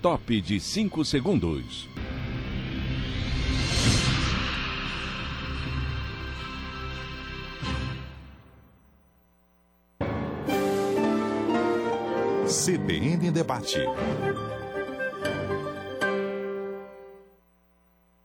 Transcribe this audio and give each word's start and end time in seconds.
top 0.00 0.40
de 0.40 0.58
5 0.58 1.04
segundos. 1.04 1.88
CBN 12.46 13.30
Debate. 13.30 13.78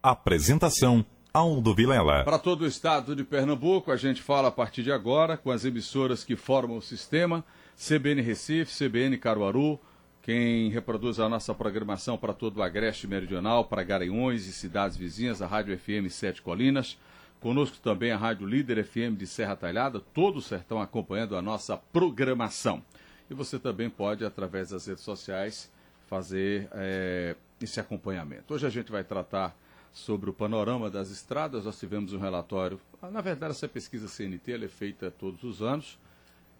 Apresentação 0.01 1.05
Aldo 1.33 1.75
Vilela. 1.75 2.23
Para 2.23 2.39
todo 2.39 2.61
o 2.61 2.67
estado 2.67 3.15
de 3.15 3.23
Pernambuco, 3.23 3.91
a 3.91 3.97
gente 3.97 4.21
fala 4.21 4.47
a 4.47 4.51
partir 4.51 4.81
de 4.81 4.91
agora 4.91 5.35
com 5.35 5.51
as 5.51 5.65
emissoras 5.65 6.23
que 6.23 6.37
formam 6.37 6.77
o 6.77 6.81
sistema, 6.81 7.43
CBN 7.75 8.21
Recife, 8.21 8.71
CBN 8.73 9.17
Caruaru, 9.17 9.77
quem 10.25 10.71
reproduz 10.71 11.19
a 11.19 11.29
nossa 11.29 11.53
programação 11.53 12.17
para 12.17 12.33
todo 12.33 12.57
o 12.57 12.63
Agreste 12.63 13.07
Meridional, 13.07 13.63
para 13.63 13.83
Garanhões 13.83 14.47
e 14.47 14.53
cidades 14.53 14.97
vizinhas, 14.97 15.39
a 15.39 15.45
Rádio 15.45 15.77
FM 15.77 16.09
Sete 16.09 16.41
Colinas. 16.41 16.97
Conosco 17.39 17.77
também 17.77 18.11
a 18.11 18.17
Rádio 18.17 18.47
Líder 18.47 18.83
FM 18.83 19.15
de 19.15 19.27
Serra 19.27 19.55
Talhada, 19.55 19.99
todo 19.99 20.37
o 20.37 20.41
sertão 20.41 20.81
acompanhando 20.81 21.37
a 21.37 21.43
nossa 21.43 21.77
programação. 21.77 22.81
E 23.29 23.35
você 23.35 23.59
também 23.59 23.87
pode, 23.87 24.25
através 24.25 24.71
das 24.71 24.87
redes 24.87 25.03
sociais, 25.03 25.71
fazer 26.07 26.69
é, 26.71 27.35
esse 27.61 27.79
acompanhamento. 27.79 28.51
Hoje 28.51 28.65
a 28.65 28.71
gente 28.71 28.91
vai 28.91 29.03
tratar 29.03 29.55
sobre 29.93 30.31
o 30.31 30.33
panorama 30.33 30.89
das 30.89 31.11
estradas. 31.11 31.65
Nós 31.65 31.79
tivemos 31.79 32.13
um 32.13 32.19
relatório. 32.19 32.81
Ah, 32.99 33.11
na 33.11 33.21
verdade, 33.21 33.51
essa 33.51 33.67
pesquisa 33.67 34.07
CNT 34.07 34.53
é 34.53 34.67
feita 34.67 35.11
todos 35.11 35.43
os 35.43 35.61
anos. 35.61 35.99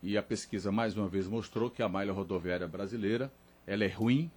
E 0.04 0.20
a 0.20 0.22
pesquisa, 0.22 0.72
mais 0.72 0.96
uma 0.96 1.08
vez, 1.08 1.28
mostrou 1.28 1.68
que 1.72 1.82
a 1.82 1.90
malha 1.90 2.14
rodoviária 2.14 2.68
brasileira 2.68 3.32
ela 3.68 3.84
é 3.84 3.88
ruim, 3.88 4.30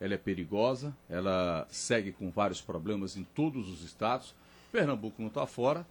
ela 0.00 0.14
é 0.14 0.18
perigosa, 0.18 0.96
ela 1.08 1.66
segue 1.70 2.12
com 2.12 2.30
vários 2.30 2.60
problemas 2.60 3.16
em 3.16 3.24
todos 3.24 3.68
os 3.68 3.84
estados. 3.84 4.34
Pernambuco 4.70 5.20
não 5.20 5.28
está 5.28 5.46
fora. 5.46 5.86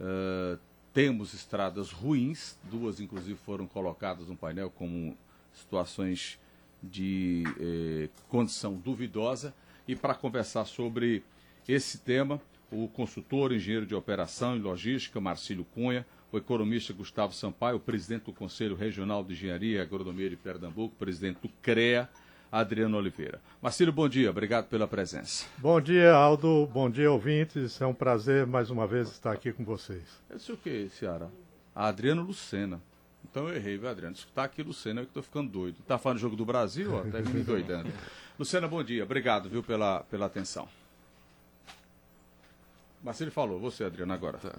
Uh, 0.00 0.58
temos 0.92 1.32
estradas 1.32 1.90
ruins, 1.90 2.58
duas 2.64 3.00
inclusive 3.00 3.38
foram 3.38 3.66
colocadas 3.66 4.28
no 4.28 4.36
painel 4.36 4.70
como 4.70 5.16
situações 5.54 6.38
de 6.82 7.44
eh, 7.58 8.08
condição 8.28 8.74
duvidosa. 8.74 9.54
E 9.86 9.96
para 9.96 10.14
conversar 10.14 10.64
sobre 10.66 11.22
esse 11.66 11.98
tema, 11.98 12.40
o 12.70 12.88
consultor, 12.88 13.52
engenheiro 13.52 13.86
de 13.86 13.94
operação 13.94 14.56
e 14.56 14.60
logística, 14.60 15.20
Marcílio 15.20 15.64
Cunha, 15.74 16.06
o 16.30 16.38
economista 16.38 16.92
Gustavo 16.92 17.34
Sampaio, 17.34 17.76
o 17.76 17.80
presidente 17.80 18.24
do 18.24 18.32
Conselho 18.32 18.74
Regional 18.74 19.22
de 19.22 19.32
Engenharia 19.32 19.78
e 19.78 19.80
Agronomia 19.80 20.30
de 20.30 20.36
Pernambuco, 20.36 20.94
presidente 20.96 21.38
do 21.42 21.48
CREA, 21.60 22.08
Adriano 22.52 22.98
Oliveira. 22.98 23.40
Marcílio, 23.62 23.90
bom 23.90 24.06
dia, 24.06 24.28
obrigado 24.28 24.66
pela 24.66 24.86
presença. 24.86 25.46
Bom 25.56 25.80
dia, 25.80 26.12
Aldo, 26.12 26.68
bom 26.70 26.90
dia, 26.90 27.10
ouvintes. 27.10 27.80
É 27.80 27.86
um 27.86 27.94
prazer 27.94 28.46
mais 28.46 28.68
uma 28.68 28.86
vez 28.86 29.10
estar 29.10 29.32
aqui 29.32 29.54
com 29.54 29.64
vocês. 29.64 30.02
Eu 30.28 30.38
sei 30.38 30.54
o 30.54 30.58
que, 30.58 30.90
Ciara? 30.90 31.30
Adriano 31.74 32.20
Lucena. 32.22 32.78
Então 33.24 33.48
eu 33.48 33.56
errei, 33.56 33.78
viu, 33.78 33.88
Adriano? 33.88 34.14
Escutar 34.14 34.44
aqui, 34.44 34.62
Lucena, 34.62 35.00
é 35.00 35.04
que 35.04 35.08
estou 35.08 35.22
ficando 35.22 35.48
doido. 35.48 35.78
Tá 35.86 35.96
falando 35.96 36.18
do 36.18 36.20
jogo 36.20 36.36
do 36.36 36.44
Brasil, 36.44 36.94
ó, 36.94 37.00
tá 37.00 37.20
me 37.22 37.42
doidando. 37.42 37.90
Lucena, 38.38 38.68
bom 38.68 38.84
dia. 38.84 39.02
Obrigado, 39.02 39.48
viu, 39.48 39.62
pela, 39.62 40.00
pela 40.00 40.26
atenção. 40.26 40.68
Marcelo 43.02 43.30
falou, 43.30 43.58
você, 43.58 43.82
Adriano, 43.82 44.12
agora. 44.12 44.36
Tá. 44.36 44.58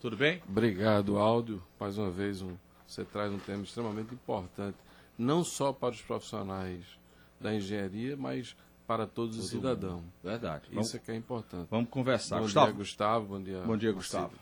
Tudo 0.00 0.16
bem? 0.16 0.42
Obrigado, 0.48 1.16
Aldo. 1.16 1.62
Mais 1.78 1.98
uma 1.98 2.10
vez, 2.10 2.42
um, 2.42 2.56
você 2.84 3.04
traz 3.04 3.32
um 3.32 3.38
tema 3.38 3.62
extremamente 3.62 4.12
importante, 4.12 4.76
não 5.16 5.44
só 5.44 5.72
para 5.72 5.94
os 5.94 6.02
profissionais 6.02 6.98
da 7.40 7.54
engenharia, 7.54 8.16
mas 8.16 8.56
para 8.86 9.06
todos 9.06 9.36
Todo 9.36 9.44
os 9.44 9.50
cidadãos. 9.50 10.02
Verdade. 10.24 10.64
Isso 10.64 10.74
vamos, 10.74 10.94
é 10.94 10.98
que 10.98 11.10
é 11.10 11.14
importante. 11.14 11.68
Vamos 11.70 11.90
conversar. 11.90 12.36
Bom 12.36 12.42
Gustavo. 12.42 12.66
dia, 12.66 12.76
Gustavo. 12.76 13.26
Bom 13.26 13.42
dia, 13.42 13.60
Bom 13.60 13.76
dia, 13.76 13.92
Gustavo. 13.92 14.32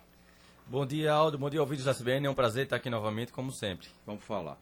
Bom 0.69 0.87
dia, 0.87 1.13
Aldo. 1.13 1.37
Bom 1.37 1.51
dia, 1.51 1.61
ouvintes 1.61 1.85
da 1.85 1.95
CBN. 1.95 2.27
É 2.27 2.31
um 2.31 2.35
prazer 2.35 2.65
estar 2.65 2.77
aqui 2.77 2.89
novamente, 2.89 3.33
como 3.33 3.51
sempre. 3.51 3.89
Vamos 4.07 4.23
falar. 4.25 4.57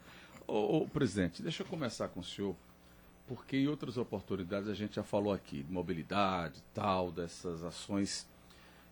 Ô, 0.47 0.78
ô, 0.78 0.89
presidente, 0.89 1.43
deixa 1.43 1.62
eu 1.62 1.67
começar 1.67 2.09
com 2.09 2.21
o 2.21 2.25
senhor, 2.25 2.55
porque 3.27 3.56
em 3.56 3.69
outras 3.69 3.97
oportunidades 3.97 4.69
a 4.69 4.75
gente 4.75 4.97
já 4.97 5.03
falou 5.03 5.33
aqui 5.33 5.62
de 5.62 5.73
mobilidade 5.73 6.62
tal, 6.75 7.11
dessas 7.11 7.62
ações. 7.62 8.27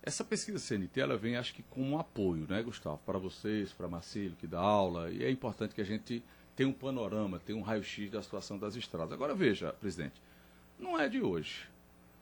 Essa 0.02 0.25
pesquisa 0.25 0.58
CNT, 0.58 1.00
ela 1.00 1.16
vem, 1.16 1.36
acho 1.36 1.54
que, 1.54 1.62
com 1.62 1.82
um 1.82 1.98
apoio, 1.98 2.47
né, 2.48 2.62
Gustavo? 2.62 2.98
Para 3.04 3.19
vocês, 3.19 3.72
para 3.72 3.88
Marcelo, 3.88 4.34
que 4.36 4.47
dá 4.47 4.60
aula, 4.60 5.10
e 5.10 5.25
é 5.25 5.31
importante 5.31 5.75
que 5.75 5.81
a 5.81 5.84
gente 5.84 6.22
tenha 6.54 6.68
um 6.68 6.72
panorama, 6.72 7.38
tenha 7.38 7.58
um 7.58 7.62
raio-x 7.62 8.10
da 8.10 8.22
situação 8.22 8.58
das 8.58 8.76
estradas. 8.76 9.12
Agora, 9.12 9.34
veja, 9.34 9.72
presidente, 9.72 10.20
não 10.78 10.98
é 10.98 11.08
de 11.08 11.20
hoje. 11.20 11.68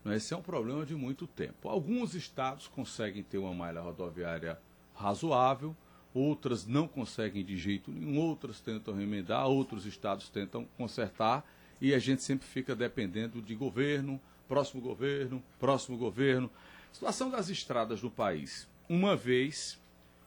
Né? 0.04 0.16
Esse 0.16 0.34
é 0.34 0.36
um 0.36 0.42
problema 0.42 0.84
de 0.84 0.94
muito 0.94 1.26
tempo. 1.26 1.68
Alguns 1.68 2.14
estados 2.14 2.66
conseguem 2.68 3.22
ter 3.22 3.38
uma 3.38 3.52
malha 3.52 3.80
rodoviária 3.80 4.58
razoável, 4.94 5.74
outras 6.12 6.66
não 6.66 6.86
conseguem 6.86 7.44
de 7.44 7.56
jeito 7.56 7.90
nenhum, 7.90 8.18
outras 8.18 8.60
tentam 8.60 8.94
remendar, 8.94 9.46
outros 9.46 9.86
estados 9.86 10.28
tentam 10.28 10.66
consertar 10.76 11.44
e 11.80 11.94
a 11.94 11.98
gente 11.98 12.22
sempre 12.22 12.46
fica 12.46 12.74
dependendo 12.74 13.40
de 13.40 13.54
governo, 13.54 14.20
próximo 14.46 14.82
governo, 14.82 15.42
próximo 15.58 15.96
governo. 15.96 16.50
Situação 16.92 17.30
das 17.30 17.48
estradas 17.48 18.00
do 18.00 18.10
país. 18.10 18.68
Uma 18.88 19.16
vez 19.16 19.80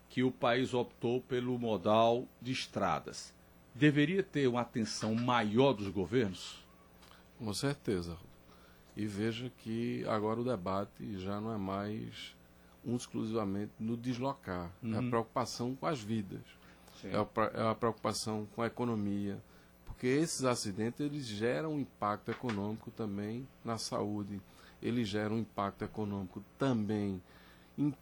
que 0.09 0.23
o 0.23 0.31
país 0.31 0.73
optou 0.73 1.21
pelo 1.21 1.57
modal 1.59 2.27
de 2.41 2.51
estradas, 2.51 3.33
deveria 3.73 4.23
ter 4.23 4.47
uma 4.47 4.61
atenção 4.61 5.15
maior 5.15 5.73
dos 5.73 5.89
governos? 5.89 6.63
Com 7.37 7.53
certeza. 7.53 8.17
E 8.95 9.05
veja 9.05 9.51
que 9.59 10.05
agora 10.07 10.39
o 10.39 10.43
debate 10.43 11.17
já 11.17 11.41
não 11.41 11.53
é 11.53 11.57
mais 11.57 12.35
um 12.85 12.95
exclusivamente 12.95 13.71
no 13.79 13.97
deslocar. 13.97 14.71
Uhum. 14.81 14.93
É 14.93 14.97
a 14.97 14.99
uhum. 14.99 15.09
preocupação 15.09 15.75
com 15.75 15.87
as 15.87 15.99
vidas. 15.99 16.41
É 17.03 17.15
a, 17.15 17.27
é 17.53 17.71
a, 17.71 17.75
preocupação 17.75 18.47
com 18.55 18.61
a 18.61 18.67
economia. 18.67 19.41
Porque 19.85 20.07
esses 20.07 20.43
acidentes 20.43 20.99
eles 20.99 21.25
geram 21.25 21.73
um 21.73 21.79
impacto 21.79 22.29
econômico 22.29 22.91
também 22.91 23.47
na 23.63 23.77
saúde. 23.77 24.39
Eles 24.81 25.07
geram 25.07 25.37
um 25.37 25.39
impacto 25.39 25.83
econômico 25.83 26.43
também 26.57 27.21
em 27.77 27.93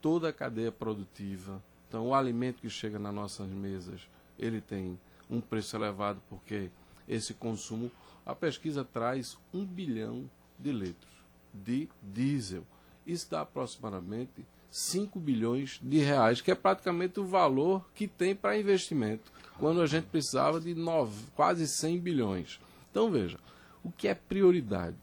toda 0.00 0.28
a 0.28 0.32
cadeia 0.32 0.72
produtiva. 0.72 1.62
Então, 1.88 2.06
o 2.08 2.14
alimento 2.14 2.60
que 2.60 2.70
chega 2.70 2.98
nas 2.98 3.14
nossas 3.14 3.48
mesas, 3.48 4.00
ele 4.38 4.60
tem 4.60 4.98
um 5.30 5.40
preço 5.40 5.76
elevado 5.76 6.20
porque 6.28 6.70
esse 7.06 7.34
consumo, 7.34 7.90
a 8.24 8.34
pesquisa 8.34 8.84
traz 8.84 9.38
um 9.52 9.64
bilhão 9.64 10.28
de 10.58 10.72
litros 10.72 11.18
de 11.52 11.88
diesel 12.02 12.64
isso 13.08 13.30
dá 13.30 13.40
aproximadamente 13.40 14.44
5 14.70 15.18
bilhões 15.18 15.80
de 15.82 15.98
reais, 15.98 16.42
que 16.42 16.50
é 16.50 16.54
praticamente 16.54 17.18
o 17.18 17.24
valor 17.24 17.88
que 17.94 18.06
tem 18.06 18.36
para 18.36 18.58
investimento, 18.58 19.32
quando 19.58 19.80
a 19.80 19.86
gente 19.86 20.04
precisava 20.04 20.60
de 20.60 20.74
nove, 20.74 21.24
quase 21.34 21.66
100 21.66 21.98
bilhões. 21.98 22.60
Então 22.90 23.10
veja, 23.10 23.38
o 23.82 23.90
que 23.90 24.06
é 24.06 24.14
prioridade? 24.14 24.96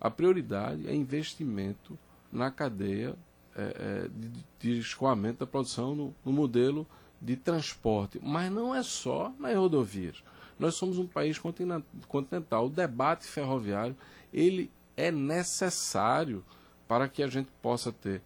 A 0.00 0.10
prioridade 0.10 0.88
é 0.88 0.94
investimento 0.94 1.98
na 2.32 2.50
cadeia 2.50 3.14
é, 3.54 3.62
é, 3.62 4.08
de, 4.08 4.32
de, 4.58 4.78
escoamento 4.78 5.40
da 5.40 5.46
produção 5.46 5.94
no, 5.94 6.14
no 6.24 6.32
modelo 6.32 6.86
de 7.20 7.36
transporte, 7.36 8.20
mas 8.22 8.50
não 8.50 8.74
é 8.74 8.82
só 8.82 9.32
nas 9.38 9.54
rodovias. 9.56 10.22
Nós 10.58 10.74
somos 10.74 10.98
um 10.98 11.06
país 11.06 11.38
continental. 11.38 12.66
O 12.66 12.70
debate 12.70 13.26
ferroviário 13.26 13.96
ele 14.32 14.70
é 14.96 15.10
necessário 15.10 16.44
para 16.88 17.08
que 17.08 17.22
a 17.22 17.28
gente 17.28 17.48
possa 17.60 17.92
ter 17.92 18.22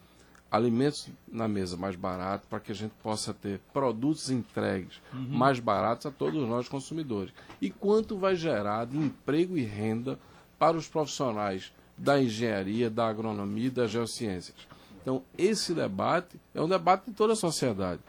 alimentos 0.51 1.09
na 1.31 1.47
mesa 1.47 1.77
mais 1.77 1.95
barato, 1.95 2.47
para 2.49 2.59
que 2.59 2.73
a 2.73 2.75
gente 2.75 2.93
possa 3.03 3.33
ter 3.33 3.61
produtos 3.73 4.31
entregues 4.31 5.01
uhum. 5.13 5.29
mais 5.29 5.61
baratos 5.61 6.07
a 6.07 6.11
todos 6.11 6.47
nós 6.49 6.69
consumidores. 6.69 7.33
E 7.61 7.71
quanto 7.71 8.19
vai 8.19 8.35
gerar 8.35 8.87
de 8.87 8.97
emprego 8.99 9.57
e 9.57 9.63
renda 9.63 10.19
para 10.59 10.77
os 10.77 10.89
profissionais 10.89 11.73
da 11.97 12.21
engenharia, 12.21 12.91
da 12.91 13.07
agronomia 13.07 13.67
e 13.67 13.71
das 13.71 13.91
geociências. 13.91 14.57
Então, 15.01 15.23
esse 15.39 15.73
debate 15.73 16.39
é 16.55 16.61
um 16.61 16.69
debate 16.69 17.07
de 17.07 17.13
toda 17.13 17.35
a 17.35 17.37
sociedade. 17.37 18.01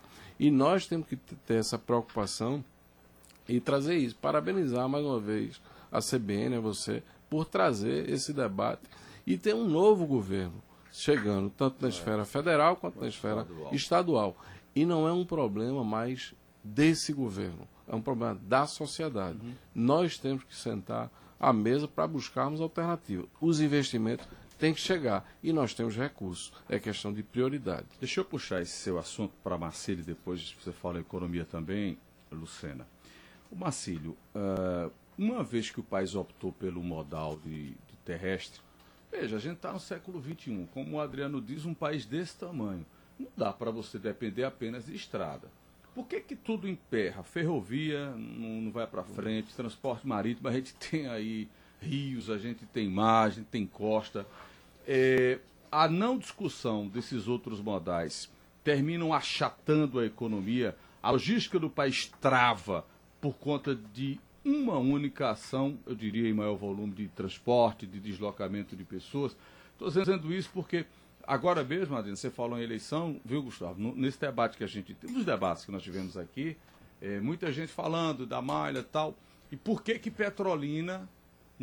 E 0.41 0.49
nós 0.49 0.87
temos 0.87 1.07
que 1.07 1.15
ter 1.15 1.59
essa 1.59 1.77
preocupação 1.77 2.65
e 3.47 3.59
trazer 3.59 3.95
isso. 3.97 4.15
Parabenizar 4.15 4.89
mais 4.89 5.05
uma 5.05 5.19
vez 5.19 5.61
a 5.91 5.99
CBN, 5.99 6.55
a 6.55 6.59
você, 6.59 7.03
por 7.29 7.45
trazer 7.45 8.09
esse 8.09 8.33
debate 8.33 8.81
e 9.27 9.37
tem 9.37 9.53
um 9.53 9.67
novo 9.67 10.07
governo 10.07 10.55
chegando, 10.91 11.51
tanto 11.51 11.79
na 11.79 11.89
esfera 11.89 12.25
federal 12.25 12.75
quanto 12.75 12.99
na 12.99 13.07
esfera 13.07 13.45
estadual. 13.71 14.35
E 14.75 14.83
não 14.83 15.07
é 15.07 15.13
um 15.13 15.23
problema 15.23 15.83
mais 15.83 16.33
desse 16.63 17.13
governo, 17.13 17.67
é 17.87 17.95
um 17.95 18.01
problema 18.01 18.39
da 18.41 18.65
sociedade. 18.65 19.37
Uhum. 19.43 19.53
Nós 19.75 20.17
temos 20.17 20.43
que 20.43 20.55
sentar 20.55 21.11
à 21.39 21.53
mesa 21.53 21.87
para 21.87 22.07
buscarmos 22.07 22.59
alternativas. 22.59 23.27
Os 23.39 23.61
investimentos 23.61 24.27
têm 24.61 24.75
que 24.75 24.79
chegar 24.79 25.27
e 25.41 25.51
nós 25.51 25.73
temos 25.73 25.97
recursos. 25.97 26.53
É 26.69 26.77
questão 26.79 27.11
de 27.11 27.23
prioridade. 27.23 27.87
Deixa 27.99 28.19
eu 28.19 28.25
puxar 28.25 28.61
esse 28.61 28.73
seu 28.73 28.99
assunto 28.99 29.33
para 29.43 29.57
Marcílio, 29.57 30.05
depois 30.05 30.55
você 30.61 30.71
fala 30.71 30.99
economia 30.99 31.43
também, 31.43 31.97
Lucena. 32.31 32.87
O 33.49 33.55
Marcílio, 33.55 34.15
uh, 34.35 34.91
uma 35.17 35.43
vez 35.43 35.71
que 35.71 35.79
o 35.79 35.83
país 35.83 36.13
optou 36.13 36.51
pelo 36.51 36.83
modal 36.83 37.37
de, 37.37 37.69
de 37.71 37.97
terrestre, 38.05 38.61
veja, 39.11 39.35
a 39.35 39.39
gente 39.39 39.55
está 39.55 39.73
no 39.73 39.79
século 39.79 40.21
XXI, 40.21 40.67
como 40.71 40.97
o 40.97 41.01
Adriano 41.01 41.41
diz, 41.41 41.65
um 41.65 41.73
país 41.73 42.05
desse 42.05 42.37
tamanho. 42.37 42.85
Não 43.19 43.29
dá 43.35 43.51
para 43.51 43.71
você 43.71 43.97
depender 43.97 44.43
apenas 44.43 44.85
de 44.85 44.95
estrada. 44.95 45.49
Por 45.95 46.05
que, 46.05 46.21
que 46.21 46.35
tudo 46.35 46.69
emperra? 46.69 47.23
Ferrovia 47.23 48.11
não, 48.11 48.61
não 48.61 48.71
vai 48.71 48.85
para 48.85 49.03
frente, 49.03 49.55
transporte 49.55 50.07
marítimo, 50.07 50.47
a 50.47 50.51
gente 50.53 50.75
tem 50.77 51.07
aí 51.07 51.49
rios, 51.81 52.29
a 52.29 52.37
gente 52.37 52.63
tem 52.67 52.87
mar, 52.87 53.25
a 53.25 53.29
gente 53.29 53.47
tem 53.47 53.65
costa. 53.65 54.27
É, 54.87 55.39
a 55.71 55.87
não 55.87 56.17
discussão 56.17 56.87
desses 56.87 57.27
outros 57.27 57.61
modais 57.61 58.29
terminam 58.63 59.13
achatando 59.13 59.99
a 59.99 60.05
economia, 60.05 60.75
a 61.01 61.11
logística 61.11 61.57
do 61.57 61.69
país 61.69 62.11
trava 62.19 62.85
por 63.19 63.35
conta 63.35 63.75
de 63.75 64.19
uma 64.43 64.77
única 64.77 65.29
ação, 65.29 65.77
eu 65.85 65.95
diria 65.95 66.27
em 66.27 66.33
maior 66.33 66.55
volume 66.55 66.93
de 66.93 67.07
transporte, 67.07 67.85
de 67.85 67.99
deslocamento 67.99 68.75
de 68.75 68.83
pessoas. 68.83 69.35
Estou 69.73 69.89
dizendo 69.89 70.33
isso 70.33 70.49
porque 70.53 70.85
agora 71.25 71.63
mesmo, 71.63 71.95
Adriano, 71.95 72.17
você 72.17 72.29
falou 72.29 72.59
em 72.59 72.63
eleição, 72.63 73.19
viu, 73.23 73.41
Gustavo? 73.43 73.79
Nesse 73.95 74.19
debate 74.19 74.57
que 74.57 74.63
a 74.63 74.67
gente 74.67 74.93
teve, 74.93 75.13
nos 75.13 75.25
debates 75.25 75.65
que 75.65 75.71
nós 75.71 75.83
tivemos 75.83 76.17
aqui, 76.17 76.57
é, 76.99 77.19
muita 77.19 77.51
gente 77.51 77.71
falando 77.71 78.25
da 78.25 78.41
malha 78.41 78.79
e 78.79 78.83
tal. 78.83 79.15
E 79.51 79.55
por 79.55 79.83
que 79.83 79.99
que 79.99 80.09
Petrolina 80.09 81.07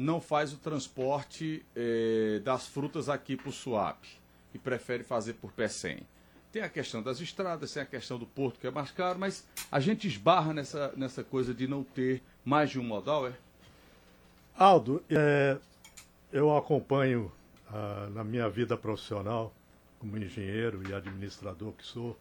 não 0.01 0.21
faz 0.21 0.53
o 0.53 0.59
transporte 0.59 1.67
é, 1.75 2.41
das 2.45 2.69
frutas 2.69 3.09
aqui 3.09 3.37
para 3.37 3.49
o 3.49 3.53
Suape 3.53 4.09
e 4.55 4.59
prefere 4.59 5.03
fazer 5.03 5.35
por 5.35 5.53
100? 5.53 6.07
Tem 6.53 6.63
a 6.63 6.69
questão 6.69 7.03
das 7.03 7.21
estradas, 7.21 7.73
tem 7.73 7.83
a 7.83 7.87
questão 7.87 8.17
do 8.17 8.25
porto 8.25 8.61
que 8.61 8.67
é 8.69 8.71
mais 8.71 8.93
caro, 8.93 9.19
mas 9.19 9.45
a 9.73 9.81
gente 9.81 10.07
esbarra 10.07 10.55
nessa, 10.55 10.93
nessa 10.97 11.25
coisa 11.25 11.53
de 11.53 11.67
não 11.67 11.83
ter 11.83 12.23
mais 12.45 12.71
de 12.71 12.79
um 12.79 12.85
modal, 12.85 13.27
é? 13.27 13.33
Aldo, 14.57 15.03
é, 15.11 15.59
eu 16.33 16.57
acompanho 16.57 17.33
ah, 17.69 18.09
na 18.13 18.23
minha 18.23 18.49
vida 18.49 18.77
profissional, 18.77 19.53
como 19.99 20.17
engenheiro 20.17 20.81
e 20.89 20.95
administrador 20.95 21.73
que 21.73 21.85
sou, 21.85 22.17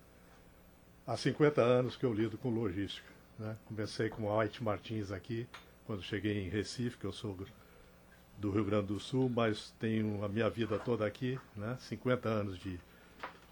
há 1.06 1.16
50 1.16 1.62
anos 1.62 1.96
que 1.96 2.06
eu 2.06 2.14
lido 2.14 2.40
com 2.40 2.50
logística. 2.50 3.08
Né? 3.38 3.56
Comecei 3.68 4.10
com 4.10 4.24
o 4.24 4.40
White 4.40 4.64
Martins 4.64 5.12
aqui, 5.12 5.48
quando 5.86 6.02
cheguei 6.02 6.44
em 6.44 6.50
Recife, 6.50 6.98
que 6.98 7.06
eu 7.06 7.14
sou 7.14 7.38
do 8.38 8.52
Rio 8.52 8.64
Grande 8.64 8.88
do 8.88 9.00
Sul, 9.00 9.30
mas 9.34 9.74
tenho 9.80 10.24
a 10.24 10.30
minha 10.30 10.50
vida 10.50 10.78
toda 10.78 11.06
aqui, 11.06 11.40
né? 11.56 11.76
50 11.80 12.30
anos 12.30 12.58
de 12.58 12.80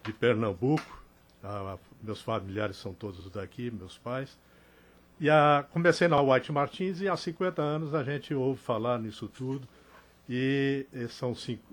de 0.05 0.13
Pernambuco. 0.13 1.03
Ah, 1.43 1.77
meus 2.01 2.21
familiares 2.21 2.77
são 2.77 2.93
todos 2.93 3.29
daqui, 3.29 3.69
meus 3.69 3.97
pais. 3.97 4.37
E 5.19 5.29
a, 5.29 5.65
comecei 5.71 6.07
na 6.07 6.21
White 6.21 6.51
Martins 6.51 7.01
e 7.01 7.07
há 7.07 7.17
50 7.17 7.61
anos 7.61 7.93
a 7.93 8.03
gente 8.03 8.33
ouve 8.33 8.59
falar 8.59 8.99
nisso 8.99 9.27
tudo. 9.27 9.67
E, 10.29 10.87
e 10.93 11.07
são 11.07 11.35
cinco, 11.35 11.63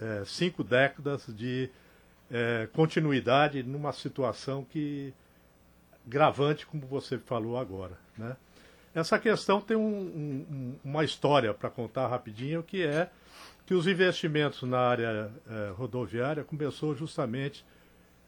é, 0.00 0.24
cinco 0.24 0.64
décadas 0.64 1.26
de 1.28 1.70
é, 2.30 2.68
continuidade 2.72 3.62
numa 3.62 3.92
situação 3.92 4.64
que 4.64 5.14
gravante, 6.06 6.66
como 6.66 6.86
você 6.86 7.18
falou 7.18 7.56
agora. 7.56 7.96
Né? 8.18 8.36
Essa 8.94 9.18
questão 9.18 9.60
tem 9.60 9.76
um, 9.76 9.82
um, 9.82 10.76
uma 10.84 11.04
história 11.04 11.54
para 11.54 11.70
contar 11.70 12.08
rapidinho, 12.08 12.62
que 12.62 12.82
é 12.82 13.08
que 13.64 13.74
os 13.74 13.86
investimentos 13.86 14.62
na 14.62 14.80
área 14.80 15.30
é, 15.48 15.70
rodoviária 15.76 16.42
começou 16.42 16.92
justamente 16.96 17.64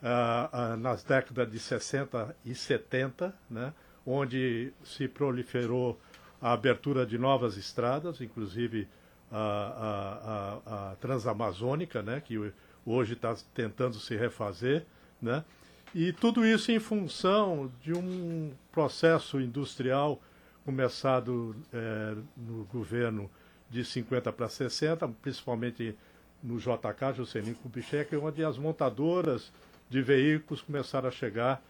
uh, 0.00 0.75
uh, 0.75 0.76
nas 0.76 1.03
décadas 1.03 1.50
de 1.50 1.59
60 1.59 2.37
e 2.44 2.55
70, 2.55 3.35
né, 3.50 3.73
onde 4.06 4.73
se 4.85 5.09
proliferou 5.09 5.99
a 6.41 6.53
abertura 6.53 7.05
de 7.05 7.19
novas 7.19 7.56
estradas, 7.56 8.20
inclusive 8.20 8.87
a, 9.32 10.61
a, 10.67 10.91
a, 10.91 10.97
Transamazônica, 10.97 12.03
né, 12.03 12.20
que 12.20 12.53
hoje 12.87 13.14
está 13.14 13.35
tentando 13.55 13.97
se 13.97 14.17
refazer, 14.17 14.85
né, 15.20 15.44
e 15.93 16.12
tudo 16.12 16.47
isso 16.47 16.70
em 16.70 16.79
função 16.79 17.70
de 17.82 17.93
um 17.93 18.53
processo 18.70 19.41
industrial 19.41 20.20
começado 20.64 21.55
é, 21.73 22.14
no 22.37 22.64
governo 22.64 23.31
de 23.69 23.85
50 23.85 24.32
para 24.32 24.49
60, 24.49 25.09
principalmente 25.20 25.97
no 26.43 26.59
JK, 26.59 27.17
Juscelino 27.17 27.56
Kubitschek, 27.56 28.14
onde 28.17 28.44
as 28.44 28.59
montadoras 28.59 29.53
de 29.88 30.03
veículos 30.03 30.61
começaram 30.61 31.09
a 31.09 31.12
chegar 31.12 31.62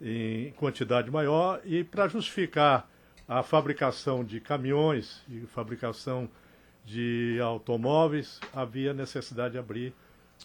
em 0.00 0.52
quantidade 0.52 1.10
maior. 1.10 1.60
E 1.64 1.82
para 1.84 2.08
justificar 2.08 2.88
a 3.28 3.42
fabricação 3.42 4.24
de 4.24 4.40
caminhões 4.40 5.22
e 5.28 5.40
fabricação 5.46 6.28
de 6.84 7.38
automóveis 7.40 8.40
havia 8.52 8.92
necessidade 8.92 9.52
de 9.52 9.58
abrir 9.58 9.94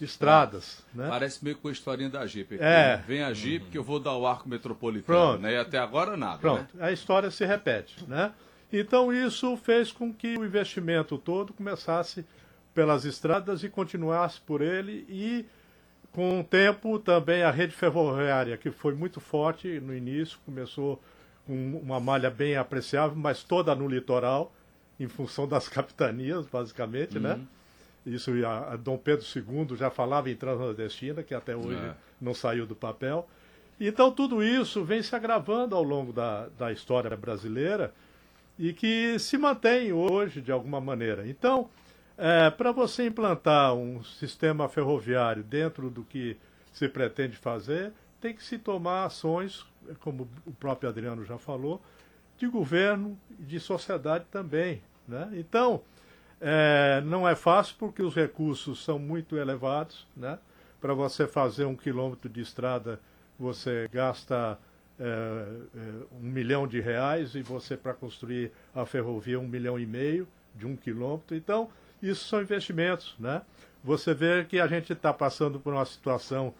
estradas. 0.04 0.84
Ah, 0.94 0.98
né? 1.02 1.08
Parece 1.08 1.44
meio 1.44 1.56
com 1.56 1.68
a 1.68 1.72
historinha 1.72 2.10
da 2.10 2.26
Jeep. 2.26 2.58
É. 2.60 3.02
Vem 3.06 3.22
a 3.22 3.32
Jeep 3.32 3.64
uhum. 3.64 3.70
que 3.70 3.78
eu 3.78 3.84
vou 3.84 3.98
dar 3.98 4.16
o 4.16 4.26
arco 4.26 4.48
metropolitano. 4.48 5.04
Pronto. 5.04 5.42
Né? 5.42 5.54
E 5.54 5.56
até 5.56 5.78
agora 5.78 6.16
nada. 6.16 6.38
Pronto, 6.38 6.76
né? 6.76 6.86
a 6.86 6.92
história 6.92 7.30
se 7.30 7.44
repete. 7.44 8.04
Né? 8.06 8.32
Então 8.72 9.12
isso 9.12 9.56
fez 9.56 9.92
com 9.92 10.12
que 10.12 10.36
o 10.36 10.44
investimento 10.44 11.16
todo 11.18 11.52
começasse 11.52 12.24
pelas 12.74 13.04
estradas 13.04 13.62
e 13.62 13.68
continuasse 13.68 14.40
por 14.40 14.60
ele 14.60 15.06
e 15.08 15.46
com 16.16 16.40
o 16.40 16.44
tempo, 16.44 16.98
também 16.98 17.42
a 17.42 17.50
rede 17.50 17.74
ferroviária, 17.74 18.56
que 18.56 18.70
foi 18.70 18.94
muito 18.94 19.20
forte 19.20 19.78
no 19.80 19.94
início, 19.94 20.38
começou 20.46 20.98
com 21.46 21.78
uma 21.78 22.00
malha 22.00 22.30
bem 22.30 22.56
apreciável, 22.56 23.14
mas 23.14 23.42
toda 23.42 23.74
no 23.74 23.86
litoral, 23.86 24.50
em 24.98 25.08
função 25.08 25.46
das 25.46 25.68
capitanias, 25.70 26.46
basicamente, 26.46 27.18
né? 27.18 27.32
uhum. 27.32 27.38
né? 27.38 27.46
Isso, 28.06 28.30
a, 28.46 28.74
a, 28.74 28.76
Dom 28.76 28.96
Pedro 28.96 29.24
II 29.24 29.76
já 29.76 29.90
falava 29.90 30.30
em 30.30 30.36
transnordestina, 30.36 31.22
que 31.22 31.34
até 31.34 31.56
hoje 31.56 31.76
é. 31.76 31.94
não 32.20 32.32
saiu 32.32 32.66
do 32.66 32.76
papel. 32.76 33.28
Então, 33.78 34.10
tudo 34.10 34.42
isso 34.42 34.84
vem 34.84 35.02
se 35.02 35.14
agravando 35.14 35.74
ao 35.74 35.82
longo 35.82 36.12
da, 36.12 36.48
da 36.56 36.72
história 36.72 37.14
brasileira 37.16 37.92
e 38.58 38.72
que 38.72 39.18
se 39.18 39.36
mantém 39.36 39.92
hoje, 39.92 40.40
de 40.40 40.50
alguma 40.50 40.80
maneira. 40.80 41.28
Então, 41.28 41.68
é, 42.16 42.48
Para 42.48 42.72
você 42.72 43.06
implantar 43.06 43.74
um 43.74 44.02
sistema 44.02 44.68
ferroviário 44.68 45.42
dentro 45.42 45.90
do 45.90 46.02
que 46.02 46.36
se 46.72 46.88
pretende 46.88 47.36
fazer, 47.36 47.92
tem 48.20 48.34
que 48.34 48.42
se 48.42 48.58
tomar 48.58 49.04
ações, 49.04 49.66
como 50.00 50.28
o 50.46 50.52
próprio 50.52 50.88
Adriano 50.88 51.24
já 51.24 51.36
falou, 51.36 51.80
de 52.38 52.46
governo 52.46 53.18
e 53.38 53.42
de 53.42 53.60
sociedade 53.60 54.24
também. 54.30 54.82
Né? 55.06 55.28
Então, 55.34 55.82
é, 56.40 57.02
não 57.04 57.28
é 57.28 57.34
fácil 57.34 57.76
porque 57.78 58.02
os 58.02 58.14
recursos 58.14 58.84
são 58.84 58.98
muito 58.98 59.36
elevados. 59.36 60.06
Né? 60.16 60.38
Para 60.80 60.94
você 60.94 61.26
fazer 61.26 61.64
um 61.64 61.76
quilômetro 61.76 62.28
de 62.28 62.40
estrada, 62.40 63.00
você 63.38 63.88
gasta 63.92 64.58
é, 64.98 65.04
é, 65.04 65.46
um 66.12 66.28
milhão 66.28 66.66
de 66.66 66.80
reais 66.80 67.34
e 67.34 67.42
você, 67.42 67.76
para 67.76 67.94
construir 67.94 68.52
a 68.74 68.84
ferrovia, 68.86 69.38
um 69.38 69.48
milhão 69.48 69.78
e 69.78 69.86
meio 69.86 70.26
de 70.54 70.66
um 70.66 70.76
quilômetro. 70.76 71.36
Então, 71.36 71.68
isso 72.02 72.28
são 72.28 72.40
investimentos, 72.40 73.14
né? 73.18 73.42
Você 73.82 74.12
vê 74.14 74.44
que 74.44 74.58
a 74.58 74.66
gente 74.66 74.92
está 74.92 75.12
passando 75.12 75.60
por 75.60 75.72
uma 75.72 75.84
situação 75.84 76.52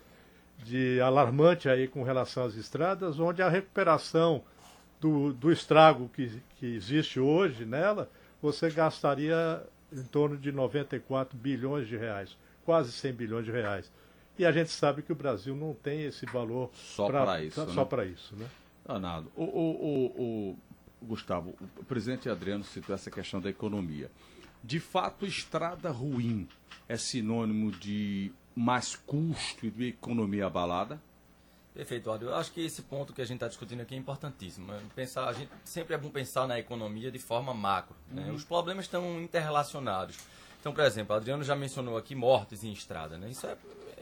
de 0.62 1.00
alarmante 1.00 1.68
aí 1.68 1.88
com 1.88 2.02
relação 2.02 2.44
às 2.44 2.54
estradas, 2.54 3.18
onde 3.18 3.42
a 3.42 3.48
recuperação 3.48 4.42
do, 5.00 5.32
do 5.32 5.52
estrago 5.52 6.08
que, 6.14 6.42
que 6.58 6.74
existe 6.74 7.20
hoje 7.20 7.64
nela, 7.64 8.08
você 8.40 8.70
gastaria 8.70 9.62
em 9.92 10.02
torno 10.02 10.36
de 10.36 10.52
94 10.52 11.36
bilhões 11.36 11.88
de 11.88 11.96
reais, 11.96 12.36
quase 12.64 12.92
100 12.92 13.12
bilhões 13.12 13.44
de 13.44 13.50
reais. 13.50 13.90
E 14.38 14.44
a 14.44 14.52
gente 14.52 14.70
sabe 14.70 15.02
que 15.02 15.12
o 15.12 15.14
Brasil 15.14 15.56
não 15.56 15.72
tem 15.74 16.02
esse 16.02 16.26
valor 16.26 16.70
só 16.74 17.06
para 17.06 17.42
isso. 17.42 17.64
Só 17.72 17.82
né? 17.82 17.86
para 17.86 18.04
isso, 18.04 18.36
né? 18.36 18.46
Danado. 18.84 19.32
O, 19.34 19.44
o, 19.44 20.14
o, 20.14 20.50
o, 20.50 21.06
Gustavo, 21.06 21.54
o 21.78 21.84
presidente 21.84 22.28
Adriano 22.28 22.62
citou 22.62 22.94
essa 22.94 23.10
questão 23.10 23.40
da 23.40 23.48
economia. 23.48 24.10
De 24.62 24.78
fato, 24.78 25.24
estrada 25.24 25.90
ruim 25.90 26.48
é 26.88 26.96
sinônimo 26.96 27.70
de 27.70 28.30
mais 28.54 28.94
custo 28.94 29.66
e 29.66 29.70
de 29.70 29.88
economia 29.88 30.46
abalada? 30.46 31.00
Perfeito, 31.76 32.10
Aldo. 32.10 32.24
Eu 32.24 32.34
acho 32.34 32.50
que 32.52 32.64
esse 32.64 32.80
ponto 32.80 33.12
que 33.12 33.20
a 33.20 33.24
gente 33.24 33.36
está 33.36 33.48
discutindo 33.48 33.82
aqui 33.82 33.94
é 33.94 33.98
importantíssimo. 33.98 34.72
É 34.72 34.80
pensar, 34.94 35.28
a 35.28 35.32
gente, 35.34 35.50
sempre 35.62 35.94
é 35.94 35.98
bom 35.98 36.08
pensar 36.08 36.48
na 36.48 36.58
economia 36.58 37.10
de 37.10 37.18
forma 37.18 37.52
macro. 37.52 37.94
Né? 38.10 38.24
Uhum. 38.26 38.34
Os 38.34 38.44
problemas 38.44 38.86
estão 38.86 39.20
interrelacionados. 39.20 40.16
Então, 40.58 40.72
por 40.72 40.82
exemplo, 40.82 41.14
o 41.14 41.18
Adriano 41.18 41.44
já 41.44 41.54
mencionou 41.54 41.98
aqui 41.98 42.14
mortes 42.14 42.64
em 42.64 42.72
estrada. 42.72 43.18
Né? 43.18 43.28
Isso 43.28 43.46
é 43.46 43.56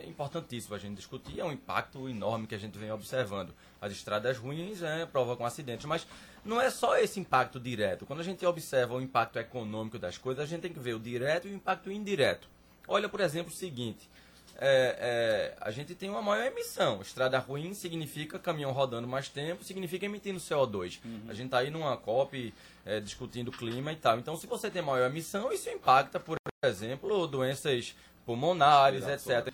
importantíssimo 0.06 0.76
a 0.76 0.78
gente 0.78 0.94
discutir. 0.94 1.40
É 1.40 1.44
um 1.44 1.50
impacto 1.50 2.08
enorme 2.08 2.46
que 2.46 2.54
a 2.54 2.58
gente 2.58 2.78
vem 2.78 2.92
observando. 2.92 3.52
As 3.80 3.90
estradas 3.90 4.38
ruins 4.38 4.80
é, 4.80 5.04
provocam 5.04 5.44
acidentes, 5.44 5.84
mas 5.84 6.06
não 6.44 6.60
é 6.60 6.70
só 6.70 6.96
esse 6.96 7.18
impacto 7.18 7.58
direto. 7.58 8.06
Quando 8.06 8.20
a 8.20 8.24
gente 8.24 8.46
observa 8.46 8.94
o 8.94 9.02
impacto 9.02 9.36
econômico 9.36 9.98
das 9.98 10.16
coisas, 10.16 10.44
a 10.44 10.46
gente 10.46 10.60
tem 10.60 10.72
que 10.72 10.78
ver 10.78 10.94
o 10.94 11.00
direto 11.00 11.48
e 11.48 11.50
o 11.50 11.54
impacto 11.54 11.90
indireto. 11.90 12.48
Olha, 12.86 13.08
por 13.08 13.18
exemplo, 13.18 13.52
o 13.52 13.56
seguinte: 13.56 14.08
é, 14.56 14.96
é, 14.98 15.56
a 15.60 15.70
gente 15.70 15.94
tem 15.94 16.08
uma 16.08 16.22
maior 16.22 16.46
emissão. 16.46 17.00
Estrada 17.00 17.38
ruim 17.38 17.74
significa 17.74 18.38
caminhão 18.38 18.72
rodando 18.72 19.06
mais 19.06 19.28
tempo, 19.28 19.64
significa 19.64 20.06
emitindo 20.06 20.38
CO2. 20.38 21.00
Uhum. 21.04 21.22
A 21.28 21.34
gente 21.34 21.46
está 21.46 21.58
aí 21.58 21.70
numa 21.70 21.96
COP 21.96 22.54
é, 22.84 23.00
discutindo 23.00 23.50
clima 23.50 23.92
e 23.92 23.96
tal. 23.96 24.18
Então, 24.18 24.36
se 24.36 24.46
você 24.46 24.70
tem 24.70 24.82
maior 24.82 25.10
emissão, 25.10 25.52
isso 25.52 25.68
impacta, 25.68 26.20
por 26.20 26.36
exemplo, 26.64 27.26
doenças 27.26 27.94
pulmonares, 28.24 29.06
etc. 29.06 29.52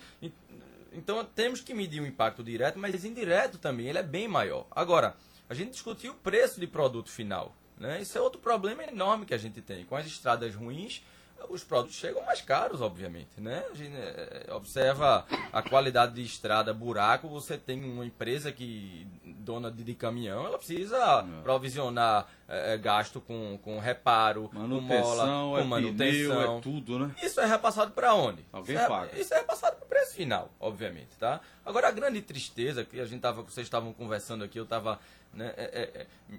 Então, 0.93 1.23
temos 1.23 1.61
que 1.61 1.73
medir 1.73 2.01
o 2.01 2.05
impacto 2.05 2.43
direto, 2.43 2.77
mas 2.77 3.05
indireto 3.05 3.57
também, 3.57 3.87
ele 3.87 3.97
é 3.97 4.03
bem 4.03 4.27
maior. 4.27 4.67
Agora, 4.71 5.15
a 5.49 5.53
gente 5.53 5.71
discutiu 5.71 6.13
o 6.13 6.15
preço 6.15 6.59
de 6.59 6.67
produto 6.67 7.09
final. 7.09 7.55
Né? 7.77 8.01
Isso 8.01 8.17
é 8.17 8.21
outro 8.21 8.39
problema 8.39 8.83
enorme 8.83 9.25
que 9.25 9.33
a 9.33 9.37
gente 9.37 9.61
tem. 9.61 9.83
Com 9.85 9.95
as 9.95 10.05
estradas 10.05 10.53
ruins, 10.53 11.01
os 11.49 11.63
produtos 11.63 11.95
chegam 11.95 12.23
mais 12.25 12.41
caros, 12.41 12.81
obviamente, 12.81 13.39
né? 13.39 13.63
A 13.71 13.75
gente 13.75 13.95
é, 13.95 14.53
observa 14.53 15.25
a 15.51 15.61
qualidade 15.61 16.13
de 16.13 16.23
estrada, 16.23 16.73
buraco, 16.73 17.27
você 17.27 17.57
tem 17.57 17.83
uma 17.83 18.05
empresa 18.05 18.51
que, 18.51 19.07
dona 19.23 19.71
de, 19.71 19.83
de 19.83 19.93
caminhão, 19.93 20.45
ela 20.45 20.57
precisa 20.57 20.97
é. 20.97 21.41
provisionar 21.41 22.27
é, 22.47 22.77
gasto 22.77 23.19
com, 23.19 23.57
com 23.61 23.79
reparo, 23.79 24.49
manutenção, 24.53 24.87
com 24.87 25.07
mola, 25.07 25.25
com 25.25 25.57
é 25.59 25.63
manutenção. 25.63 26.35
Pneu, 26.35 26.57
é 26.57 26.61
tudo, 26.61 26.99
né? 26.99 27.15
Isso 27.21 27.39
é 27.39 27.45
repassado 27.45 27.91
para 27.91 28.13
onde? 28.13 28.45
Alguém 28.51 28.75
isso 28.75 28.87
paga. 28.87 29.19
isso 29.19 29.33
é 29.33 29.37
repassado 29.37 29.75
para 29.77 29.85
o 29.85 29.87
preço 29.89 30.15
final, 30.15 30.49
obviamente, 30.59 31.17
tá? 31.19 31.41
Agora, 31.65 31.87
a 31.87 31.91
grande 31.91 32.21
tristeza 32.21 32.83
que 32.83 32.99
a 32.99 33.05
gente 33.05 33.21
tava, 33.21 33.41
vocês 33.41 33.65
estavam 33.65 33.93
conversando 33.93 34.43
aqui, 34.43 34.59
eu 34.59 34.63
estava 34.63 34.99
né, 35.33 35.53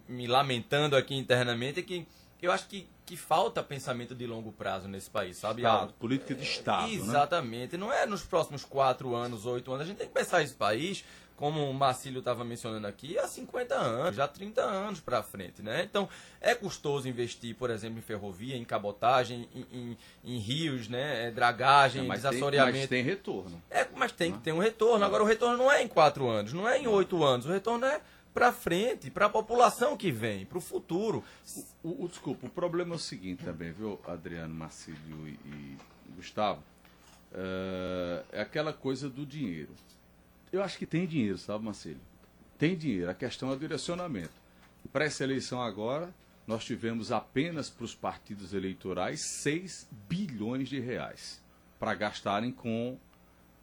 me 0.08 0.26
lamentando 0.26 0.96
aqui 0.96 1.16
internamente, 1.16 1.80
é 1.80 1.82
que 1.82 2.06
eu 2.42 2.50
acho 2.50 2.66
que, 2.66 2.88
que 3.06 3.16
falta 3.16 3.62
pensamento 3.62 4.14
de 4.14 4.26
longo 4.26 4.50
prazo 4.50 4.88
nesse 4.88 5.08
país, 5.08 5.36
sabe? 5.36 5.62
Estado, 5.62 5.92
política 5.94 6.34
de 6.34 6.42
Estado. 6.42 6.88
Né? 6.88 6.94
Exatamente. 6.94 7.76
Né? 7.76 7.78
Não 7.78 7.92
é 7.92 8.04
nos 8.04 8.22
próximos 8.22 8.64
quatro 8.64 9.14
anos, 9.14 9.46
oito 9.46 9.72
anos. 9.72 9.84
A 9.84 9.88
gente 9.88 9.98
tem 9.98 10.08
que 10.08 10.12
pensar 10.12 10.42
esse 10.42 10.54
país, 10.54 11.04
como 11.36 11.68
o 11.68 11.72
Marcílio 11.72 12.18
estava 12.18 12.44
mencionando 12.44 12.86
aqui, 12.86 13.16
há 13.16 13.28
50 13.28 13.74
anos, 13.74 14.16
já 14.16 14.26
30 14.26 14.60
anos 14.60 15.00
para 15.00 15.22
frente, 15.22 15.62
né? 15.62 15.82
Então, 15.82 16.08
é 16.40 16.54
custoso 16.54 17.08
investir, 17.08 17.54
por 17.54 17.70
exemplo, 17.70 17.98
em 17.98 18.02
ferrovia, 18.02 18.56
em 18.56 18.64
cabotagem, 18.64 19.48
em, 19.54 19.66
em, 19.72 19.98
em 20.24 20.38
rios, 20.38 20.88
né? 20.88 21.28
É, 21.28 21.30
dragagem, 21.30 22.04
é, 22.04 22.06
mas 22.06 22.22
desassoreamento. 22.22 22.72
Tem, 22.72 22.80
mas 22.80 22.88
tem 22.88 23.02
retorno. 23.02 23.62
É, 23.70 23.86
mas 23.94 24.12
tem 24.12 24.32
que 24.32 24.38
ter 24.38 24.52
um 24.52 24.58
retorno. 24.58 25.04
Agora, 25.04 25.22
o 25.22 25.26
retorno 25.26 25.56
não 25.56 25.70
é 25.70 25.82
em 25.82 25.88
quatro 25.88 26.28
anos, 26.28 26.52
não 26.52 26.68
é 26.68 26.78
em 26.78 26.88
oito 26.88 27.22
anos. 27.22 27.46
O 27.46 27.50
retorno 27.50 27.86
é 27.86 28.00
para 28.32 28.52
frente, 28.52 29.10
para 29.10 29.26
a 29.26 29.28
população 29.28 29.96
que 29.96 30.10
vem, 30.10 30.46
para 30.46 30.58
o 30.58 30.60
futuro. 30.60 31.22
O, 31.82 32.08
desculpa, 32.08 32.46
o 32.46 32.50
problema 32.50 32.94
é 32.94 32.96
o 32.96 32.98
seguinte 32.98 33.44
também, 33.44 33.72
viu, 33.72 34.00
Adriano, 34.06 34.54
Marcílio 34.54 35.28
e, 35.28 35.38
e 35.44 35.78
Gustavo? 36.16 36.62
É, 37.32 38.24
é, 38.32 38.40
aquela 38.40 38.72
coisa 38.72 39.08
do 39.08 39.24
dinheiro. 39.24 39.74
Eu 40.52 40.62
acho 40.62 40.78
que 40.78 40.86
tem 40.86 41.06
dinheiro, 41.06 41.38
sabe, 41.38 41.64
Marcílio? 41.64 42.00
Tem 42.58 42.76
dinheiro. 42.76 43.10
A 43.10 43.14
questão 43.14 43.50
é 43.50 43.54
o 43.54 43.58
direcionamento. 43.58 44.32
Para 44.92 45.04
essa 45.04 45.24
eleição 45.24 45.62
agora, 45.62 46.12
nós 46.46 46.64
tivemos 46.64 47.10
apenas 47.12 47.70
para 47.70 47.84
os 47.84 47.94
partidos 47.94 48.52
eleitorais 48.52 49.20
6 49.22 49.88
bilhões 50.08 50.68
de 50.68 50.78
reais 50.78 51.42
para 51.78 51.94
gastarem 51.94 52.52
com. 52.52 52.98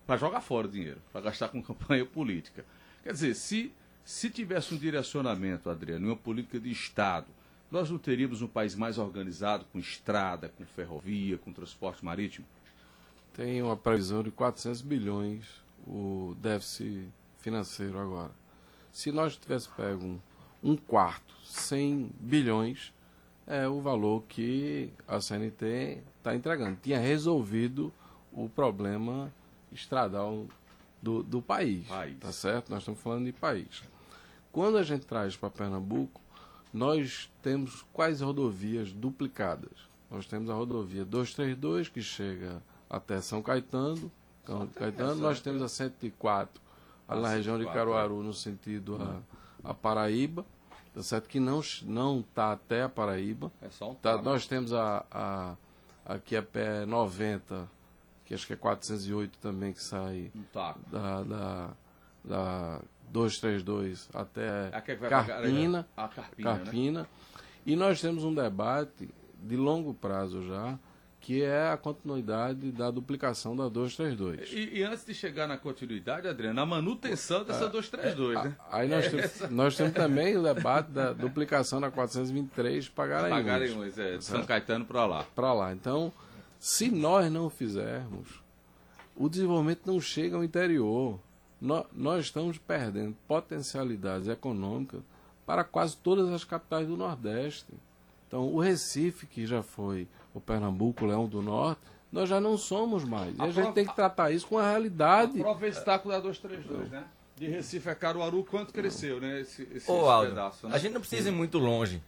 para 0.05 0.17
jogar 0.17 0.41
fora 0.41 0.67
o 0.67 0.71
dinheiro, 0.71 1.01
para 1.11 1.21
gastar 1.21 1.49
com 1.49 1.61
campanha 1.63 2.05
política. 2.05 2.65
Quer 3.03 3.13
dizer, 3.13 3.35
se 3.35 3.71
se 4.03 4.29
tivesse 4.29 4.73
um 4.73 4.77
direcionamento, 4.77 5.69
Adriano, 5.69 6.07
uma 6.07 6.15
política 6.15 6.59
de 6.59 6.71
Estado, 6.71 7.27
nós 7.71 7.89
não 7.89 7.97
teríamos 7.97 8.41
um 8.41 8.47
país 8.47 8.73
mais 8.75 8.97
organizado 8.97 9.65
com 9.71 9.77
estrada, 9.77 10.49
com 10.49 10.65
ferrovia, 10.65 11.37
com 11.37 11.53
transporte 11.53 12.03
marítimo? 12.03 12.45
Tem 13.33 13.61
uma 13.61 13.77
previsão 13.77 14.23
de 14.23 14.31
400 14.31 14.81
bilhões 14.81 15.45
o 15.87 16.35
déficit 16.39 17.09
financeiro 17.37 17.99
agora. 17.99 18.31
Se 18.91 19.11
nós 19.11 19.37
tivéssemos 19.37 19.75
pego 19.75 20.19
um, 20.63 20.75
quarto, 20.75 21.33
100 21.45 22.11
bilhões, 22.19 22.93
é 23.47 23.67
o 23.67 23.81
valor 23.81 24.23
que 24.27 24.91
a 25.07 25.19
CNT 25.19 26.03
está 26.17 26.35
entregando. 26.35 26.77
Tinha 26.81 26.99
resolvido 26.99 27.93
o 28.31 28.49
problema 28.49 29.33
estradal 29.71 30.45
do, 31.01 31.23
do 31.23 31.41
país, 31.41 31.87
país. 31.87 32.17
Tá 32.19 32.31
certo? 32.31 32.69
Nós 32.69 32.79
estamos 32.79 32.99
falando 32.99 33.25
de 33.25 33.31
país. 33.31 33.83
Quando 34.51 34.77
a 34.77 34.83
gente 34.83 35.05
traz 35.05 35.35
para 35.35 35.49
Pernambuco, 35.49 36.21
nós 36.73 37.31
temos 37.41 37.85
quais 37.93 38.21
rodovias 38.21 38.91
duplicadas? 38.91 39.89
Nós 40.09 40.25
temos 40.25 40.49
a 40.49 40.53
rodovia 40.53 41.05
232, 41.05 41.89
que 41.89 42.01
chega 42.01 42.61
até 42.89 43.21
São 43.21 43.41
Caetano. 43.41 44.11
São 44.45 44.67
Caetano. 44.67 45.15
Nós 45.15 45.37
né? 45.37 45.43
temos 45.43 45.61
a 45.61 45.69
104, 45.69 46.61
ali 47.07 47.21
na 47.21 47.29
região 47.29 47.59
de 47.59 47.65
Caruaru, 47.65 48.23
no 48.23 48.33
sentido 48.33 48.97
a, 49.63 49.69
a 49.69 49.73
Paraíba. 49.73 50.45
Tá 50.93 51.03
certo 51.03 51.29
que 51.29 51.39
não 51.39 51.61
não 51.83 52.21
está 52.21 52.51
até 52.51 52.83
a 52.83 52.89
Paraíba. 52.89 53.51
É 53.61 53.69
só 53.69 53.91
um 53.91 53.95
tá, 53.95 54.19
Nós 54.21 54.47
temos 54.47 54.73
a, 54.73 55.05
a 55.11 55.55
aqui 56.03 56.35
a 56.35 56.41
pé 56.41 56.85
90, 56.87 57.69
que 58.29 58.35
acho 58.35 58.45
que 58.45 58.53
é 58.53 58.55
408 58.55 59.39
também 59.39 59.73
que 59.73 59.81
sai 59.81 60.31
da, 60.53 61.23
da, 61.23 61.69
da 62.23 62.81
232 63.11 64.07
até 64.13 64.67
é 64.67 64.69
Carpina, 64.69 65.87
a 65.97 66.07
Carpina, 66.07 66.55
Carpina. 66.55 67.01
Né? 67.01 67.07
E 67.65 67.75
nós 67.75 67.99
temos 67.99 68.23
um 68.23 68.31
debate 68.31 69.09
de 69.41 69.57
longo 69.57 69.95
prazo 69.95 70.45
já, 70.45 70.77
que 71.19 71.41
é 71.41 71.69
a 71.69 71.77
continuidade 71.77 72.71
da 72.71 72.91
duplicação 72.91 73.55
da 73.55 73.67
232. 73.67 74.53
E, 74.53 74.77
e 74.77 74.83
antes 74.83 75.03
de 75.03 75.15
chegar 75.15 75.47
na 75.47 75.57
continuidade, 75.57 76.27
Adriano, 76.27 76.61
a 76.61 76.65
manutenção 76.67 77.43
dessa 77.43 77.65
é, 77.65 77.69
232, 77.69 78.37
é, 78.37 78.43
né? 78.43 78.55
Aí 78.71 78.87
nós, 78.87 79.05
é 79.09 79.09
temos, 79.09 79.49
nós 79.49 79.75
temos 79.75 79.93
também 79.93 80.37
o 80.37 80.43
debate 80.43 80.91
da 80.91 81.13
duplicação 81.13 81.81
da 81.81 81.89
423 81.89 82.89
para 82.89 83.07
Garanhuns. 83.07 83.45
Garanhuns, 83.45 83.97
é, 83.97 84.17
de 84.17 84.23
São 84.23 84.45
Caetano 84.45 84.85
para 84.85 85.07
lá. 85.07 85.25
Para 85.33 85.51
lá. 85.51 85.73
Então, 85.73 86.13
se 86.59 86.91
nós 86.91 87.31
não 87.31 87.49
fizermos, 87.49 88.43
o 89.15 89.29
desenvolvimento 89.29 89.87
não 89.87 89.99
chega 89.99 90.35
ao 90.35 90.43
interior 90.43 91.19
nós, 91.61 91.85
nós 91.91 92.25
estamos 92.25 92.57
perdendo 92.57 93.15
potencialidades 93.27 94.27
econômicas 94.27 95.01
para 95.45 95.63
quase 95.63 95.97
todas 95.97 96.29
as 96.29 96.43
capitais 96.43 96.87
do 96.87 96.95
Nordeste. 96.95 97.73
Então, 98.27 98.43
o 98.53 98.59
Recife, 98.59 99.25
que 99.25 99.45
já 99.45 99.63
foi 99.63 100.07
o 100.33 100.39
Pernambuco, 100.39 101.03
o 101.03 101.07
Leão 101.07 101.27
do 101.27 101.41
Norte, 101.41 101.81
nós 102.11 102.29
já 102.29 102.39
não 102.39 102.57
somos 102.57 103.03
mais. 103.03 103.35
E 103.37 103.41
a, 103.41 103.45
a 103.45 103.51
gente 103.51 103.73
tem 103.73 103.85
que 103.85 103.95
tratar 103.95 104.31
isso 104.31 104.47
com 104.47 104.57
a 104.57 104.69
realidade. 104.69 105.39
Prova 105.39 105.65
obstáculo 105.65 106.13
da 106.13 106.19
232, 106.19 106.89
né? 106.91 107.05
De 107.35 107.47
Recife 107.47 107.89
a 107.89 107.95
Caruaru, 107.95 108.43
quanto 108.43 108.73
cresceu, 108.73 109.19
né? 109.19 109.41
Esse, 109.41 109.63
esse, 109.73 109.89
Ô, 109.89 110.09
Aldo, 110.09 110.29
pedaço, 110.29 110.67
né? 110.67 110.75
A 110.75 110.77
gente 110.77 110.93
não 110.93 111.01
precisa 111.01 111.29
ir 111.29 111.31
muito 111.31 111.57
longe. 111.57 112.01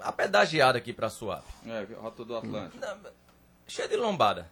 A 0.00 0.12
pedagiada 0.12 0.78
aqui 0.78 0.92
para 0.92 1.08
Suape. 1.08 1.46
É, 1.66 1.86
Rota 1.94 2.24
do 2.24 2.36
Atlântico. 2.36 2.78
Cheia 3.70 3.86
de 3.86 3.94
lombada. 3.94 4.50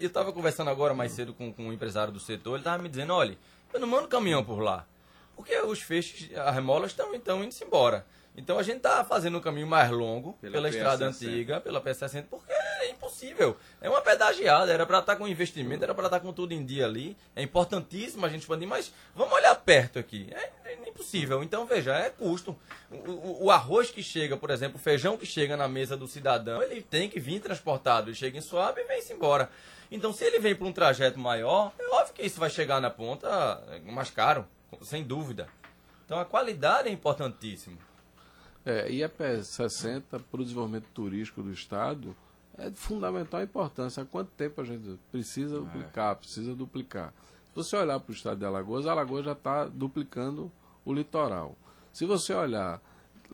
Eu 0.00 0.06
estava 0.06 0.32
conversando 0.32 0.70
agora 0.70 0.94
mais 0.94 1.12
cedo 1.12 1.34
com, 1.34 1.52
com 1.52 1.64
um 1.64 1.72
empresário 1.72 2.10
do 2.10 2.18
setor, 2.18 2.52
ele 2.52 2.60
estava 2.60 2.82
me 2.82 2.88
dizendo, 2.88 3.12
olha, 3.12 3.36
eu 3.74 3.78
não 3.78 3.86
mando 3.86 4.08
caminhão 4.08 4.42
por 4.42 4.58
lá. 4.60 4.86
Porque 5.36 5.54
os 5.58 5.82
feixes, 5.82 6.34
as 6.34 6.54
remolas 6.54 6.92
estão 6.92 7.14
então 7.14 7.44
indo 7.44 7.54
embora. 7.62 8.06
Então 8.34 8.58
a 8.58 8.62
gente 8.62 8.78
está 8.78 9.04
fazendo 9.04 9.36
um 9.36 9.40
caminho 9.42 9.66
mais 9.66 9.90
longo 9.90 10.32
pela, 10.40 10.52
pela 10.54 10.70
estrada 10.70 11.04
antiga, 11.04 11.60
pela 11.60 11.78
PS60, 11.78 12.24
porque 12.30 12.50
é 13.12 13.30
impossível. 13.30 13.56
É 13.80 13.88
uma 13.88 14.00
pedagiada, 14.00 14.72
era 14.72 14.86
para 14.86 14.98
estar 14.98 15.12
tá 15.12 15.18
com 15.18 15.28
investimento, 15.28 15.84
era 15.84 15.94
para 15.94 16.06
estar 16.06 16.18
tá 16.18 16.24
com 16.24 16.32
tudo 16.32 16.52
em 16.52 16.64
dia 16.64 16.86
ali. 16.86 17.16
É 17.36 17.42
importantíssimo 17.42 18.24
a 18.24 18.28
gente 18.28 18.40
expandir, 18.40 18.66
mas 18.66 18.92
vamos 19.14 19.34
olhar 19.34 19.54
perto 19.56 19.98
aqui. 19.98 20.28
É, 20.32 20.50
é 20.64 20.88
impossível. 20.88 21.42
Então, 21.42 21.66
veja, 21.66 21.94
é 21.94 22.10
custo. 22.10 22.56
O, 22.90 22.96
o, 22.96 23.44
o, 23.44 23.50
arroz 23.50 23.90
que 23.90 24.02
chega, 24.02 24.36
por 24.36 24.50
exemplo, 24.50 24.76
o 24.76 24.82
feijão 24.82 25.16
que 25.16 25.26
chega 25.26 25.56
na 25.56 25.68
mesa 25.68 25.96
do 25.96 26.08
cidadão, 26.08 26.62
ele 26.62 26.82
tem 26.82 27.08
que 27.08 27.20
vir 27.20 27.40
transportado. 27.40 28.08
Ele 28.08 28.16
chega 28.16 28.38
em 28.38 28.42
suave 28.42 28.80
e 28.80 28.84
vem-se 28.84 29.12
embora. 29.12 29.50
Então, 29.90 30.12
se 30.12 30.24
ele 30.24 30.38
vem 30.38 30.54
para 30.54 30.66
um 30.66 30.72
trajeto 30.72 31.18
maior, 31.18 31.72
é 31.78 31.86
óbvio 31.94 32.14
que 32.14 32.22
isso 32.22 32.40
vai 32.40 32.48
chegar 32.48 32.80
na 32.80 32.90
ponta 32.90 33.62
mais 33.84 34.10
caro, 34.10 34.46
sem 34.80 35.04
dúvida. 35.04 35.48
Então, 36.06 36.18
a 36.18 36.24
qualidade 36.24 36.88
é 36.88 36.92
importantíssima. 36.92 37.76
É, 38.64 38.90
e 38.90 39.02
a 39.02 39.08
PS60 39.08 40.02
para 40.30 40.40
o 40.40 40.44
desenvolvimento 40.44 40.86
turístico 40.94 41.42
do 41.42 41.52
Estado 41.52 42.16
é 42.58 42.70
de 42.70 42.76
fundamental 42.76 43.42
importância. 43.42 44.02
Há 44.02 44.06
quanto 44.06 44.30
tempo 44.30 44.60
a 44.60 44.64
gente 44.64 44.98
precisa 45.10 45.56
é. 45.56 45.60
duplicar, 45.60 46.16
precisa 46.16 46.54
duplicar? 46.54 47.12
Se 47.50 47.56
você 47.56 47.76
olhar 47.76 48.00
para 48.00 48.10
o 48.10 48.14
estado 48.14 48.38
de 48.38 48.44
Alagoas, 48.44 48.86
Alagoas 48.86 49.24
já 49.24 49.32
está 49.32 49.66
duplicando 49.66 50.50
o 50.84 50.92
litoral. 50.92 51.56
Se 51.92 52.06
você 52.06 52.32
olhar 52.32 52.80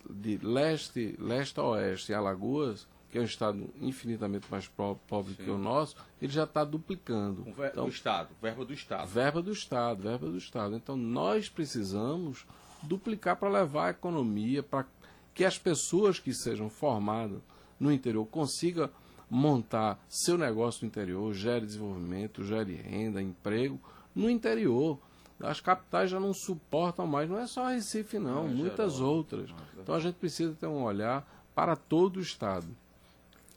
de 0.09 0.39
leste, 0.39 1.17
leste 1.19 1.59
a 1.61 1.63
oeste 1.63 2.13
Alagoas, 2.13 2.87
que 3.11 3.19
é 3.19 3.21
um 3.21 3.25
estado 3.25 3.69
infinitamente 3.81 4.47
mais 4.51 4.69
pobre 4.69 5.35
Sim. 5.35 5.45
que 5.45 5.51
o 5.51 5.57
nosso, 5.57 5.97
ele 6.21 6.33
já 6.33 6.45
está 6.45 6.65
duplicando. 6.65 7.43
O 7.43 7.53
ver, 7.53 7.71
então, 7.71 7.85
do 7.85 7.91
Estado, 7.91 8.29
verba 8.41 8.65
do 8.65 8.73
Estado. 8.73 9.09
Verba 9.09 9.43
do 9.43 9.53
Estado, 9.53 10.03
verba 10.03 10.27
do 10.27 10.37
Estado. 10.37 10.77
Então 10.77 10.97
nós 10.97 11.49
precisamos 11.49 12.47
duplicar 12.83 13.37
para 13.37 13.49
levar 13.49 13.87
a 13.87 13.91
economia, 13.91 14.63
para 14.63 14.87
que 15.35 15.45
as 15.45 15.57
pessoas 15.59 16.19
que 16.19 16.35
sejam 16.35 16.69
formadas 16.69 17.41
no 17.79 17.93
interior 17.93 18.27
consigam 18.27 18.91
montar 19.31 20.03
seu 20.09 20.39
negócio 20.39 20.83
no 20.83 20.89
interior, 20.89 21.33
gere 21.35 21.67
desenvolvimento, 21.67 22.45
gere 22.45 22.75
renda, 22.75 23.23
emprego 23.23 23.79
no 24.15 24.29
interior. 24.31 24.99
As 25.41 25.61
capitais 25.61 26.11
já 26.11 26.19
não 26.19 26.35
suportam 26.35 27.07
mais, 27.07 27.29
não 27.29 27.39
é 27.39 27.47
só 27.47 27.69
Recife, 27.69 28.19
não, 28.19 28.47
não 28.47 28.49
muitas 28.49 28.95
geral. 28.95 29.09
outras. 29.15 29.51
Então 29.81 29.95
a 29.95 30.01
gente 30.01 30.17
precisa 30.17 30.53
ter 30.55 30.67
um 30.67 30.83
olhar 30.83 31.27
para 31.55 31.77
todo 31.77 32.17
o 32.17 32.21
Estado. 32.21 32.67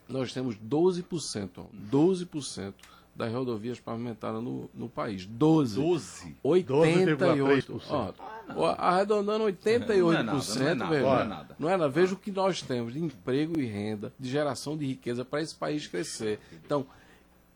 Nós 0.07 0.33
temos 0.33 0.55
12%, 0.57 1.49
ó, 1.57 1.65
12% 1.89 2.73
das 3.15 3.31
rodovias 3.31 3.79
pavimentadas 3.79 4.41
no, 4.41 4.69
no 4.73 4.89
país. 4.89 5.25
12. 5.25 5.75
12? 5.75 6.37
88. 6.43 7.81
Ó, 8.55 8.75
arredondando 8.77 9.45
88%, 9.45 9.87
não 9.97 10.13
é 10.13 10.23
nada, 10.23 10.33
não 10.33 10.67
é 10.67 10.73
nada, 10.73 10.89
veja, 10.89 11.01
não 11.01 11.19
é 11.19 11.25
nada. 11.25 11.55
Não 11.59 11.69
é 11.69 11.77
nada. 11.77 11.89
Veja 11.89 12.13
o 12.13 12.17
que 12.17 12.31
nós 12.31 12.61
temos 12.61 12.93
de 12.93 12.99
emprego 12.99 13.59
e 13.59 13.65
renda, 13.65 14.13
de 14.19 14.29
geração 14.29 14.77
de 14.77 14.85
riqueza 14.85 15.23
para 15.23 15.41
esse 15.41 15.55
país 15.55 15.87
crescer. 15.87 16.39
Então, 16.65 16.85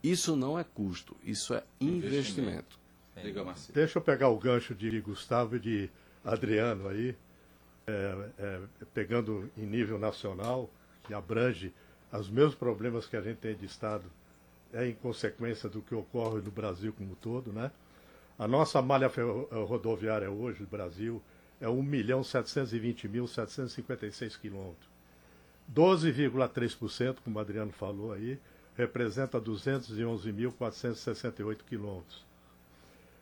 isso 0.04 0.36
não 0.36 0.60
é 0.60 0.64
custo, 0.64 1.16
isso 1.24 1.54
é 1.54 1.64
investimento. 1.80 2.80
investimento. 3.18 3.74
Deixa 3.74 3.98
eu 3.98 4.02
pegar 4.02 4.30
o 4.30 4.38
gancho 4.38 4.76
de 4.76 5.00
Gustavo 5.02 5.56
e 5.56 5.60
de 5.60 5.90
Adriano 6.24 6.88
aí, 6.88 7.16
é, 7.88 8.30
é, 8.38 8.60
pegando 8.94 9.50
em 9.58 9.66
nível 9.66 9.98
nacional, 9.98 10.70
que 11.04 11.14
abrange 11.14 11.74
os 12.12 12.30
mesmos 12.30 12.56
problemas 12.56 13.08
que 13.08 13.16
a 13.16 13.22
gente 13.22 13.38
tem 13.38 13.56
de 13.56 13.66
Estado 13.66 14.06
é 14.76 14.88
em 14.88 14.94
consequência 14.94 15.68
do 15.70 15.82
que 15.82 15.96
ocorre 15.96 16.42
no 16.42 16.52
Brasil 16.52 16.94
como 16.94 17.14
um 17.14 17.16
todo, 17.16 17.52
né? 17.52 17.72
A 18.38 18.48
nossa 18.48 18.80
malha 18.82 19.06
eh, 19.06 19.64
rodoviária 19.64 20.30
hoje 20.30 20.62
no 20.62 20.68
Brasil 20.68 21.24
é 21.62 21.70
1 21.70 21.82
milhão 21.82 22.22
720 22.22 23.08
mil 23.08 23.26
756 23.26 24.36
quilômetros. 24.36 24.94
12,3%, 25.74 27.20
como 27.24 27.38
o 27.38 27.40
Adriano 27.40 27.72
falou 27.72 28.12
aí, 28.12 28.38
representa 28.76 29.40
211.468 29.40 31.60
quilômetros. 31.68 32.26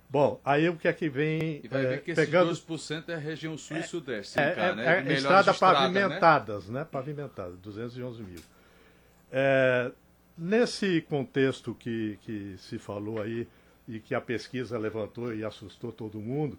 Bom, 0.10 0.42
aí 0.44 0.68
o 0.68 0.76
que 0.76 0.88
é 0.88 0.94
que 0.94 1.08
vem. 1.10 1.62
E 1.64 1.68
vai 1.68 1.86
é, 1.86 1.90
ver 1.90 2.02
que 2.02 2.14
pegando... 2.14 2.52
esses 2.52 2.66
2% 2.66 3.10
é 3.10 3.16
a 3.16 3.18
região 3.18 3.58
sul 3.58 3.78
é, 3.78 3.80
e 3.80 3.84
sudeste, 3.84 4.40
é, 4.40 4.52
cá, 4.52 4.64
é, 4.64 4.76
né? 4.76 4.86
É, 4.86 5.14
estrada 5.14 5.52
estrada, 5.52 5.80
pavimentadas, 5.80 6.68
né? 6.68 6.80
né? 6.80 6.88
Pavimentadas, 6.92 7.58
211 7.60 8.24
mil. 8.24 8.42
É, 9.32 9.92
Nesse 10.38 11.02
contexto 11.02 11.76
que, 11.76 12.18
que 12.22 12.56
se 12.58 12.80
falou 12.80 13.22
aí 13.22 13.48
e 13.88 14.00
que 14.00 14.16
a 14.16 14.22
pesquisa 14.22 14.78
levantou 14.78 15.34
e 15.34 15.44
assustou 15.44 15.92
todo 15.92 16.20
mundo, 16.20 16.58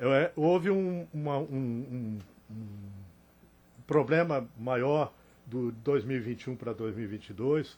é, 0.00 0.30
houve 0.34 0.70
um, 0.70 1.06
uma, 1.12 1.38
um, 1.38 1.44
um, 1.50 2.18
um, 2.50 2.66
problema 3.86 4.48
maior 4.56 5.12
do 5.44 5.72
2021 5.72 6.56
para 6.56 6.72
2022, 6.72 7.76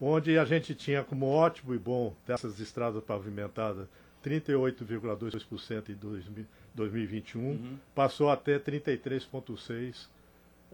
onde 0.00 0.38
a 0.38 0.44
gente 0.44 0.74
tinha 0.74 1.02
como 1.02 1.26
ótimo 1.26 1.74
e 1.74 1.78
bom 1.78 2.14
dessas 2.26 2.60
estradas 2.60 3.02
pavimentadas 3.02 3.88
38,2% 4.24 5.90
em 5.90 6.46
2021, 6.74 7.40
uhum. 7.40 7.78
passou 7.94 8.30
a 8.30 8.36
ter 8.36 8.60
33,6% 8.60 10.13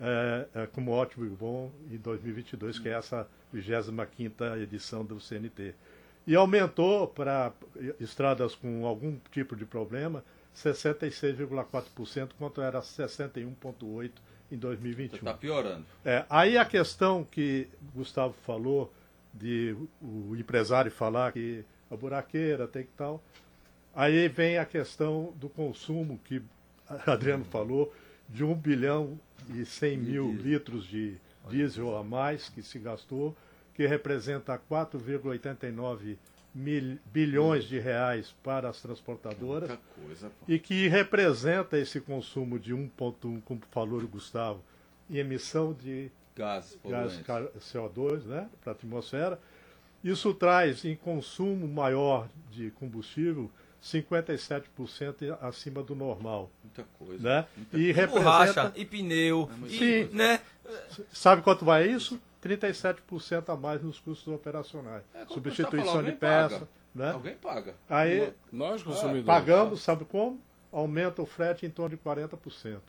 é, 0.00 0.46
é, 0.54 0.66
como 0.66 0.92
ótimo 0.92 1.26
e 1.26 1.28
bom 1.28 1.70
em 1.90 1.98
2022, 1.98 2.78
que 2.78 2.88
é 2.88 2.92
essa 2.92 3.28
25 3.52 4.44
edição 4.56 5.04
do 5.04 5.20
CNT. 5.20 5.74
E 6.26 6.34
aumentou 6.34 7.06
para 7.06 7.52
estradas 7.98 8.54
com 8.54 8.86
algum 8.86 9.18
tipo 9.30 9.54
de 9.54 9.64
problema 9.64 10.24
66,4%, 10.56 12.30
quanto 12.38 12.60
era 12.60 12.80
61,8% 12.80 14.10
em 14.50 14.56
2021. 14.56 15.16
Está 15.16 15.34
piorando. 15.34 15.84
É, 16.04 16.24
aí 16.28 16.58
a 16.58 16.64
questão 16.64 17.24
que 17.24 17.68
Gustavo 17.94 18.34
falou, 18.44 18.92
de 19.32 19.76
o 20.02 20.34
empresário 20.34 20.90
falar 20.90 21.32
que 21.32 21.64
a 21.90 21.96
buraqueira 21.96 22.66
tem 22.66 22.82
que 22.84 22.90
tal. 22.96 23.22
Aí 23.94 24.28
vem 24.28 24.58
a 24.58 24.64
questão 24.64 25.32
do 25.36 25.48
consumo 25.48 26.18
que 26.24 26.42
Adriano 27.06 27.44
falou, 27.44 27.92
de 28.32 28.44
1 28.44 28.54
bilhão 28.54 29.18
e 29.54 29.64
100 29.64 29.98
mil 29.98 30.32
litros 30.32 30.86
de 30.86 31.16
diesel 31.48 31.96
a 31.96 32.04
mais 32.04 32.48
que 32.48 32.62
se 32.62 32.78
gastou, 32.78 33.36
que 33.74 33.86
representa 33.86 34.60
4,89 34.70 36.16
bilhões 37.12 37.64
de 37.64 37.78
reais 37.78 38.34
para 38.42 38.68
as 38.68 38.80
transportadoras 38.82 39.70
coisa, 40.04 40.32
e 40.48 40.58
que 40.58 40.88
representa 40.88 41.78
esse 41.78 42.00
consumo 42.00 42.58
de 42.58 42.74
1,1, 42.74 43.40
como 43.42 43.60
falou 43.70 44.00
o 44.00 44.08
Gustavo, 44.08 44.60
em 45.08 45.18
emissão 45.18 45.72
de 45.72 46.10
gases, 46.34 46.78
gás 46.84 47.20
CO2 47.60 48.24
né, 48.24 48.48
para 48.62 48.72
a 48.72 48.74
atmosfera. 48.74 49.40
Isso 50.02 50.32
traz 50.32 50.84
em 50.84 50.96
consumo 50.96 51.68
maior 51.68 52.28
de 52.50 52.70
combustível 52.72 53.50
57% 53.82 55.38
acima 55.40 55.82
do 55.82 55.94
normal. 55.94 56.50
Muita 56.62 56.84
coisa. 56.98 57.22
Né? 57.22 57.46
Muita 57.56 57.76
e, 57.76 57.84
coisa. 57.84 58.00
representa... 58.00 58.30
borracha, 58.30 58.72
e 58.76 58.84
pneu, 58.84 59.50
é 59.64 59.68
Sim. 59.68 60.04
né? 60.12 60.40
Sabe 61.12 61.42
quanto 61.42 61.64
vai 61.64 61.88
isso? 61.88 62.20
37% 62.42 63.48
a 63.48 63.56
mais 63.56 63.82
nos 63.82 63.98
custos 63.98 64.32
operacionais. 64.32 65.02
É, 65.14 65.26
Substituição 65.26 65.92
falar, 65.92 66.02
de 66.02 66.12
peça. 66.12 66.54
Paga. 66.60 66.68
Né? 66.94 67.10
Alguém 67.12 67.34
paga. 67.36 67.74
Aí, 67.88 68.32
Nós, 68.50 68.82
consumidores. 68.82 69.26
Pagamos, 69.26 69.82
sabe 69.82 70.04
como? 70.04 70.40
Aumenta 70.72 71.22
o 71.22 71.26
frete 71.26 71.66
em 71.66 71.70
torno 71.70 71.96
de 71.96 72.02
40%. 72.02 72.80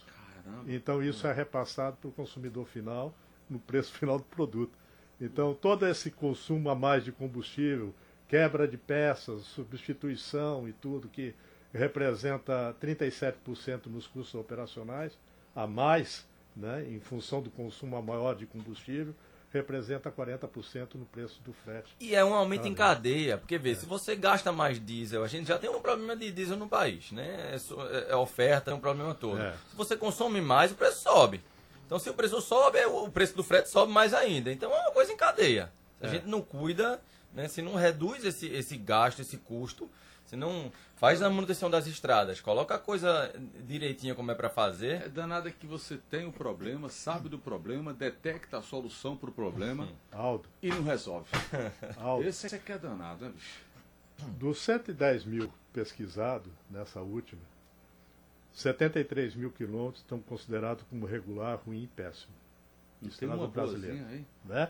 Caramba. 0.43 0.63
Então 0.67 1.03
isso 1.03 1.27
é 1.27 1.33
repassado 1.33 1.97
para 1.97 2.09
o 2.09 2.11
consumidor 2.11 2.65
final 2.65 3.13
no 3.49 3.59
preço 3.59 3.91
final 3.93 4.17
do 4.17 4.23
produto. 4.23 4.77
Então 5.19 5.53
todo 5.53 5.85
esse 5.85 6.09
consumo 6.09 6.69
a 6.69 6.75
mais 6.75 7.03
de 7.03 7.11
combustível, 7.11 7.93
quebra 8.31 8.65
de 8.65 8.77
peças, 8.77 9.43
substituição 9.43 10.65
e 10.65 10.71
tudo 10.71 11.09
que 11.09 11.35
representa 11.73 12.73
37% 12.81 13.87
nos 13.87 14.07
custos 14.07 14.39
operacionais, 14.39 15.11
a 15.53 15.67
mais, 15.67 16.25
né, 16.55 16.85
em 16.89 17.01
função 17.01 17.41
do 17.41 17.49
consumo 17.49 18.01
maior 18.01 18.33
de 18.33 18.45
combustível, 18.45 19.13
representa 19.51 20.09
40% 20.09 20.95
no 20.95 21.03
preço 21.03 21.41
do 21.43 21.51
frete. 21.51 21.93
E 21.99 22.15
é 22.15 22.23
um 22.23 22.33
aumento 22.33 22.69
em 22.69 22.73
cadeia, 22.73 23.37
porque 23.37 23.57
vê, 23.57 23.71
é. 23.71 23.75
se 23.75 23.85
você 23.85 24.15
gasta 24.15 24.49
mais 24.49 24.79
diesel, 24.79 25.25
a 25.25 25.27
gente 25.27 25.49
já 25.49 25.57
tem 25.57 25.69
um 25.69 25.81
problema 25.81 26.15
de 26.15 26.31
diesel 26.31 26.55
no 26.55 26.69
país, 26.69 27.11
né? 27.11 27.53
É, 27.53 28.11
é 28.13 28.15
oferta, 28.15 28.71
é 28.71 28.73
um 28.73 28.79
problema 28.79 29.13
todo. 29.13 29.41
É. 29.41 29.51
Se 29.71 29.75
você 29.75 29.97
consome 29.97 30.39
mais, 30.39 30.71
o 30.71 30.75
preço 30.75 31.01
sobe. 31.01 31.41
Então, 31.85 31.99
se 31.99 32.09
o 32.09 32.13
preço 32.13 32.39
sobe, 32.39 32.77
é 32.77 32.87
o 32.87 33.09
preço 33.09 33.35
do 33.35 33.43
frete 33.43 33.67
sobe 33.67 33.91
mais 33.91 34.13
ainda. 34.13 34.53
Então, 34.53 34.73
é 34.73 34.79
uma 34.83 34.91
coisa 34.91 35.11
em 35.11 35.17
cadeia. 35.17 35.69
Se 35.99 36.05
a 36.05 36.07
é. 36.07 36.11
gente 36.13 36.27
não 36.27 36.41
cuida, 36.41 37.01
né? 37.33 37.47
Se 37.47 37.61
não 37.61 37.75
reduz 37.75 38.23
esse, 38.25 38.47
esse 38.47 38.77
gasto, 38.77 39.21
esse 39.21 39.37
custo, 39.37 39.89
se 40.25 40.35
não 40.35 40.71
faz 40.95 41.21
a 41.21 41.29
manutenção 41.29 41.69
das 41.69 41.87
estradas, 41.87 42.39
coloca 42.39 42.75
a 42.75 42.79
coisa 42.79 43.33
direitinho 43.67 44.15
como 44.15 44.31
é 44.31 44.35
para 44.35 44.49
fazer. 44.49 45.01
É 45.03 45.09
danada 45.09 45.51
que 45.51 45.67
você 45.67 45.97
tem 46.09 46.25
o 46.25 46.31
problema, 46.31 46.87
sabe 46.89 47.27
do 47.27 47.37
problema, 47.37 47.93
detecta 47.93 48.57
a 48.57 48.61
solução 48.61 49.17
para 49.17 49.29
o 49.29 49.33
problema 49.33 49.87
Aldo. 50.11 50.47
e 50.61 50.69
não 50.69 50.83
resolve. 50.83 51.29
Aldo. 51.99 52.27
Esse 52.27 52.55
é 52.55 52.57
que 52.59 52.71
é 52.71 52.77
danado, 52.77 53.25
né, 53.25 53.31
bicho? 53.33 53.71
Dos 54.37 54.59
110 54.61 55.25
mil 55.25 55.51
pesquisados 55.73 56.51
nessa 56.69 57.01
última, 57.01 57.41
73 58.53 59.35
mil 59.35 59.51
quilômetros 59.51 60.01
estão 60.01 60.19
considerados 60.19 60.83
como 60.89 61.05
regular, 61.05 61.59
ruim 61.65 61.83
e 61.83 61.87
péssimo. 61.87 62.33
Estrada 63.01 63.47
brasileira. 63.47 64.07
Aí. 64.07 64.25
Né? 64.45 64.69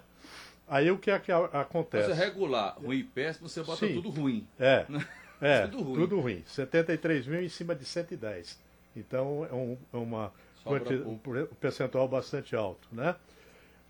Aí 0.71 0.89
o 0.89 0.97
que 0.97 1.12
é 1.12 1.19
que 1.19 1.34
acontece? 1.34 2.07
Você 2.07 2.13
regular 2.13 2.77
ruim 2.81 2.99
e 2.99 3.03
péssimo, 3.03 3.49
você 3.49 3.62
bota 3.62 3.86
Sim. 3.86 3.93
tudo 3.93 4.10
ruim. 4.10 4.47
É. 4.57 4.86
é 5.41 5.67
tudo 5.67 5.84
ruim. 5.84 5.95
Tudo 5.95 6.19
ruim. 6.21 6.43
73 6.47 7.27
mil 7.27 7.43
em 7.43 7.49
cima 7.49 7.75
de 7.75 7.84
110. 7.84 8.57
Então 8.95 9.45
é, 9.51 9.53
um, 9.53 9.77
é 9.91 9.97
uma 9.97 10.31
quanti, 10.63 10.93
um 10.93 11.19
percentual 11.60 12.07
bastante 12.07 12.55
alto. 12.55 12.88
Né? 12.89 13.13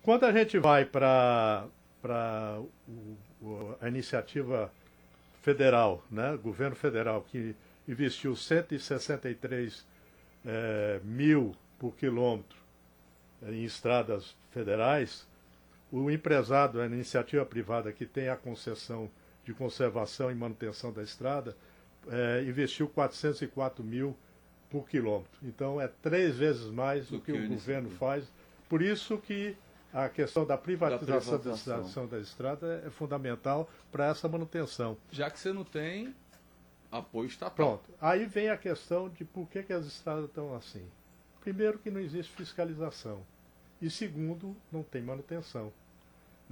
Quando 0.02 0.24
a 0.24 0.32
gente 0.32 0.58
vai 0.58 0.84
para 0.84 1.68
a 3.80 3.86
iniciativa 3.86 4.72
federal, 5.40 6.04
né? 6.10 6.36
governo 6.42 6.74
federal, 6.74 7.22
que 7.22 7.54
investiu 7.86 8.34
163 8.34 9.86
é, 10.44 11.00
mil 11.04 11.54
por 11.78 11.94
quilômetro 11.94 12.58
em 13.44 13.62
estradas 13.62 14.34
federais, 14.50 15.30
o 15.92 16.10
empresário, 16.10 16.80
a 16.80 16.86
iniciativa 16.86 17.44
privada 17.44 17.92
que 17.92 18.06
tem 18.06 18.30
a 18.30 18.36
concessão 18.36 19.10
de 19.44 19.52
conservação 19.52 20.30
e 20.30 20.34
manutenção 20.34 20.90
da 20.90 21.02
estrada, 21.02 21.54
é, 22.08 22.42
investiu 22.42 22.88
404 22.88 23.84
mil 23.84 24.16
por 24.70 24.88
quilômetro. 24.88 25.38
Então 25.42 25.78
é 25.78 25.86
três 25.86 26.36
vezes 26.36 26.66
mais 26.70 27.08
do, 27.08 27.18
do 27.18 27.22
que, 27.22 27.32
que, 27.32 27.38
o 27.38 27.48
governo 27.48 27.90
faz. 27.90 28.24
Por 28.68 28.80
isso 28.80 29.18
que 29.18 29.54
a 29.92 30.08
questão 30.08 30.46
da 30.46 30.56
privatização 30.56 31.32
da, 31.34 31.38
privatização. 31.38 32.06
da 32.06 32.18
estrada 32.18 32.82
é 32.86 32.90
fundamental 32.90 33.68
para 33.90 34.06
essa 34.06 34.26
manutenção. 34.26 34.96
Já 35.10 35.30
que 35.30 35.38
você 35.38 35.52
não 35.52 35.64
tem 35.64 36.14
apoio 36.90 37.26
estatal. 37.26 37.54
Pronto. 37.54 37.90
Aí 38.00 38.24
vem 38.24 38.48
a 38.48 38.56
questão 38.56 39.10
de 39.10 39.26
por 39.26 39.46
que, 39.48 39.62
que 39.62 39.72
as 39.74 39.84
estradas 39.84 40.24
estão 40.24 40.54
assim. 40.54 40.86
Primeiro 41.42 41.78
que 41.78 41.90
não 41.90 42.00
existe 42.00 42.32
fiscalização. 42.32 43.22
E 43.80 43.90
segundo, 43.90 44.56
não 44.70 44.82
tem 44.82 45.02
manutenção. 45.02 45.72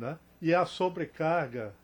Né? 0.01 0.19
E 0.41 0.55
a 0.55 0.65
sobrecarga 0.65 1.75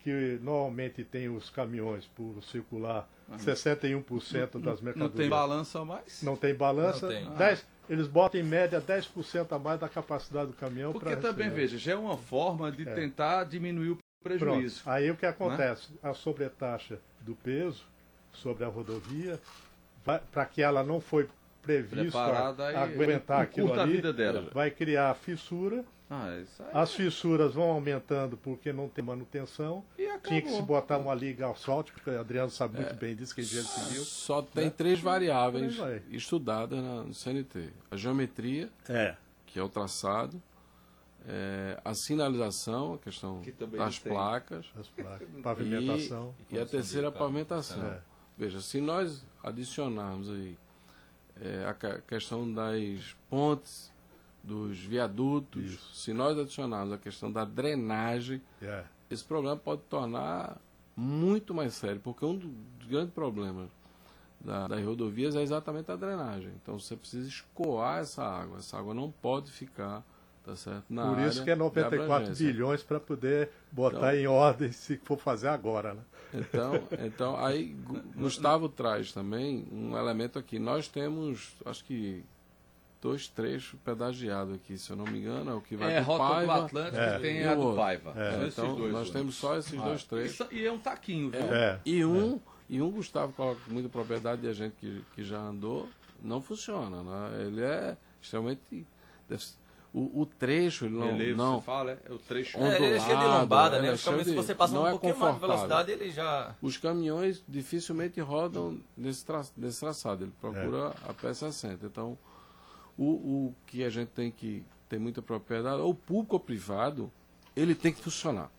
que 0.00 0.38
normalmente 0.42 1.04
tem 1.04 1.28
os 1.28 1.50
caminhões 1.50 2.06
por 2.06 2.42
circular, 2.42 3.06
61% 3.36 4.58
das 4.58 4.80
mercadorias. 4.80 4.96
Não 4.96 5.10
tem 5.10 5.28
balança 5.28 5.84
mais? 5.84 6.22
Não 6.22 6.34
tem 6.34 6.54
balança. 6.54 7.06
Não 7.06 7.12
tem. 7.12 7.36
10, 7.36 7.66
eles 7.90 8.06
botam 8.06 8.40
em 8.40 8.44
média 8.44 8.80
10% 8.80 9.52
a 9.54 9.58
mais 9.58 9.78
da 9.78 9.88
capacidade 9.88 10.46
do 10.46 10.54
caminhão 10.54 10.92
Porque 10.92 11.14
também, 11.16 11.50
veja, 11.50 11.76
já 11.76 11.92
é 11.92 11.96
uma 11.96 12.16
forma 12.16 12.72
de 12.72 12.86
tentar 12.86 13.44
diminuir 13.44 13.90
o 13.90 13.98
prejuízo. 14.22 14.82
Pronto. 14.82 14.96
Aí 14.96 15.10
o 15.10 15.16
que 15.16 15.26
acontece? 15.26 15.88
A 16.02 16.14
sobretaxa 16.14 16.98
do 17.20 17.34
peso 17.34 17.84
sobre 18.32 18.64
a 18.64 18.68
rodovia, 18.68 19.38
para 20.32 20.46
que 20.46 20.62
ela 20.62 20.82
não 20.82 21.02
foi 21.02 21.28
prevista 21.62 22.18
Preparada 22.18 22.72
e 22.72 22.76
aguentar 22.76 23.42
aquilo 23.42 23.78
ali, 23.78 24.00
vai 24.54 24.70
criar 24.70 25.12
fissura. 25.14 25.84
Ah, 26.10 26.38
isso 26.42 26.62
aí. 26.62 26.70
As 26.72 26.94
fissuras 26.94 27.52
vão 27.54 27.70
aumentando 27.70 28.36
porque 28.36 28.72
não 28.72 28.88
tem 28.88 29.04
manutenção. 29.04 29.84
E. 29.98 30.08
Tinha 30.20 30.40
que 30.42 30.50
se 30.50 30.62
botar 30.62 30.98
uma 30.98 31.14
liga 31.14 31.48
asfáltica, 31.50 32.00
que 32.00 32.10
o 32.10 32.18
Adriano 32.18 32.50
sabe 32.50 32.80
muito 32.80 32.94
bem 32.96 33.14
disso, 33.14 33.34
que 33.34 33.40
a 33.42 33.44
gente 33.44 33.66
seguiu. 33.68 34.02
Só 34.04 34.40
tem 34.42 34.68
três 34.70 35.00
variáveis 35.00 35.76
estudadas 36.10 36.82
na- 36.82 37.04
no 37.04 37.14
CNT: 37.14 37.70
a 37.90 37.96
geometria, 37.96 38.68
É. 38.88 39.14
que 39.46 39.58
é 39.58 39.62
o 39.62 39.68
traçado, 39.68 40.42
é, 41.26 41.78
a 41.84 41.92
sinalização, 41.94 42.94
a 42.94 42.98
questão 42.98 43.42
das 43.76 43.98
placas, 43.98 44.66
As 44.78 44.88
placas, 44.88 45.28
pavimentação. 45.42 46.34
e, 46.50 46.56
e 46.56 46.58
a 46.58 46.64
terceira 46.66 47.08
a 47.08 47.12
pavimentação. 47.12 47.84
É. 47.86 48.00
Veja, 48.36 48.60
se 48.60 48.80
nós 48.80 49.24
adicionarmos 49.42 50.30
aí 50.30 50.56
é, 51.40 51.64
a 51.66 51.74
questão 52.00 52.52
das 52.52 53.14
pontes, 53.30 53.92
dos 54.48 54.78
viadutos, 54.78 55.62
Isso. 55.72 55.94
se 55.94 56.12
nós 56.12 56.38
adicionarmos 56.38 56.92
a 56.92 56.98
questão 56.98 57.30
da 57.30 57.44
drenagem, 57.44 58.40
É. 58.62 58.84
esse 59.10 59.22
problema 59.24 59.56
pode 59.56 59.82
tornar 59.82 60.56
muito 60.96 61.54
mais 61.54 61.74
sério, 61.74 62.00
porque 62.02 62.24
um 62.24 62.34
do- 62.36 62.48
dos 62.78 62.88
grandes 62.88 63.12
problemas 63.12 63.68
da- 64.40 64.66
das 64.68 64.84
rodovias 64.84 65.34
é 65.36 65.42
exatamente 65.42 65.90
a 65.90 65.96
drenagem. 65.96 66.50
Então 66.62 66.78
você 66.78 66.96
precisa 66.96 67.28
escoar 67.28 67.98
essa 68.00 68.22
água. 68.24 68.58
Essa 68.58 68.78
água 68.78 68.94
não 68.94 69.10
pode 69.10 69.50
ficar, 69.50 70.02
tá 70.44 70.56
certo? 70.56 70.84
Na 70.88 71.12
Por 71.14 71.18
isso 71.20 71.44
que 71.44 71.50
é 71.50 71.54
de 71.54 71.58
94 71.58 72.12
abrangência. 72.14 72.46
bilhões 72.46 72.82
para 72.82 72.98
poder 73.00 73.50
botar 73.70 74.14
Então- 74.14 74.14
em 74.14 74.26
ordem 74.26 74.72
se 74.72 74.96
for 74.98 75.18
fazer 75.18 75.48
agora, 75.48 75.94
né? 75.94 76.02
Então, 76.34 76.72
então 77.04 77.36
aí 77.44 77.66
Gu- 77.72 78.02
Gustavo 78.16 78.68
traz 78.68 79.12
também 79.12 79.66
um 79.72 79.96
elemento 79.96 80.38
aqui. 80.38 80.58
Nós 80.58 80.86
temos, 80.88 81.54
acho 81.64 81.84
que 81.84 82.24
dois 83.00 83.28
trechos 83.28 83.78
pedagiados 83.84 84.54
aqui, 84.54 84.76
se 84.76 84.90
eu 84.90 84.96
não 84.96 85.04
me 85.04 85.18
engano, 85.20 85.50
é 85.50 85.54
o 85.54 85.60
que 85.60 85.76
vai 85.76 85.94
É, 85.94 86.00
do 86.00 86.06
Rota 86.06 86.24
do 86.24 86.30
Paiva. 86.30 86.64
Atlântico 86.64 86.96
É. 86.96 87.18
tem 87.20 87.36
E 87.38 87.44
a 87.46 87.54
do. 87.54 87.74
Paiva. 87.74 88.12
É. 88.16 88.46
Então, 88.48 88.74
dois 88.76 88.92
nós 88.92 89.10
temos 89.10 89.34
só 89.36 89.56
esses 89.56 89.80
dois 89.80 90.02
Ah, 90.02 90.06
trechos. 90.08 90.32
isso- 90.34 90.48
E 90.50 90.66
é 90.66 90.72
um 90.72 90.78
taquinho, 90.78 91.30
viu? 91.30 91.40
É. 91.40 91.80
E 91.86 92.04
um, 92.04 92.40
e 92.68 92.82
um 92.82 92.90
Gustavo 92.90 93.32
coloca 93.32 93.60
com 93.64 93.72
muita 93.72 93.88
propriedade 93.88 94.44
e 94.44 94.48
a 94.48 94.52
gente 94.52 94.74
que, 94.80 95.02
que 95.14 95.22
já 95.24 95.38
andou, 95.38 95.88
não 96.22 96.40
funciona. 96.42 97.02
Né? 97.02 97.46
Ele 97.46 97.62
é 97.62 97.96
extremamente. 98.20 98.60
o, 99.94 100.20
o 100.22 100.26
trecho, 100.26 100.84
ele 100.84 100.94
não. 100.96 101.06
Relevo, 101.06 101.36
não 101.36 101.58
você 101.60 101.64
fala, 101.64 101.98
é 102.04 102.12
o 102.12 102.18
trecho. 102.18 102.58
Ondulado, 102.58 102.82
É, 102.82 102.86
ele 102.86 102.96
é 102.96 103.00
cheio 103.00 103.18
de 103.18 103.24
lombada, 103.24 103.76
é 103.76 103.82
né? 103.82 103.92
Os 103.92 104.02
caminhões, 104.04 104.26
se 104.26 104.30
de- 104.32 104.36
você 104.36 104.54
passa 104.54 104.78
um 104.78 104.86
é 104.86 104.90
pouquinho 104.90 105.16
mais 105.18 105.34
de 105.34 105.40
velocidade, 105.40 105.92
ele 105.92 106.10
já. 106.10 106.54
Os 106.60 106.76
caminhões 106.76 107.42
dificilmente 107.48 108.20
rodam 108.20 108.78
nesse, 108.96 109.24
tra 109.24 109.42
nesse 109.56 109.80
traçado, 109.80 110.24
ele 110.24 110.32
procura 110.40 110.92
a 111.08 111.14
pé 111.14 111.32
60. 111.32 111.86
Então, 111.86 112.18
o, 112.98 113.04
o 113.04 113.54
que 113.66 113.84
a 113.84 113.90
gente 113.90 114.08
tem 114.08 114.30
que 114.30 114.64
ter 114.88 114.98
muita 114.98 115.22
propriedade, 115.22 115.80
ou 115.80 115.94
público 115.94 116.34
ou 116.34 116.40
privado, 116.40 117.10
ele 117.54 117.74
tem 117.74 117.92
que 117.92 118.02
funcionar. 118.02 118.50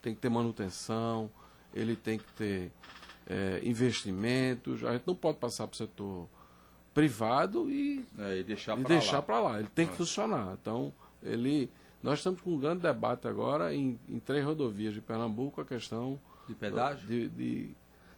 Tem 0.00 0.14
que 0.14 0.20
ter 0.20 0.30
manutenção, 0.30 1.30
ele 1.74 1.94
tem 1.94 2.18
que 2.18 2.32
ter 2.32 2.72
é, 3.26 3.60
investimentos. 3.62 4.82
A 4.84 4.92
gente 4.92 5.06
não 5.06 5.14
pode 5.14 5.38
passar 5.38 5.66
para 5.66 5.74
o 5.74 5.76
setor 5.76 6.28
privado 6.94 7.70
e, 7.70 8.04
é, 8.18 8.38
e 8.38 8.42
deixar 8.88 9.22
para 9.22 9.40
lá. 9.40 9.58
Ele 9.58 9.68
tem 9.74 9.86
que 9.86 9.92
é. 9.92 9.96
funcionar. 9.96 10.56
Então, 10.60 10.92
ele, 11.22 11.70
nós 12.02 12.20
estamos 12.20 12.40
com 12.40 12.54
um 12.54 12.58
grande 12.58 12.80
debate 12.82 13.28
agora 13.28 13.74
em, 13.74 13.98
em 14.08 14.18
três 14.18 14.44
rodovias 14.44 14.94
de 14.94 15.00
Pernambuco 15.00 15.60
a 15.60 15.64
questão 15.64 16.18
de 16.48 16.54
pedágio, 16.54 17.06
de, 17.06 17.28
de, 17.28 17.70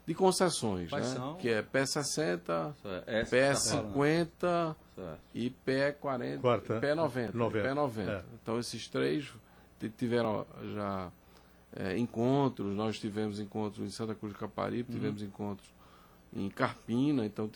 de 0.06 0.14
concessões, 0.14 0.90
né? 0.90 1.00
que 1.40 1.48
é 1.48 1.62
P60, 1.62 2.74
é, 3.06 3.24
tá 3.24 3.30
PS50 3.30 4.76
é. 4.96 5.14
E 5.34 5.50
pé 5.50 5.92
40, 5.92 6.38
Quarta, 6.40 6.80
pé 6.80 6.94
90, 6.94 7.36
90. 7.36 7.68
Pé 7.68 7.74
90. 7.74 8.10
É. 8.10 8.24
Então 8.40 8.58
esses 8.58 8.86
três 8.88 9.32
tiveram 9.96 10.46
já 10.74 11.10
é, 11.74 11.98
encontros, 11.98 12.74
nós 12.74 12.98
tivemos 12.98 13.40
encontros 13.40 13.84
em 13.84 13.90
Santa 13.90 14.14
Cruz 14.14 14.32
de 14.32 14.38
Caparibe, 14.38 14.88
uhum. 14.88 14.98
tivemos 14.98 15.20
uhum. 15.20 15.28
encontros 15.28 15.68
em 16.32 16.48
Carpina, 16.48 17.26
então 17.26 17.50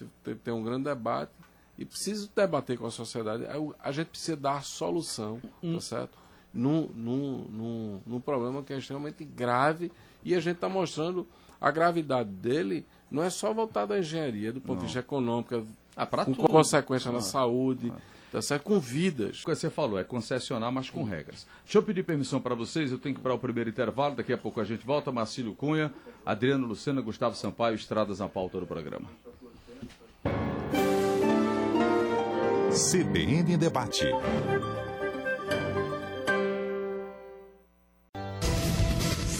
tem 0.45 0.53
um 0.53 0.63
grande 0.63 0.85
debate 0.85 1.33
e 1.77 1.85
preciso 1.85 2.31
debater 2.35 2.77
com 2.77 2.87
a 2.87 2.91
sociedade. 2.91 3.45
A, 3.79 3.93
gente 3.93 4.09
precisa 4.09 4.37
dar 4.37 4.65
solução, 4.65 5.41
tá 5.41 5.49
uhum. 5.63 5.75
tá 5.75 5.81
certo? 5.81 6.19
Num, 6.53 6.89
num, 6.95 7.45
num, 7.51 8.01
num 8.07 8.21
problema 8.21 8.63
que 8.63 8.73
é 8.73 8.79
extremamente 8.79 9.25
grave 9.25 9.93
e 10.25 10.35
a 10.35 10.41
gente 10.41 10.57
está 10.57 10.69
mostrando 10.69 11.27
a 11.61 11.71
gravidade 11.71 12.31
dele 12.31 12.87
não 13.11 13.23
é 13.23 13.31
só 13.31 13.53
voltado 13.53 13.93
à 13.93 13.99
engenharia, 13.99 14.53
do 14.53 14.61
ponto 14.61 14.71
não. 14.71 14.79
de 14.79 14.85
vista 14.87 15.01
econômico, 15.01 15.67
ah, 15.99 16.07
com 16.07 16.33
tudo. 16.33 16.49
consequência 16.49 17.11
na 17.11 17.21
saúde, 17.21 17.93
tá 18.31 18.41
certo? 18.41 18.63
com 18.63 18.79
vidas. 18.79 19.41
O 19.43 19.45
que 19.47 19.55
você 19.55 19.69
falou, 19.69 19.99
é 19.99 20.05
concessionar, 20.05 20.71
mas 20.71 20.89
com 20.89 21.03
regras. 21.03 21.47
Deixa 21.65 21.79
eu 21.79 21.83
pedir 21.83 22.05
permissão 22.05 22.41
para 22.41 22.55
vocês, 22.55 22.93
eu 22.93 22.99
tenho 22.99 23.15
que 23.17 23.21
ir 23.21 23.23
para 23.23 23.35
o 23.35 23.39
primeiro 23.39 23.69
intervalo, 23.69 24.15
daqui 24.15 24.33
a 24.33 24.39
pouco 24.39 24.61
a 24.61 24.65
gente 24.65 24.87
volta. 24.87 25.11
Marcílio 25.11 25.55
Cunha, 25.55 25.93
Adriano 26.25 26.67
Lucena, 26.67 27.01
Gustavo 27.01 27.35
Sampaio, 27.35 27.75
Estradas 27.75 28.21
na 28.21 28.29
pauta 28.29 28.61
do 28.61 28.67
programa. 28.67 29.09
CBN 32.71 33.57
Debate. 33.57 34.05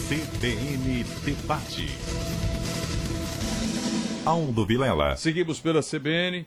CBN 0.07 1.03
Debate. 1.23 1.87
Aldo 4.29 4.63
Vilela. 4.63 5.15
Seguimos 5.15 5.59
pela 5.59 5.81
CBN, 5.81 6.45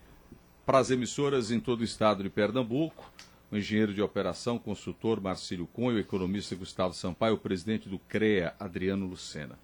para 0.65 0.79
as 0.79 0.93
emissoras 0.93 1.51
em 1.51 1.59
todo 1.59 1.81
o 1.81 1.85
estado 1.85 2.23
de 2.23 2.31
Pernambuco. 2.31 3.13
O 3.51 3.57
engenheiro 3.57 3.93
de 3.93 4.01
operação, 4.01 4.57
consultor 4.57 5.21
Marcílio 5.21 5.67
Cunha, 5.67 5.97
o 5.97 5.99
economista 5.99 6.55
Gustavo 6.55 6.95
Sampaio, 6.95 7.35
o 7.35 7.39
presidente 7.39 7.89
do 7.89 7.99
CREA, 7.99 8.55
Adriano 8.61 9.05
Lucena. 9.07 9.59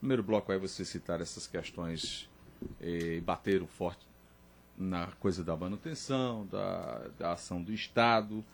Primeiro 0.00 0.20
bloco 0.20 0.50
aí 0.50 0.58
você 0.58 0.84
citar 0.84 1.20
essas 1.20 1.46
questões 1.46 2.28
eh, 2.80 3.18
e 3.18 3.20
bateram 3.20 3.68
forte 3.68 4.04
na 4.76 5.06
coisa 5.20 5.44
da 5.44 5.56
manutenção, 5.56 6.48
da, 6.50 7.06
da 7.20 7.32
ação 7.34 7.62
do 7.62 7.72
Estado, 7.72 8.44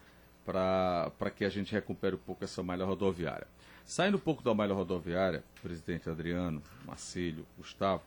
para 0.44 1.30
que 1.34 1.46
a 1.46 1.48
gente 1.48 1.72
recupere 1.72 2.16
um 2.16 2.18
pouco 2.18 2.44
essa 2.44 2.62
malha 2.62 2.84
rodoviária. 2.84 3.46
Saindo 3.82 4.18
um 4.18 4.20
pouco 4.20 4.42
da 4.42 4.52
malha 4.52 4.74
rodoviária, 4.74 5.42
presidente 5.62 6.10
Adriano, 6.10 6.62
Marcílio, 6.84 7.46
Gustavo, 7.56 8.02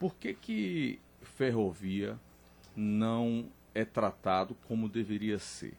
por 0.00 0.16
que, 0.16 0.32
que 0.32 0.98
ferrovia 1.20 2.18
não 2.74 3.50
é 3.74 3.84
tratado 3.84 4.56
como 4.66 4.88
deveria 4.88 5.38
ser? 5.38 5.74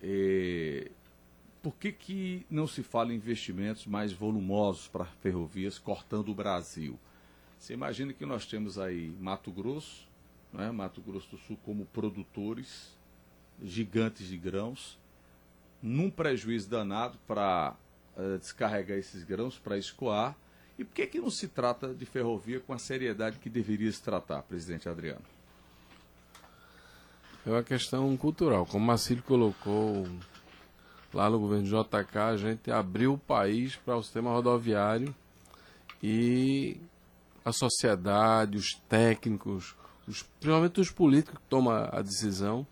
É, 0.00 0.88
por 1.60 1.74
que, 1.74 1.90
que 1.90 2.46
não 2.48 2.68
se 2.68 2.84
fala 2.84 3.12
em 3.12 3.16
investimentos 3.16 3.84
mais 3.84 4.12
volumosos 4.12 4.86
para 4.86 5.04
ferrovias 5.04 5.76
cortando 5.76 6.28
o 6.28 6.34
Brasil? 6.34 6.96
Você 7.58 7.74
imagina 7.74 8.12
que 8.12 8.24
nós 8.24 8.46
temos 8.46 8.78
aí 8.78 9.14
Mato 9.20 9.50
Grosso, 9.50 10.08
né, 10.52 10.70
Mato 10.70 11.00
Grosso 11.00 11.30
do 11.32 11.38
Sul 11.38 11.58
como 11.64 11.84
produtores 11.86 12.96
gigantes 13.60 14.28
de 14.28 14.36
grãos, 14.36 14.98
num 15.82 16.10
prejuízo 16.10 16.70
danado 16.70 17.18
para 17.26 17.74
eh, 18.16 18.38
descarregar 18.38 18.98
esses 18.98 19.24
grãos, 19.24 19.58
para 19.58 19.76
escoar. 19.76 20.36
E 20.78 20.84
por 20.84 20.94
que, 20.94 21.06
que 21.06 21.20
não 21.20 21.30
se 21.30 21.48
trata 21.48 21.92
de 21.92 22.06
ferrovia 22.06 22.60
com 22.60 22.72
a 22.72 22.78
seriedade 22.78 23.38
que 23.38 23.50
deveria 23.50 23.90
se 23.92 24.02
tratar, 24.02 24.42
presidente 24.42 24.88
Adriano? 24.88 25.22
É 27.46 27.50
uma 27.50 27.62
questão 27.62 28.16
cultural. 28.16 28.64
Como 28.64 28.84
o 28.84 28.86
Marcílio 28.86 29.22
colocou 29.22 30.06
lá 31.12 31.28
no 31.28 31.38
governo 31.38 31.66
JK, 31.66 32.18
a 32.18 32.36
gente 32.36 32.70
abriu 32.70 33.14
o 33.14 33.18
país 33.18 33.76
para 33.76 33.96
o 33.96 34.02
sistema 34.02 34.30
rodoviário 34.30 35.14
e 36.02 36.76
a 37.44 37.52
sociedade, 37.52 38.56
os 38.56 38.80
técnicos, 38.88 39.74
os, 40.06 40.22
principalmente 40.22 40.80
os 40.80 40.90
políticos 40.90 41.38
que 41.38 41.48
tomam 41.48 41.74
a 41.90 42.00
decisão 42.00 42.66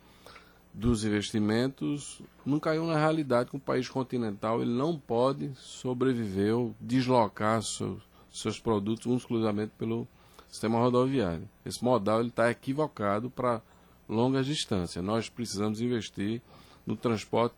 dos 0.72 1.04
investimentos, 1.04 2.22
não 2.46 2.60
caiu 2.60 2.86
na 2.86 2.96
realidade 2.96 3.50
que 3.50 3.56
um 3.56 3.60
país 3.60 3.88
continental 3.88 4.62
ele 4.62 4.72
não 4.72 4.96
pode 4.98 5.52
sobreviver 5.56 6.56
ou 6.56 6.74
deslocar 6.80 7.62
seus, 7.62 8.02
seus 8.30 8.58
produtos 8.60 9.12
exclusivamente 9.12 9.72
pelo 9.76 10.06
sistema 10.48 10.78
rodoviário. 10.78 11.48
Esse 11.64 11.82
modal 11.84 12.22
está 12.22 12.50
equivocado 12.50 13.30
para 13.30 13.60
longas 14.08 14.46
distâncias. 14.46 15.04
Nós 15.04 15.28
precisamos 15.28 15.80
investir 15.80 16.40
no 16.86 16.96
transporte 16.96 17.56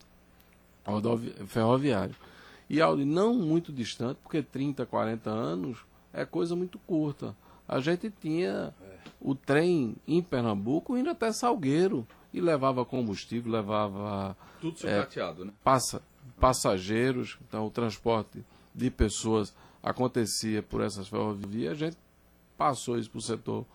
ferroviário. 1.46 2.14
E 2.68 2.81
Audi 2.81 3.05
não 3.05 3.35
muito 3.35 3.72
distante, 3.72 4.18
porque 4.22 4.42
30, 4.42 4.87
40 4.87 5.31
anos 5.31 5.79
é 6.12 6.25
coisa 6.25 6.57
muito 6.57 6.79
curta. 6.79 7.37
A 7.68 7.81
gente 7.81 8.11
tinha 8.11 8.75
o 9.20 9.35
trem 9.35 9.96
em 10.07 10.22
Pernambuco 10.22 10.96
indo 10.96 11.11
até 11.11 11.33
Salgueiro 11.33 12.07
e 12.33 12.40
levava 12.40 12.85
combustível, 12.85 13.53
levava 13.53 14.37
tudo 14.61 14.79
sucateado, 14.79 15.42
é, 15.42 15.45
né? 15.47 15.53
Passa, 15.62 16.03
passageiros, 16.40 17.38
então 17.47 17.66
o 17.66 17.71
transporte 17.71 18.45
de 18.75 18.90
pessoas 18.90 19.55
acontecia 19.83 20.62
por 20.62 20.81
essas 20.81 21.09
ferrovias, 21.09 21.73
a 21.73 21.75
gente 21.75 21.97
passou 22.57 22.99
isso 22.99 23.11
para 23.11 23.18
o 23.18 23.23
setor 23.23 23.66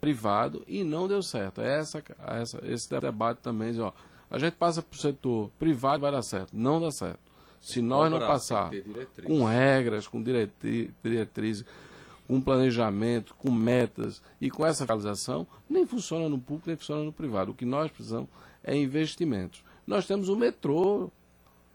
privado 0.00 0.64
e 0.66 0.82
não 0.82 1.06
deu 1.06 1.22
certo. 1.22 1.60
Essa, 1.60 2.02
essa, 2.26 2.60
esse 2.64 2.90
debate 3.00 3.38
também, 3.38 3.78
ó, 3.80 3.92
a 4.30 4.38
gente 4.38 4.54
passa 4.54 4.82
para 4.82 4.96
o 4.96 4.98
setor 4.98 5.50
privado 5.58 6.00
vai 6.00 6.12
dar 6.12 6.22
certo. 6.22 6.50
Não 6.52 6.80
dá 6.80 6.90
certo. 6.90 7.20
Se 7.60 7.80
nós 7.80 8.10
não 8.10 8.18
passar 8.18 8.70
com 9.24 9.44
regras, 9.44 10.06
com 10.06 10.22
diretrizes, 10.22 11.64
com 12.26 12.40
planejamento, 12.40 13.34
com 13.34 13.50
metas 13.50 14.22
e 14.40 14.50
com 14.50 14.64
essa 14.64 14.84
realização, 14.84 15.46
nem 15.68 15.86
funciona 15.86 16.28
no 16.28 16.38
público, 16.38 16.68
nem 16.68 16.76
funciona 16.76 17.04
no 17.04 17.12
privado. 17.12 17.52
O 17.52 17.54
que 17.54 17.64
nós 17.64 17.90
precisamos 17.90 18.28
é 18.62 18.76
investimentos. 18.76 19.62
Nós 19.86 20.06
temos 20.06 20.28
o 20.28 20.36
metrô, 20.36 21.10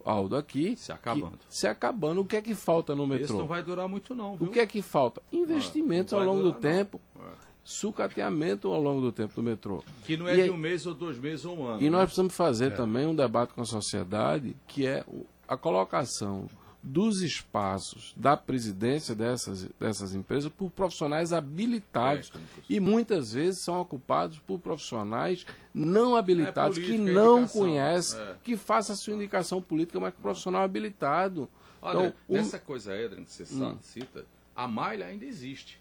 Aldo, 0.03 0.35
aqui. 0.35 0.75
Se 0.75 0.91
acabando. 0.91 1.39
se 1.47 1.67
acabando. 1.67 2.21
O 2.21 2.25
que 2.25 2.35
é 2.35 2.41
que 2.41 2.55
falta 2.55 2.95
no 2.95 3.05
metrô? 3.05 3.25
Isso 3.25 3.37
não 3.37 3.47
vai 3.47 3.61
durar 3.61 3.87
muito, 3.87 4.15
não. 4.15 4.35
Viu? 4.35 4.47
O 4.47 4.51
que 4.51 4.59
é 4.59 4.65
que 4.65 4.81
falta? 4.81 5.21
Investimentos 5.31 6.13
ao 6.13 6.23
longo 6.23 6.41
do 6.41 6.53
não. 6.53 6.59
tempo. 6.59 6.99
É. 7.19 7.49
Sucateamento 7.63 8.69
ao 8.69 8.81
longo 8.81 9.01
do 9.01 9.11
tempo 9.11 9.35
do 9.35 9.43
metrô. 9.43 9.83
Que 10.03 10.17
não 10.17 10.27
é 10.27 10.39
e 10.39 10.43
de 10.45 10.49
um 10.49 10.57
mês 10.57 10.87
ou 10.87 10.95
dois 10.95 11.19
meses 11.19 11.45
ou 11.45 11.59
um 11.59 11.67
ano. 11.67 11.81
E 11.81 11.83
né? 11.83 11.89
nós 11.91 12.05
precisamos 12.05 12.33
fazer 12.33 12.67
é. 12.67 12.75
também 12.75 13.05
um 13.05 13.13
debate 13.13 13.53
com 13.53 13.61
a 13.61 13.65
sociedade, 13.65 14.55
que 14.67 14.87
é 14.87 15.05
a 15.47 15.55
colocação 15.55 16.47
dos 16.81 17.21
espaços 17.21 18.13
da 18.15 18.37
presidência 18.37 19.13
dessas, 19.13 19.65
dessas 19.79 20.15
empresas 20.15 20.51
por 20.51 20.71
profissionais 20.71 21.33
habilitados. 21.33 22.31
É, 22.33 22.39
e 22.69 22.79
muitas 22.79 23.33
vezes 23.33 23.61
são 23.61 23.79
ocupados 23.79 24.39
por 24.39 24.59
profissionais 24.59 25.45
não 25.73 26.15
habilitados, 26.15 26.77
é 26.77 26.81
política, 26.81 27.05
que 27.05 27.11
não 27.11 27.47
conhecem, 27.47 28.19
é. 28.19 28.35
que 28.43 28.55
faça 28.55 28.93
a 28.93 28.95
sua 28.95 29.13
indicação 29.13 29.61
política, 29.61 29.99
mas 29.99 30.13
que 30.13 30.21
profissional 30.21 30.63
habilitado. 30.63 31.49
Olha, 31.81 32.07
então, 32.07 32.13
nessa 32.27 32.57
um... 32.57 32.61
coisa, 32.61 32.95
Edren, 32.95 33.23
que 33.23 33.31
você 33.31 33.43
hum. 33.43 33.77
cita, 33.81 34.25
a 34.55 34.67
malha 34.67 35.05
ainda 35.05 35.25
existe. 35.25 35.79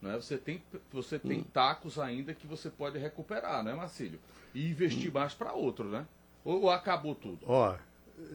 Não 0.00 0.12
é? 0.12 0.16
Você 0.16 0.38
tem, 0.38 0.62
você 0.90 1.18
tem 1.18 1.40
hum. 1.40 1.44
tacos 1.52 1.98
ainda 1.98 2.34
que 2.34 2.46
você 2.46 2.70
pode 2.70 2.98
recuperar, 2.98 3.62
não 3.62 3.72
é, 3.72 3.74
Marcílio? 3.74 4.18
E 4.54 4.68
investir 4.68 5.10
hum. 5.10 5.14
mais 5.14 5.34
para 5.34 5.52
outro, 5.52 5.84
né? 5.84 6.06
Ou, 6.44 6.62
ou 6.62 6.70
acabou 6.70 7.14
tudo? 7.14 7.40
Ó, 7.46 7.76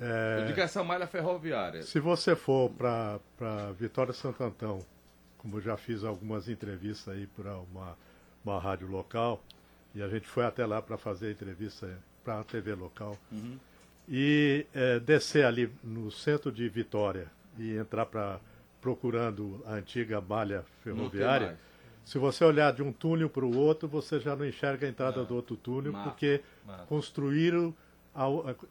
é... 0.01 0.41
Eu 0.41 0.47
digo 0.47 0.59
essa 0.59 0.83
malha 0.83 1.07
ferroviária. 1.07 1.83
Se 1.83 1.99
você 1.99 2.35
for 2.35 2.69
para 2.71 3.19
Vitória 3.77 4.13
Santo 4.13 4.43
Antão, 4.43 4.79
como 5.37 5.57
eu 5.57 5.61
já 5.61 5.77
fiz 5.77 6.03
algumas 6.03 6.49
entrevistas 6.49 7.13
aí 7.13 7.27
para 7.27 7.57
uma, 7.57 7.97
uma 8.43 8.59
rádio 8.59 8.87
local, 8.87 9.41
e 9.93 10.01
a 10.01 10.07
gente 10.07 10.27
foi 10.27 10.45
até 10.45 10.65
lá 10.65 10.81
para 10.81 10.97
fazer 10.97 11.31
entrevista 11.31 11.87
para 12.23 12.39
a 12.39 12.43
TV 12.43 12.73
local, 12.73 13.17
uhum. 13.31 13.57
e 14.09 14.65
é, 14.73 14.99
descer 14.99 15.45
ali 15.45 15.71
no 15.83 16.11
centro 16.11 16.51
de 16.51 16.67
Vitória 16.67 17.27
e 17.57 17.75
entrar 17.77 18.05
para 18.05 18.39
procurando 18.81 19.63
a 19.65 19.73
antiga 19.73 20.21
malha 20.21 20.63
ferroviária, 20.83 21.57
se 22.05 22.19
você 22.19 22.45
olhar 22.45 22.71
de 22.71 22.83
um 22.83 22.93
túnel 22.93 23.27
para 23.27 23.43
o 23.43 23.57
outro, 23.57 23.87
você 23.87 24.19
já 24.19 24.35
não 24.35 24.45
enxerga 24.45 24.85
a 24.85 24.89
entrada 24.89 25.21
não. 25.21 25.25
do 25.25 25.35
outro 25.35 25.55
túnel, 25.55 25.91
porque 26.03 26.41
construíram 26.87 27.73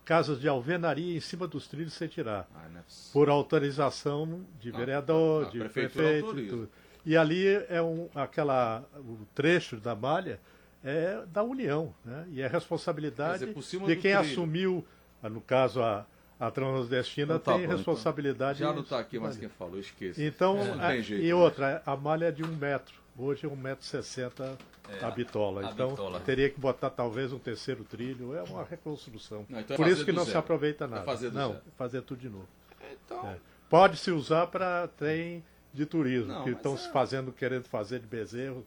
casas 0.04 0.40
de 0.40 0.48
alvenaria 0.48 1.16
em 1.16 1.20
cima 1.20 1.46
dos 1.46 1.66
trilhos 1.66 1.92
sem 1.92 2.09
tirar. 2.09 2.48
Ah, 2.54 2.66
é 2.74 2.80
por 3.12 3.28
autorização 3.28 4.44
de 4.61 4.70
ah, 4.70 4.76
vereador, 4.76 5.50
de 5.50 5.59
prefeito. 5.59 6.38
E, 6.38 6.48
tudo. 6.48 6.70
e 7.04 7.16
ali 7.16 7.46
é 7.68 7.83
um, 7.83 8.09
aquela, 8.14 8.83
o 8.96 9.18
trecho 9.35 9.76
da 9.76 9.94
malha 9.94 10.40
é 10.83 11.22
da 11.26 11.42
União, 11.42 11.94
né? 12.04 12.26
E 12.30 12.40
é 12.40 12.46
responsabilidade 12.46 13.46
dizer, 13.46 13.80
de 13.80 13.96
quem 13.96 14.14
trilho. 14.14 14.18
assumiu, 14.18 14.87
ah, 15.22 15.28
no 15.28 15.40
caso 15.40 15.83
a, 15.83 16.07
a 16.40 16.50
Transnordestina 16.50 17.35
então, 17.35 17.38
tá 17.38 17.52
tem 17.52 17.61
bom, 17.61 17.64
então. 17.64 17.76
responsabilidade. 17.76 18.59
Então. 18.62 18.68
Já 18.70 18.74
não 18.74 18.83
está 18.83 18.98
aqui 18.98 19.18
mais 19.18 19.37
quem 19.37 19.48
falou, 19.48 19.78
esqueça. 19.78 20.22
Então, 20.22 20.59
é. 20.59 20.87
a, 20.87 20.96
e 20.96 21.28
né? 21.28 21.35
outra, 21.35 21.83
a 21.85 21.96
malha 21.96 22.26
é 22.26 22.33
de 22.33 22.42
um 22.42 22.57
metro. 22.57 23.03
Hoje 23.16 23.46
é 23.46 23.48
1,60m 23.48 24.59
é, 24.88 25.05
a 25.05 25.11
bitola. 25.11 25.68
A 25.68 25.70
então 25.70 25.90
bitola. 25.90 26.20
teria 26.20 26.50
que 26.50 26.59
botar 26.59 26.90
talvez 26.90 27.33
um 27.33 27.38
terceiro 27.38 27.85
trilho. 27.85 28.35
É 28.35 28.42
uma 28.42 28.64
reconstrução. 28.64 29.46
Não, 29.48 29.61
então 29.61 29.74
é 29.74 29.77
Por 29.77 29.87
isso 29.87 30.05
que 30.05 30.12
não 30.12 30.24
zero. 30.24 30.33
se 30.33 30.37
aproveita 30.37 30.85
é 30.85 30.88
nada. 30.88 31.03
É 31.03 31.05
fazer 31.05 31.33
não, 31.33 31.53
zero. 31.53 31.62
fazer 31.77 32.03
tudo 32.03 32.20
de 32.20 32.29
novo. 32.29 32.48
Então... 32.92 33.27
É. 33.29 33.37
Pode 33.70 33.96
se 33.96 34.11
usar 34.11 34.46
para 34.48 34.87
trem 34.88 35.42
de 35.72 35.87
turismo, 35.87 36.33
não, 36.33 36.44
que 36.44 36.50
estão 36.50 36.77
se 36.77 36.92
fazendo, 36.92 37.33
querendo 37.33 37.64
fazer 37.64 37.98
de 37.98 38.07
bezerro, 38.07 38.64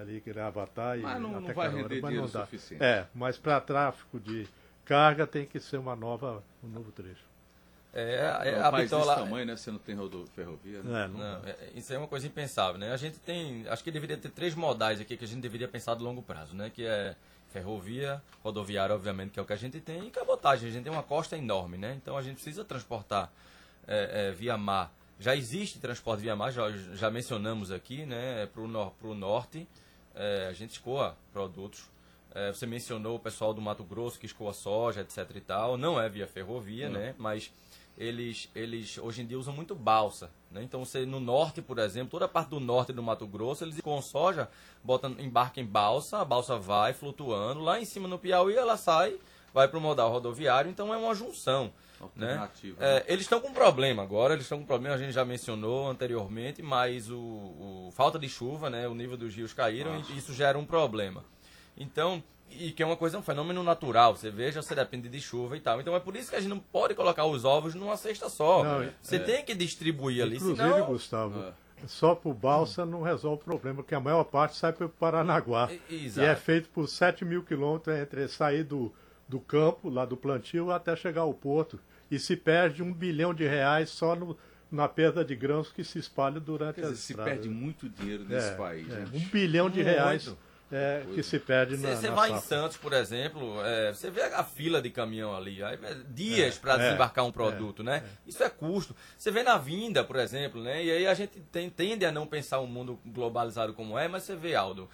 ali, 0.00 0.20
querer 0.20 0.40
avatar. 0.40 0.98
Mas 0.98 1.16
e 1.16 1.20
não, 1.20 1.40
não 1.40 1.54
vai 1.54 1.70
mas 1.70 2.14
não 2.14 2.28
dá. 2.28 2.44
suficiente. 2.44 2.82
É, 2.82 3.06
mas 3.14 3.38
para 3.38 3.60
tráfego 3.60 4.20
de 4.20 4.46
carga 4.84 5.26
tem 5.26 5.46
que 5.46 5.58
ser 5.60 5.78
uma 5.78 5.96
nova, 5.96 6.42
um 6.62 6.68
novo 6.68 6.92
trecho. 6.92 7.27
É, 7.98 8.48
é, 8.48 8.50
é 8.50 8.62
a 8.62 8.70
país 8.70 8.84
bitola... 8.84 9.14
desse 9.14 9.24
tamanho, 9.24 9.46
né? 9.46 9.56
Você 9.56 9.70
não 9.70 9.78
tem 9.78 9.96
ferrovia. 10.34 10.82
Né? 10.82 11.04
É, 11.04 11.08
não, 11.08 11.18
não, 11.18 11.48
é, 11.48 11.56
isso 11.74 11.92
é 11.92 11.98
uma 11.98 12.06
coisa 12.06 12.26
impensável, 12.26 12.78
né? 12.78 12.92
A 12.92 12.96
gente 12.96 13.18
tem, 13.18 13.66
acho 13.68 13.82
que 13.82 13.90
deveria 13.90 14.16
ter 14.16 14.30
três 14.30 14.54
modais 14.54 15.00
aqui 15.00 15.16
que 15.16 15.24
a 15.24 15.28
gente 15.28 15.40
deveria 15.40 15.66
pensar 15.66 15.94
de 15.96 16.02
longo 16.02 16.22
prazo, 16.22 16.54
né? 16.54 16.70
Que 16.70 16.86
é 16.86 17.16
ferrovia, 17.52 18.22
rodoviária, 18.42 18.94
obviamente, 18.94 19.32
que 19.32 19.40
é 19.40 19.42
o 19.42 19.44
que 19.44 19.52
a 19.52 19.56
gente 19.56 19.80
tem, 19.80 20.06
e 20.06 20.10
cabotagem. 20.10 20.68
A 20.68 20.72
gente 20.72 20.84
tem 20.84 20.92
uma 20.92 21.02
costa 21.02 21.36
enorme, 21.36 21.76
né? 21.76 21.98
Então 22.00 22.16
a 22.16 22.22
gente 22.22 22.34
precisa 22.34 22.64
transportar 22.64 23.32
é, 23.86 24.28
é, 24.28 24.32
via 24.32 24.56
mar. 24.56 24.92
Já 25.18 25.34
existe 25.34 25.80
transporte 25.80 26.20
via 26.20 26.36
mar, 26.36 26.52
já, 26.52 26.70
já 26.70 27.10
mencionamos 27.10 27.72
aqui, 27.72 28.06
né? 28.06 28.46
Para 28.46 28.62
o 28.62 28.68
nor 28.68 28.94
norte, 29.16 29.66
é, 30.14 30.46
a 30.48 30.52
gente 30.52 30.72
escoa 30.72 31.16
produtos. 31.32 31.84
você 32.54 32.66
mencionou 32.66 33.16
o 33.16 33.18
pessoal 33.18 33.52
do 33.52 33.60
Mato 33.60 33.82
Grosso 33.82 34.18
que 34.18 34.26
escoa 34.26 34.52
soja, 34.52 35.00
etc 35.00 35.28
e 35.34 35.40
tal. 35.40 35.76
Não 35.76 36.00
é 36.00 36.08
via 36.08 36.26
ferrovia, 36.26 36.88
né? 36.88 37.14
Mas 37.18 37.50
eles, 37.98 38.48
eles 38.54 38.96
hoje 38.96 39.22
em 39.22 39.26
dia 39.26 39.38
usam 39.38 39.52
muito 39.52 39.74
balsa. 39.74 40.30
Né? 40.50 40.62
Então, 40.62 40.84
você 40.84 41.04
no 41.04 41.18
norte, 41.18 41.60
por 41.60 41.78
exemplo, 41.78 42.10
toda 42.10 42.26
a 42.26 42.28
parte 42.28 42.50
do 42.50 42.60
norte 42.60 42.92
do 42.92 43.02
Mato 43.02 43.26
Grosso, 43.26 43.64
eles 43.64 43.80
com 43.80 44.00
soja, 44.00 44.48
botam, 44.82 45.16
embarcam 45.18 45.62
em 45.62 45.66
balsa, 45.66 46.18
a 46.18 46.24
balsa 46.24 46.56
vai 46.56 46.92
flutuando, 46.92 47.60
lá 47.60 47.80
em 47.80 47.84
cima 47.84 48.06
no 48.06 48.18
Piauí 48.18 48.54
ela 48.54 48.76
sai, 48.76 49.18
vai 49.52 49.66
para 49.66 49.78
o 49.78 49.82
modal 49.82 50.10
rodoviário, 50.12 50.70
então 50.70 50.94
é 50.94 50.96
uma 50.96 51.14
junção. 51.14 51.72
Né? 52.14 52.48
É, 52.78 53.04
eles 53.08 53.22
estão 53.22 53.40
com 53.40 53.52
problema 53.52 54.04
agora, 54.04 54.34
eles 54.34 54.44
estão 54.44 54.60
com 54.60 54.64
problema, 54.64 54.94
a 54.94 54.98
gente 54.98 55.12
já 55.12 55.24
mencionou 55.24 55.88
anteriormente, 55.88 56.62
mas 56.62 57.10
o, 57.10 57.18
o 57.18 57.90
falta 57.92 58.16
de 58.16 58.28
chuva, 58.28 58.70
né? 58.70 58.86
o 58.86 58.94
nível 58.94 59.16
dos 59.16 59.34
rios 59.34 59.52
caíram 59.52 59.94
Nossa. 59.94 60.12
e 60.12 60.18
isso 60.18 60.32
gera 60.32 60.56
um 60.56 60.64
problema. 60.64 61.24
Então, 61.78 62.22
e 62.50 62.72
que 62.72 62.82
é 62.82 62.86
uma 62.86 62.96
coisa, 62.96 63.18
um 63.18 63.22
fenômeno 63.22 63.62
natural. 63.62 64.16
Você 64.16 64.30
veja, 64.30 64.62
você 64.62 64.74
depende 64.74 65.08
de 65.08 65.20
chuva 65.20 65.56
e 65.56 65.60
tal. 65.60 65.80
Então 65.80 65.94
é 65.94 66.00
por 66.00 66.16
isso 66.16 66.30
que 66.30 66.36
a 66.36 66.40
gente 66.40 66.50
não 66.50 66.58
pode 66.58 66.94
colocar 66.94 67.24
os 67.24 67.44
ovos 67.44 67.74
numa 67.74 67.96
cesta 67.96 68.28
só. 68.28 68.64
Não, 68.64 68.88
você 69.00 69.16
é. 69.16 69.18
tem 69.20 69.44
que 69.44 69.54
distribuir 69.54 70.22
ali. 70.22 70.36
Inclusive, 70.36 70.68
senão... 70.68 70.86
Gustavo, 70.86 71.40
é. 71.40 71.52
só 71.86 72.14
por 72.14 72.34
balsa 72.34 72.86
não 72.86 73.02
resolve 73.02 73.42
o 73.42 73.44
problema, 73.44 73.76
porque 73.76 73.94
a 73.94 74.00
maior 74.00 74.24
parte 74.24 74.56
sai 74.56 74.72
para 74.72 74.86
o 74.86 74.88
Paranaguá. 74.88 75.70
E, 75.88 76.10
e, 76.16 76.20
é 76.20 76.34
feito 76.34 76.68
por 76.70 76.88
7 76.88 77.24
mil 77.24 77.42
quilômetros 77.42 77.96
entre 77.96 78.26
sair 78.28 78.64
do, 78.64 78.92
do 79.28 79.38
campo, 79.38 79.88
lá 79.88 80.04
do 80.04 80.16
plantio, 80.16 80.70
até 80.70 80.96
chegar 80.96 81.22
ao 81.22 81.34
porto. 81.34 81.78
E 82.10 82.18
se 82.18 82.36
perde 82.36 82.82
um 82.82 82.92
bilhão 82.92 83.34
de 83.34 83.46
reais 83.46 83.90
só 83.90 84.16
no, 84.16 84.36
na 84.70 84.88
perda 84.88 85.22
de 85.22 85.36
grãos 85.36 85.70
que 85.70 85.84
se 85.84 85.98
espalha 85.98 86.40
durante 86.40 86.76
Quer 86.76 86.88
dizer, 86.88 86.96
se 86.96 87.14
perde 87.14 87.48
muito 87.50 87.88
dinheiro 87.88 88.24
nesse 88.24 88.48
é, 88.48 88.54
país. 88.54 88.90
É, 88.90 89.04
um 89.12 89.20
bilhão 89.28 89.68
de 89.68 89.82
reais 89.82 90.34
é, 90.70 91.02
que 91.14 91.22
se 91.22 91.38
perde 91.38 91.78
na 91.78 91.96
Você 91.96 92.10
vai 92.10 92.28
safra. 92.28 92.36
em 92.36 92.40
Santos, 92.40 92.76
por 92.76 92.92
exemplo, 92.92 93.64
é, 93.64 93.92
você 93.92 94.10
vê 94.10 94.22
a 94.22 94.44
fila 94.44 94.82
de 94.82 94.90
caminhão 94.90 95.34
ali, 95.34 95.62
aí, 95.62 95.78
é 95.82 95.96
dias 96.10 96.56
é, 96.56 96.60
para 96.60 96.74
é, 96.74 96.78
desembarcar 96.78 97.24
um 97.24 97.32
produto, 97.32 97.82
né? 97.82 98.02
É. 98.04 98.28
Isso 98.28 98.42
é 98.42 98.50
custo. 98.50 98.94
Você 99.16 99.30
vê 99.30 99.42
na 99.42 99.56
vinda, 99.56 100.04
por 100.04 100.16
exemplo, 100.16 100.62
né? 100.62 100.84
E 100.84 100.90
aí 100.90 101.06
a 101.06 101.14
gente 101.14 101.40
tem, 101.50 101.70
tende 101.70 102.04
a 102.04 102.12
não 102.12 102.26
pensar 102.26 102.60
um 102.60 102.66
mundo 102.66 102.98
globalizado 103.06 103.72
como 103.72 103.98
é, 103.98 104.08
mas 104.08 104.24
você 104.24 104.36
vê, 104.36 104.54
Aldo, 104.54 104.88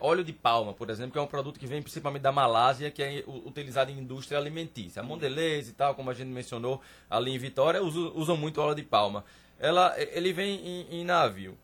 óleo 0.00 0.22
de 0.22 0.32
palma, 0.32 0.72
por 0.72 0.88
exemplo, 0.88 1.12
que 1.12 1.18
é 1.18 1.22
um 1.22 1.26
produto 1.26 1.58
que 1.58 1.66
vem 1.66 1.82
principalmente 1.82 2.22
da 2.22 2.32
Malásia, 2.32 2.90
que 2.90 3.02
é 3.02 3.24
utilizado 3.26 3.90
em 3.90 3.98
indústria 3.98 4.38
alimentícia. 4.38 5.00
A 5.00 5.04
Mondelez 5.04 5.68
e 5.68 5.72
tal, 5.72 5.94
como 5.96 6.10
a 6.10 6.14
gente 6.14 6.28
mencionou 6.28 6.80
ali 7.10 7.32
em 7.32 7.38
Vitória, 7.38 7.82
usam, 7.82 8.12
usam 8.14 8.36
muito 8.36 8.60
óleo 8.60 8.74
de 8.74 8.82
palma. 8.82 9.24
Ela, 9.58 9.94
ele 9.98 10.32
vem 10.32 10.54
em, 10.64 11.00
em 11.00 11.04
navio 11.04 11.58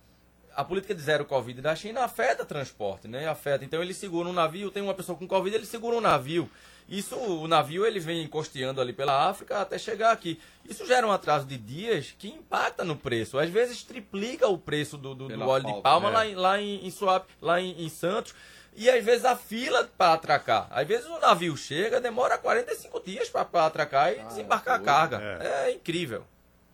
a 0.57 0.65
política 0.65 0.95
de 0.95 1.01
zero 1.03 1.25
Covid 1.25 1.61
da 1.61 1.75
China 1.75 2.05
afeta 2.05 2.45
transporte, 2.45 3.09
né? 3.09 3.29
Afeta. 3.29 3.65
Então 3.65 3.83
ele 3.83 3.95
segura 3.95 4.29
um 4.29 4.33
navio, 4.33 4.71
tem 4.71 4.83
uma 4.83 4.95
pessoa 4.95 5.17
com 5.19 5.27
Covid, 5.27 5.55
ele 5.57 5.67
segura 5.67 5.97
um 5.97 6.01
navio. 6.01 6.49
Isso, 6.89 7.17
o 7.17 7.49
navio 7.49 7.87
ele 7.87 7.99
vem 7.99 8.23
encosteando 8.23 8.81
ali 8.81 8.93
pela 8.93 9.29
África 9.29 9.61
até 9.61 9.79
chegar 9.79 10.13
aqui. 10.13 10.39
Isso 10.69 10.87
gera 10.87 11.07
um 11.07 11.13
atraso 11.13 11.47
de 11.47 11.57
dias 11.57 12.15
que 12.19 12.29
impacta 12.29 12.85
no 12.85 12.95
preço. 12.95 13.39
Às 13.39 13.49
vezes 13.49 13.83
triplica 13.83 14.49
o 14.49 14.59
preço 14.59 14.99
do, 14.99 15.15
do, 15.15 15.29
do 15.29 15.49
óleo 15.49 15.63
falta, 15.63 15.77
de 15.77 15.83
palma 15.83 16.09
é. 16.09 16.13
lá, 16.13 16.27
em, 16.27 16.35
lá 16.35 16.61
em, 16.61 16.87
em 16.87 16.91
Suape, 16.91 17.33
lá 17.41 17.61
em, 17.61 17.83
em 17.83 17.89
Santos. 17.89 18.35
E 18.77 18.91
às 18.91 19.03
vezes 19.05 19.25
a 19.25 19.37
fila 19.37 19.89
para 19.97 20.15
atracar. 20.15 20.67
Às 20.71 20.87
vezes 20.87 21.07
o 21.07 21.19
navio 21.21 21.57
chega, 21.57 22.01
demora 22.01 22.37
45 22.37 23.01
dias 23.01 23.31
para 23.31 23.47
atracar 23.67 24.13
e 24.13 24.21
Ah, 24.21 24.25
desembarcar 24.25 24.75
a 24.75 24.77
doido. 24.79 24.87
carga. 24.87 25.39
É. 25.41 25.71
É. 25.71 25.73
incrível. 25.73 26.25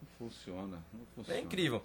Não 0.03 0.09
funciona. 0.29 0.83
Não 0.93 1.07
funciona. 1.15 1.39
É 1.39 1.43
incrível. 1.43 1.83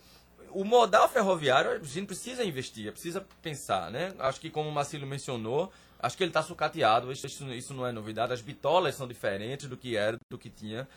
O 0.55 0.63
modal 0.63 1.09
ferroviário 1.09 1.71
a 1.71 1.79
gente 1.79 2.07
precisa 2.07 2.41
investir, 2.41 2.89
precisa 2.89 3.27
pensar, 3.41 3.91
né? 3.91 4.13
Acho 4.17 4.39
que 4.39 4.49
como 4.49 4.69
o 4.69 4.71
Marcelo 4.71 5.05
mencionou, 5.05 5.69
acho 5.99 6.15
que 6.15 6.23
ele 6.23 6.29
está 6.29 6.41
sucateado, 6.41 7.11
isso, 7.11 7.27
isso, 7.27 7.73
não 7.73 7.85
é 7.85 7.91
novidade, 7.91 8.31
as 8.31 8.39
bitolas 8.39 8.95
são 8.95 9.05
diferentes 9.05 9.67
do 9.67 9.75
que 9.75 9.97
era, 9.97 10.17
do 10.29 10.37
que 10.37 10.49
tinha. 10.49 10.87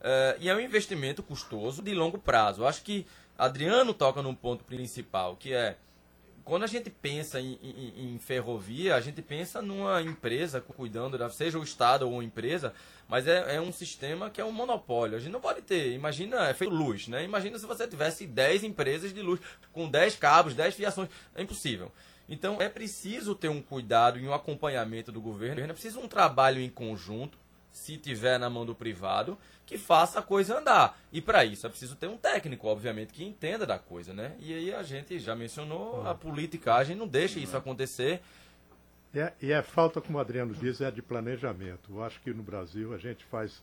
Eh, 0.00 0.36
e 0.42 0.48
é 0.48 0.54
um 0.54 0.60
investimento 0.60 1.20
custoso 1.20 1.82
de 1.82 1.92
longo 1.94 2.16
prazo. 2.16 2.64
Acho 2.64 2.80
que 2.84 3.04
Adriano 3.36 3.92
toca 3.92 4.22
num 4.22 4.36
ponto 4.36 4.62
principal, 4.62 5.34
que 5.34 5.52
é 5.52 5.76
quando 6.48 6.62
a 6.64 6.66
gente 6.66 6.88
pensa 6.90 7.40
em, 7.40 7.58
em- 7.62 8.14
em 8.14 8.18
ferrovia, 8.18 8.94
a 8.96 9.00
gente 9.00 9.20
pensa 9.22 9.60
numa 9.60 10.00
empresa 10.02 10.60
cuidando, 10.60 11.18
da, 11.18 11.28
seja 11.30 11.58
o 11.58 11.62
Estado 11.62 12.08
ou 12.10 12.22
empresa, 12.22 12.72
mas 13.06 13.26
é, 13.28 13.56
é 13.56 13.60
um 13.60 13.70
sistema 13.72 14.30
que 14.30 14.40
é 14.40 14.44
um 14.44 14.50
monopólio. 14.50 15.16
A 15.16 15.20
gente 15.20 15.30
não 15.32 15.40
pode 15.40 15.62
ter, 15.62 15.92
imagina, 15.92 16.48
é 16.48 16.54
feito 16.54 16.72
luz, 16.74 17.06
né? 17.08 17.22
Imagina 17.24 17.58
se 17.58 17.66
você 17.66 17.86
tivesse 17.86 18.26
10 18.26 18.64
empresas 18.64 19.12
de 19.12 19.20
luz, 19.22 19.40
com 19.72 19.88
10 19.88 20.16
cabos, 20.16 20.54
10 20.54 20.74
fiações. 20.74 21.08
É 21.34 21.42
impossível. 21.42 21.92
Então 22.28 22.60
é 22.60 22.68
preciso 22.68 23.34
ter 23.34 23.48
um 23.48 23.60
cuidado 23.62 24.18
e 24.18 24.26
um 24.26 24.34
acompanhamento 24.34 25.12
do 25.12 25.20
governo, 25.20 25.60
é 25.62 25.66
preciso 25.72 26.00
um 26.00 26.08
trabalho 26.08 26.60
em 26.60 26.68
conjunto, 26.70 27.38
se 27.72 27.96
tiver 27.96 28.38
na 28.38 28.50
mão 28.50 28.66
do 28.66 28.74
privado, 28.74 29.38
que 29.68 29.76
faça 29.76 30.20
a 30.20 30.22
coisa 30.22 30.58
andar. 30.58 30.98
E 31.12 31.20
para 31.20 31.44
isso 31.44 31.66
é 31.66 31.68
preciso 31.68 31.94
ter 31.94 32.08
um 32.08 32.16
técnico, 32.16 32.66
obviamente, 32.66 33.12
que 33.12 33.22
entenda 33.22 33.66
da 33.66 33.78
coisa, 33.78 34.14
né? 34.14 34.34
E 34.40 34.54
aí 34.54 34.72
a 34.72 34.82
gente 34.82 35.18
já 35.18 35.36
mencionou, 35.36 36.08
a 36.08 36.14
politicagem 36.14 36.96
não 36.96 37.06
deixa 37.06 37.38
isso 37.38 37.54
acontecer. 37.54 38.22
E 39.12 39.20
é, 39.20 39.34
e 39.42 39.52
é 39.52 39.60
falta, 39.60 40.00
como 40.00 40.16
o 40.16 40.20
Adriano 40.20 40.54
diz, 40.54 40.80
é 40.80 40.90
de 40.90 41.02
planejamento. 41.02 41.92
Eu 41.92 42.02
acho 42.02 42.18
que 42.22 42.32
no 42.32 42.42
Brasil 42.42 42.94
a 42.94 42.96
gente 42.98 43.22
faz 43.26 43.62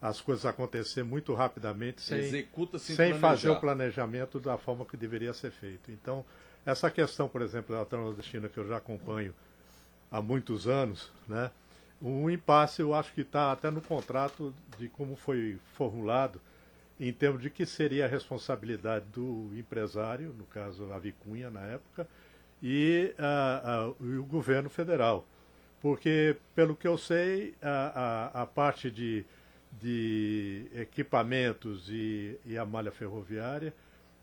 as 0.00 0.20
coisas 0.20 0.44
acontecer 0.44 1.02
muito 1.02 1.32
rapidamente 1.32 2.02
sem, 2.02 2.18
Executa 2.18 2.78
sem, 2.78 2.94
sem 2.94 3.14
fazer 3.14 3.48
o 3.48 3.58
planejamento 3.58 4.38
da 4.38 4.58
forma 4.58 4.84
que 4.84 4.94
deveria 4.94 5.32
ser 5.32 5.50
feito. 5.50 5.90
Então, 5.90 6.22
essa 6.66 6.90
questão, 6.90 7.30
por 7.30 7.40
exemplo, 7.40 7.74
da 7.74 7.82
Transnordestina, 7.86 8.46
que 8.46 8.58
eu 8.58 8.68
já 8.68 8.76
acompanho 8.76 9.34
há 10.10 10.20
muitos 10.20 10.68
anos, 10.68 11.10
né? 11.26 11.50
Um 12.00 12.28
impasse, 12.28 12.82
eu 12.82 12.92
acho 12.94 13.12
que 13.12 13.22
está 13.22 13.52
até 13.52 13.70
no 13.70 13.80
contrato 13.80 14.54
de 14.78 14.88
como 14.88 15.16
foi 15.16 15.58
formulado, 15.74 16.40
em 17.00 17.12
termos 17.12 17.42
de 17.42 17.50
que 17.50 17.66
seria 17.66 18.04
a 18.06 18.08
responsabilidade 18.08 19.06
do 19.12 19.50
empresário, 19.56 20.34
no 20.36 20.44
caso 20.44 20.92
a 20.92 20.98
Vicunha 20.98 21.50
na 21.50 21.60
época, 21.62 22.06
e, 22.62 23.14
ah, 23.18 23.62
ah, 23.64 24.04
e 24.04 24.16
o 24.16 24.24
governo 24.24 24.70
federal. 24.70 25.26
Porque, 25.80 26.36
pelo 26.54 26.76
que 26.76 26.88
eu 26.88 26.98
sei, 26.98 27.54
a, 27.62 28.30
a, 28.34 28.42
a 28.42 28.46
parte 28.46 28.90
de, 28.90 29.24
de 29.72 30.66
equipamentos 30.74 31.88
e, 31.90 32.38
e 32.46 32.58
a 32.58 32.64
malha 32.64 32.90
ferroviária, 32.90 33.74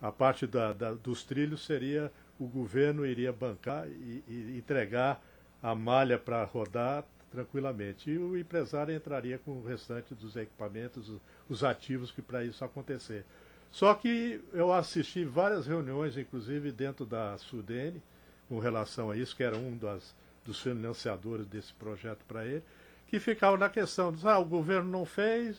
a 0.01 0.11
parte 0.11 0.45
da, 0.47 0.73
da- 0.73 0.93
dos 0.93 1.23
trilhos 1.23 1.65
seria 1.65 2.11
o 2.39 2.47
governo 2.47 3.05
iria 3.05 3.31
bancar 3.31 3.87
e, 3.87 4.23
e 4.27 4.57
entregar 4.57 5.23
a 5.61 5.73
malha 5.75 6.17
para 6.17 6.43
rodar 6.43 7.03
tranquilamente. 7.33 8.09
E 8.11 8.17
o 8.17 8.37
empresário 8.37 8.93
entraria 8.95 9.37
com 9.39 9.51
o 9.51 9.63
restante 9.65 10.13
dos 10.13 10.35
equipamentos, 10.35 11.09
os- 11.09 11.21
os 11.49 11.63
ativos 11.63 12.11
que 12.11 12.21
para 12.21 12.43
isso 12.45 12.63
acontecer. 12.63 13.25
Só 13.71 13.93
que 13.95 14.39
eu 14.53 14.71
assisti 14.71 15.25
várias 15.25 15.65
reuniões, 15.65 16.15
inclusive 16.15 16.71
dentro 16.71 17.05
da 17.05 17.35
Sudene, 17.39 18.01
com 18.47 18.59
relação 18.59 19.09
a 19.09 19.17
isso, 19.17 19.35
que 19.35 19.43
era 19.43 19.57
um 19.57 19.75
das, 19.75 20.15
dos 20.45 20.59
financiadores 20.61 21.47
desse 21.47 21.73
projeto 21.73 22.19
para 22.27 22.45
ele, 22.45 22.63
que 23.07 23.19
ficava 23.19 23.57
na 23.57 23.69
questão, 23.69 24.11
diz, 24.11 24.25
ah, 24.25 24.37
o 24.37 24.45
governo 24.45 24.89
não 24.91 25.05
fez, 25.05 25.57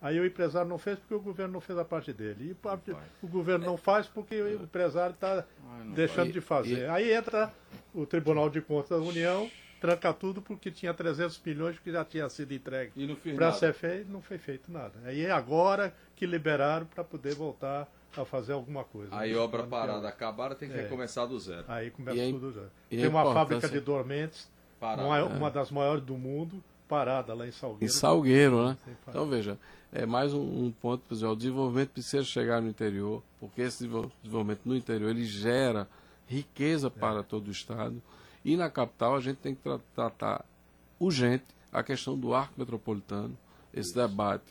aí 0.00 0.18
o 0.18 0.24
empresário 0.24 0.68
não 0.70 0.78
fez 0.78 0.98
porque 0.98 1.14
o 1.14 1.20
governo 1.20 1.52
não 1.52 1.60
fez 1.60 1.78
a 1.78 1.84
parte 1.84 2.12
dele. 2.14 2.50
E 2.50 2.54
parte- 2.54 2.92
o 3.22 3.26
governo 3.28 3.66
não 3.66 3.76
faz 3.76 4.06
porque 4.06 4.40
o 4.40 4.62
empresário 4.62 5.12
está 5.14 5.44
não 5.84 5.92
deixando 5.92 6.32
de 6.32 6.40
fazer. 6.40 6.78
E- 6.78 6.86
Aí 6.86 7.12
entra 7.12 7.52
o 7.94 8.06
Tribunal 8.06 8.48
de 8.48 8.62
Contas 8.62 8.88
da 9.00 9.04
União, 9.06 9.50
tranca 9.80 10.12
tudo 10.12 10.42
porque 10.42 10.70
tinha 10.70 10.92
300 10.92 11.40
milhões 11.44 11.78
que 11.78 11.90
já 11.90 12.04
tinha 12.04 12.28
sido 12.28 12.52
entregue 12.52 12.92
E 12.96 13.16
para 13.34 13.46
nada. 13.46 13.58
ser 13.58 13.72
feito, 13.72 14.10
não 14.10 14.20
foi 14.20 14.38
feito 14.38 14.70
nada. 14.70 14.92
Aí 15.04 15.24
é 15.24 15.30
agora 15.30 15.94
que 16.14 16.26
liberaram 16.26 16.86
para 16.86 17.02
poder 17.02 17.34
voltar 17.34 17.90
a 18.16 18.24
fazer 18.24 18.52
alguma 18.52 18.84
coisa. 18.84 19.08
Aí 19.16 19.34
obra 19.36 19.62
parada 19.62 19.94
outra. 19.94 20.08
acabar, 20.10 20.54
tem 20.54 20.68
que 20.68 20.76
É. 20.76 20.82
recomeçar 20.82 21.26
do 21.26 21.38
zero. 21.38 21.64
Aí 21.68 21.90
começa 21.90 22.16
E 22.16 22.20
a 22.20 22.26
im- 22.28 22.32
tudo 22.32 22.52
já. 22.52 22.62
e 22.90 22.96
a 22.98 23.00
Tem 23.00 23.08
uma 23.08 23.32
fábrica 23.32 23.68
de 23.68 23.80
dormentes, 23.80 24.50
Parada. 24.78 25.02
uma, 25.06 25.24
uma 25.24 25.50
das 25.50 25.70
maiores 25.70 26.04
do 26.04 26.18
mundo, 26.18 26.62
parada 26.88 27.32
lá 27.34 27.46
em 27.46 27.52
Salgueiro. 27.52 27.84
Em 27.84 27.88
Salgueiro, 27.88 28.66
né? 28.68 28.76
Então 29.08 29.26
veja, 29.28 29.56
é 29.92 30.04
mais 30.04 30.34
um, 30.34 30.40
um 30.66 30.72
ponto, 30.72 31.04
pessoal. 31.08 31.32
O 31.32 31.36
desenvolvimento 31.36 31.90
precisa 31.90 32.24
chegar 32.24 32.60
no 32.60 32.68
interior, 32.68 33.22
porque 33.38 33.62
esse 33.62 33.84
desenvol- 33.84 34.10
desenvolvimento 34.22 34.62
no 34.64 34.76
interior 34.76 35.10
ele 35.10 35.24
gera 35.24 35.88
riqueza 36.26 36.90
para 36.90 37.22
todo 37.22 37.46
o 37.48 37.50
estado. 37.52 38.02
E 38.44 38.56
na 38.56 38.70
capital 38.70 39.14
a 39.16 39.20
gente 39.20 39.36
tem 39.38 39.54
que 39.54 39.62
tra- 39.62 39.80
tratar 39.94 40.44
urgente 40.98 41.44
a 41.72 41.82
questão 41.82 42.18
do 42.18 42.34
arco 42.34 42.54
metropolitano, 42.56 43.36
esse 43.72 43.94
debate. 43.94 44.44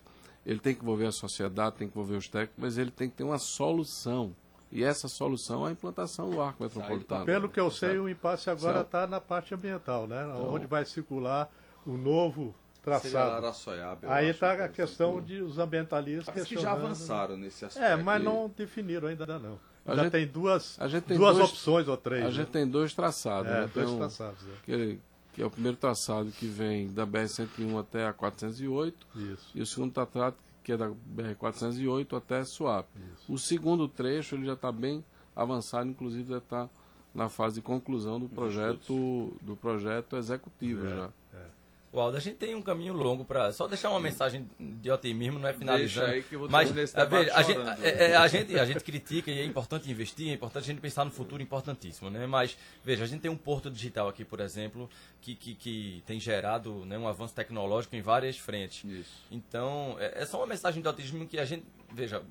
Ele 0.45 0.59
tem 0.59 0.73
que 0.73 0.81
envolver 0.81 1.05
a 1.07 1.11
sociedade, 1.11 1.75
tem 1.75 1.87
que 1.87 1.93
envolver 1.97 2.15
os 2.15 2.27
técnicos, 2.27 2.55
mas 2.57 2.77
ele 2.77 2.91
tem 2.91 3.09
que 3.09 3.15
ter 3.17 3.23
uma 3.23 3.37
solução. 3.37 4.35
E 4.71 4.83
essa 4.83 5.07
solução 5.07 5.65
é 5.65 5.69
a 5.69 5.71
implantação 5.71 6.29
do 6.29 6.39
arco 6.41 6.61
metropolitano. 6.63 7.25
Pelo 7.25 7.49
que 7.49 7.59
eu 7.59 7.69
sei, 7.71 7.97
o 7.97 8.07
impasse 8.07 8.49
agora 8.49 8.81
está 8.81 9.05
na 9.07 9.19
parte 9.19 9.53
ambiental, 9.53 10.07
né? 10.07 10.23
Então- 10.23 10.53
Onde 10.53 10.65
vai 10.67 10.85
circular 10.85 11.49
o 11.85 11.97
novo 11.97 12.53
Seria 12.83 12.99
traçado. 12.99 13.31
Araçoiaba, 13.45 13.99
Aí 14.13 14.25
acho, 14.29 14.35
está 14.35 14.55
que 14.55 14.61
a 14.61 14.65
é 14.65 14.69
questão 14.69 15.17
isso. 15.17 15.21
de 15.27 15.41
os 15.41 15.57
ambientalistas 15.59 16.25
Parece 16.27 16.47
que 16.47 16.55
já 16.55 16.61
questionando. 16.61 16.85
avançaram 16.85 17.37
nesse 17.37 17.65
aspecto. 17.65 17.85
É, 17.85 17.95
mas 17.97 18.23
não 18.23 18.49
definiram 18.55 19.07
ainda 19.09 19.25
não. 19.39 19.59
A 19.91 19.95
Já 19.95 20.03
gente- 20.03 20.11
tem 20.11 20.27
duas, 20.27 20.77
tem 21.05 21.17
duas 21.17 21.37
dois- 21.37 21.49
opções 21.49 21.87
ou 21.87 21.97
três. 21.97 22.23
A 22.23 22.27
né? 22.27 22.31
gente 22.31 22.47
tem 22.49 22.67
dois 22.67 22.93
traçados. 22.93 23.51
É, 23.51 23.61
né? 23.61 23.69
dois 23.73 23.89
um- 23.89 23.97
traçados. 23.97 24.39
é. 24.47 24.51
que, 24.65 24.99
que 25.33 25.41
é 25.41 25.45
o 25.45 25.49
primeiro 25.51 25.77
traçado 25.77 26.29
que 26.31 26.45
vem 26.47 26.91
da 26.91 27.05
BR-101 27.05 27.79
até 27.79 28.05
a 28.07 28.13
408 28.13 29.07
Isso. 29.15 29.51
e 29.55 29.61
o 29.61 29.65
segundo 29.65 29.91
traçado 29.93 30.35
que 30.63 30.71
é 30.73 30.77
da 30.77 30.89
BR-408 30.89 32.15
até 32.17 32.43
Suape. 32.43 32.89
O 33.27 33.37
segundo 33.37 33.87
trecho 33.87 34.35
ele 34.35 34.45
já 34.45 34.53
está 34.53 34.71
bem 34.71 35.03
avançado, 35.35 35.89
inclusive 35.89 36.29
já 36.29 36.37
está 36.37 36.69
na 37.15 37.27
fase 37.29 37.55
de 37.55 37.61
conclusão 37.61 38.19
do 38.19 38.29
projeto 38.29 39.33
do 39.41 39.55
projeto 39.55 40.15
executivo 40.15 40.85
É. 40.85 40.89
já. 40.95 41.09
O 41.91 41.99
Aldo, 41.99 42.17
a 42.17 42.19
gente 42.19 42.35
tem 42.35 42.53
um 42.53 42.61
caminho 42.61 42.93
longo 42.93 43.25
para. 43.25 43.51
Só 43.51 43.67
deixar 43.67 43.89
uma 43.89 43.99
mensagem 43.99 44.47
de 44.59 44.91
otimismo, 44.91 45.39
não 45.39 45.47
é 45.47 45.51
Deixa 45.51 45.59
finalizando. 45.59 46.07
aí 46.11 46.21
que 46.21 46.35
eu 46.35 46.39
vou 46.41 46.49
mas 46.49 46.67
terminar 46.67 46.83
esse 46.83 46.95
debate 46.95 47.25
veja, 47.25 47.35
a, 47.35 47.41
gente, 47.41 47.59
é, 47.83 48.11
é, 48.11 48.15
a, 48.15 48.27
gente, 48.27 48.59
a 48.59 48.65
gente 48.65 48.83
critica 48.83 49.31
e 49.31 49.39
é 49.39 49.43
importante 49.43 49.89
investir, 49.89 50.29
é 50.29 50.33
importante 50.33 50.65
a 50.65 50.67
gente 50.67 50.81
pensar 50.81 51.03
no 51.03 51.09
futuro, 51.09 51.41
importantíssimo, 51.41 52.11
né? 52.11 52.27
Mas, 52.27 52.55
veja, 52.83 53.05
a 53.05 53.07
gente 53.07 53.21
tem 53.21 53.31
um 53.31 53.37
porto 53.37 53.71
digital 53.71 54.07
aqui, 54.07 54.23
por 54.23 54.39
exemplo, 54.39 54.87
que, 55.19 55.33
que, 55.33 55.55
que 55.55 56.03
tem 56.05 56.19
gerado 56.19 56.85
né, 56.85 56.95
um 56.95 57.07
avanço 57.07 57.33
tecnológico 57.33 57.95
em 57.95 58.01
várias 58.01 58.37
frentes. 58.37 58.83
Isso. 58.83 59.23
Então, 59.31 59.95
é, 59.99 60.21
é 60.21 60.25
só 60.27 60.37
uma 60.37 60.47
mensagem 60.47 60.83
de 60.83 60.87
otimismo 60.87 61.25
que 61.25 61.39
a 61.39 61.45
gente, 61.45 61.65
veja, 61.91 62.21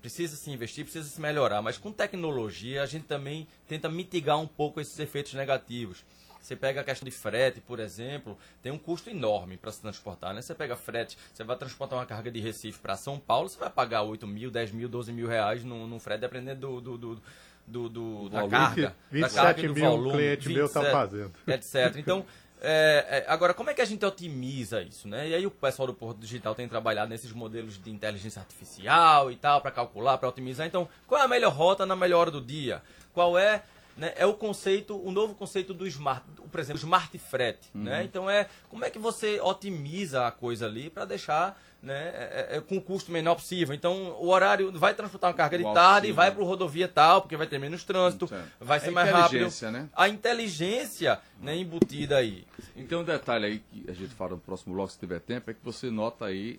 precisa 0.00 0.36
se 0.36 0.50
investir, 0.50 0.84
precisa 0.84 1.08
se 1.08 1.20
melhorar, 1.20 1.62
mas 1.62 1.78
com 1.78 1.92
tecnologia 1.92 2.82
a 2.82 2.86
gente 2.86 3.04
também 3.04 3.46
tenta 3.68 3.88
mitigar 3.88 4.40
um 4.40 4.46
pouco 4.46 4.80
esses 4.80 4.98
efeitos 4.98 5.34
negativos. 5.34 6.04
Você 6.44 6.54
pega 6.54 6.82
a 6.82 6.84
questão 6.84 7.06
de 7.06 7.10
frete, 7.10 7.58
por 7.58 7.80
exemplo, 7.80 8.36
tem 8.62 8.70
um 8.70 8.76
custo 8.76 9.08
enorme 9.08 9.56
para 9.56 9.72
se 9.72 9.80
transportar, 9.80 10.34
né? 10.34 10.42
Você 10.42 10.54
pega 10.54 10.76
frete, 10.76 11.16
você 11.32 11.42
vai 11.42 11.56
transportar 11.56 11.98
uma 11.98 12.04
carga 12.04 12.30
de 12.30 12.38
Recife 12.38 12.78
para 12.80 12.96
São 12.96 13.18
Paulo, 13.18 13.48
você 13.48 13.58
vai 13.58 13.70
pagar 13.70 14.02
8 14.02 14.26
mil, 14.26 14.50
10 14.50 14.72
mil, 14.72 14.86
12 14.86 15.10
mil 15.10 15.26
reais 15.26 15.64
num, 15.64 15.86
num 15.86 15.98
frete, 15.98 16.20
dependendo 16.20 16.60
do, 16.60 16.98
do, 16.98 16.98
do, 16.98 17.22
do, 17.66 17.88
do- 17.88 18.28
da 18.28 18.46
carga. 18.46 18.88
da 18.88 18.94
27 19.10 19.34
carga 19.34 19.62
do 19.68 19.74
mil 19.74 19.84
um 19.86 19.90
volume, 19.90 20.12
cliente 20.12 20.48
meu 20.50 20.68
tá 20.68 20.80
27, 20.80 20.92
fazendo. 20.92 21.32
Etc. 21.48 21.96
Então, 21.98 22.26
é, 22.60 23.24
é, 23.26 23.32
agora, 23.32 23.54
como 23.54 23.70
é 23.70 23.74
que 23.74 23.80
a 23.80 23.84
gente 23.86 24.04
otimiza 24.04 24.82
isso, 24.82 25.08
né? 25.08 25.26
E 25.30 25.34
aí 25.34 25.46
o 25.46 25.50
pessoal 25.50 25.86
do 25.86 25.94
Porto 25.94 26.18
Digital 26.18 26.54
tem 26.54 26.68
trabalhado 26.68 27.08
nesses 27.08 27.32
modelos 27.32 27.82
de 27.82 27.90
inteligência 27.90 28.40
artificial 28.40 29.30
e 29.32 29.36
tal, 29.36 29.62
para 29.62 29.70
calcular, 29.70 30.18
para 30.18 30.28
otimizar. 30.28 30.66
Então, 30.66 30.86
qual 31.06 31.18
é 31.22 31.24
a 31.24 31.28
melhor 31.28 31.54
rota 31.54 31.86
na 31.86 31.96
melhor 31.96 32.20
hora 32.20 32.30
do 32.30 32.40
dia? 32.42 32.82
Qual 33.14 33.38
é 33.38 33.62
né, 33.96 34.12
é 34.16 34.26
o 34.26 34.34
conceito, 34.34 34.96
o 34.96 35.10
novo 35.12 35.34
conceito 35.34 35.72
do 35.72 35.86
smart, 35.86 36.24
por 36.50 36.58
exemplo, 36.60 36.78
smart 36.80 37.16
frete, 37.18 37.68
né? 37.74 38.02
Então 38.04 38.28
é 38.28 38.48
como 38.68 38.84
é 38.84 38.90
que 38.90 38.98
você 38.98 39.40
otimiza 39.40 40.26
a 40.26 40.32
coisa 40.32 40.66
ali 40.66 40.90
para 40.90 41.04
deixar, 41.04 41.60
né, 41.82 42.08
é- 42.14 42.56
é- 42.56 42.60
com 42.60 42.76
o 42.76 42.82
custo 42.82 43.12
menor 43.12 43.36
possível. 43.36 43.74
Então 43.74 44.16
o 44.20 44.28
horário 44.28 44.72
vai 44.72 44.94
transportar 44.94 45.30
uma 45.30 45.36
carga 45.36 45.56
de 45.58 45.64
O 45.64 45.72
tarde, 45.72 46.08
auxílio. 46.08 46.14
vai 46.16 46.30
para 46.32 46.44
rodovia 46.44 46.88
tal, 46.88 47.22
porque 47.22 47.36
vai 47.36 47.46
ter 47.46 47.58
menos 47.58 47.84
trânsito, 47.84 48.26
Certo. 48.26 48.50
vai 48.60 48.80
ser 48.80 48.90
mais 48.90 49.10
rápido. 49.10 49.26
inteligência, 49.36 49.70
né? 49.70 49.88
A 49.94 50.08
inteligência, 50.08 51.20
né, 51.40 51.56
embutida 51.56 52.16
aí. 52.16 52.46
Então, 52.76 53.02
um 53.02 53.04
detalhe 53.04 53.46
aí 53.46 53.58
que 53.70 53.88
a 53.90 53.94
gente 53.94 54.14
fala 54.14 54.32
no 54.32 54.38
próximo 54.38 54.74
bloco, 54.74 54.90
se 54.92 54.98
tiver 54.98 55.20
tempo, 55.20 55.50
é 55.50 55.54
que 55.54 55.60
você 55.62 55.90
nota 55.90 56.24
aí, 56.26 56.58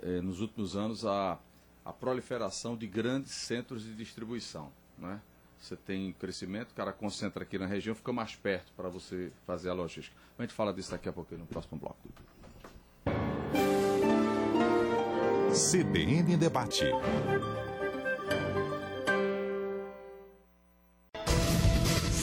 eh, 0.00 0.20
nos 0.20 0.40
últimos 0.40 0.76
anos, 0.76 1.04
a, 1.04 1.38
a 1.84 1.92
proliferação 1.92 2.76
de 2.76 2.86
grandes 2.86 3.32
centros 3.32 3.82
de 3.82 3.94
distribuição. 3.94 4.70
Né? 4.96 5.20
Você 5.60 5.76
tem 5.76 6.12
crescimento, 6.12 6.70
o 6.70 6.74
cara 6.74 6.92
concentra 6.92 7.42
aqui 7.42 7.58
na 7.58 7.66
região, 7.66 7.94
fica 7.94 8.12
mais 8.12 8.34
perto 8.34 8.72
para 8.76 8.88
você 8.88 9.32
fazer 9.46 9.70
a 9.70 9.74
logística. 9.74 10.16
A 10.38 10.42
gente 10.42 10.54
fala 10.54 10.72
disso 10.72 10.92
daqui 10.92 11.08
a 11.08 11.12
pouquinho 11.12 11.40
no 11.40 11.46
próximo 11.46 11.78
bloco. 11.78 11.98
CBN 15.52 16.36
Debate. 16.36 16.84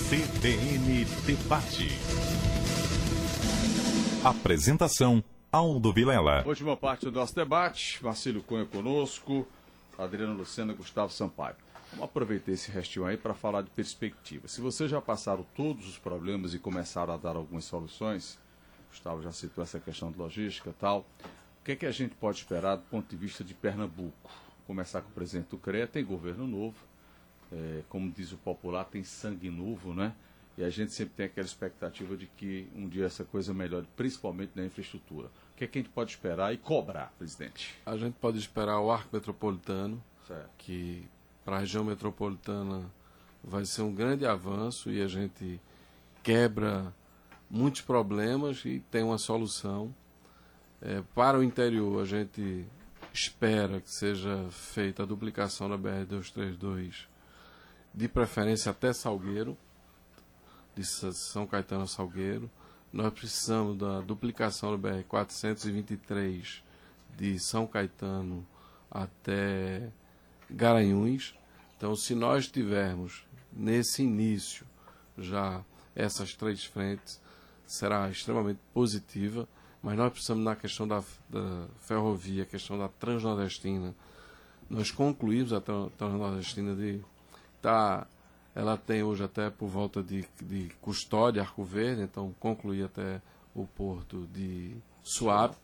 CBN 0.09 1.05
Debate. 1.25 1.89
Apresentação 4.23 5.23
Aldo 5.51 5.91
Vilela. 5.91 6.43
Última 6.45 6.77
parte 6.77 7.05
do 7.05 7.11
nosso 7.11 7.35
debate, 7.35 8.03
Marcílio 8.03 8.41
Cunha 8.43 8.65
conosco, 8.65 9.47
Adriano 9.97 10.33
Lucena 10.33 10.73
e 10.73 10.75
Gustavo 10.75 11.11
Sampaio. 11.11 11.64
Vamos 11.95 12.09
aproveitar 12.09 12.51
esse 12.51 12.69
restinho 12.71 13.05
aí 13.05 13.15
para 13.15 13.33
falar 13.33 13.61
de 13.61 13.69
perspectiva. 13.69 14.49
Se 14.49 14.59
vocês 14.59 14.91
já 14.91 15.01
passaram 15.01 15.45
todos 15.55 15.87
os 15.87 15.97
problemas 15.97 16.53
e 16.53 16.59
começaram 16.59 17.13
a 17.13 17.17
dar 17.17 17.37
algumas 17.37 17.63
soluções, 17.63 18.37
Gustavo 18.89 19.21
já 19.21 19.31
citou 19.31 19.63
essa 19.63 19.79
questão 19.79 20.11
de 20.11 20.17
logística 20.17 20.71
e 20.71 20.73
tal, 20.73 21.05
o 21.61 21.63
que, 21.63 21.71
é 21.71 21.75
que 21.77 21.85
a 21.85 21.91
gente 21.91 22.13
pode 22.15 22.39
esperar 22.39 22.75
do 22.75 22.83
ponto 22.83 23.07
de 23.09 23.15
vista 23.15 23.45
de 23.45 23.53
Pernambuco? 23.53 24.29
Começar 24.67 25.01
com 25.01 25.09
o 25.09 25.13
presidente 25.13 25.47
do 25.51 25.57
CREA, 25.57 25.87
tem 25.87 26.03
governo 26.03 26.45
novo, 26.45 26.75
é, 27.49 27.81
como 27.87 28.11
diz 28.11 28.33
o 28.33 28.37
popular, 28.37 28.83
tem 28.83 29.03
sangue 29.03 29.49
novo, 29.49 29.93
né? 29.93 30.13
E 30.57 30.65
a 30.65 30.69
gente 30.69 30.91
sempre 30.91 31.13
tem 31.15 31.25
aquela 31.27 31.47
expectativa 31.47 32.17
de 32.17 32.27
que 32.27 32.67
um 32.75 32.89
dia 32.89 33.05
essa 33.05 33.23
coisa 33.23 33.53
melhore, 33.53 33.87
principalmente 33.95 34.51
na 34.53 34.65
infraestrutura. 34.65 35.27
O 35.53 35.57
que, 35.57 35.63
é 35.63 35.67
que 35.67 35.79
a 35.79 35.81
gente 35.81 35.91
pode 35.91 36.11
esperar 36.11 36.53
e 36.53 36.57
cobrar, 36.57 37.13
presidente? 37.17 37.73
A 37.85 37.95
gente 37.95 38.15
pode 38.15 38.37
esperar 38.37 38.81
o 38.81 38.91
arco 38.91 39.09
metropolitano, 39.13 40.03
Certo. 40.27 40.49
que 40.57 41.07
para 41.45 41.57
a 41.57 41.59
região 41.59 41.83
metropolitana 41.83 42.91
vai 43.43 43.63
ser 43.63 43.83
um 43.83 43.93
grande 43.93 44.25
avanço 44.25 44.89
e 44.89 44.99
a 45.01 45.07
gente 45.07 45.61
quebra 46.23 46.91
muitos 47.47 47.81
problemas 47.81 48.65
e 48.65 48.79
tem 48.89 49.03
uma 49.03 49.19
solução. 49.19 49.93
É, 50.81 51.03
para 51.13 51.37
o 51.37 51.43
interior, 51.43 52.01
a 52.01 52.05
gente 52.05 52.65
espera 53.13 53.79
que 53.79 53.91
seja 53.91 54.47
feita 54.49 55.03
a 55.03 55.05
duplicação 55.05 55.69
da 55.69 55.77
BR-232, 55.77 57.05
de 57.93 58.07
preferência 58.07 58.71
até 58.71 58.91
Salgueiro, 58.91 59.55
de 60.75 60.83
São 60.83 61.45
Caetano 61.45 61.83
a 61.83 61.87
Salgueiro. 61.87 62.49
Nós 62.91 63.13
precisamos 63.13 63.77
da 63.77 64.01
duplicação 64.01 64.77
da 64.77 64.89
BR-423 64.89 66.61
de 67.15 67.39
São 67.39 67.67
Caetano 67.67 68.45
até 68.89 69.91
Garanhuns. 70.49 71.35
Então, 71.77 71.95
se 71.95 72.15
nós 72.15 72.47
tivermos 72.47 73.25
nesse 73.51 74.03
início 74.03 74.65
já 75.17 75.63
essas 75.95 76.33
três 76.33 76.63
frentes, 76.65 77.21
será 77.65 78.09
extremamente 78.09 78.59
positiva, 78.73 79.47
mas 79.81 79.97
nós 79.97 80.11
precisamos 80.11 80.43
na 80.43 80.55
questão 80.55 80.87
da, 80.87 81.03
da 81.29 81.67
ferrovia, 81.79 82.45
questão 82.45 82.77
da 82.77 82.87
transnordestina. 82.87 83.93
Nós 84.69 84.91
concluímos 84.91 85.53
a 85.53 85.61
tran- 85.61 85.89
transnordestina 85.97 86.75
de 86.75 86.99
tá, 87.61 88.07
ela 88.53 88.77
tem 88.77 89.03
hoje 89.03 89.23
até 89.23 89.49
por 89.49 89.67
volta 89.67 90.01
de, 90.03 90.25
de 90.41 90.69
Custódia, 90.81 91.41
Arco 91.41 91.63
Verde, 91.63 92.01
então 92.01 92.33
concluir 92.39 92.83
até 92.83 93.21
o 93.53 93.65
porto 93.65 94.27
de 94.33 94.75
Suape. 95.03 95.57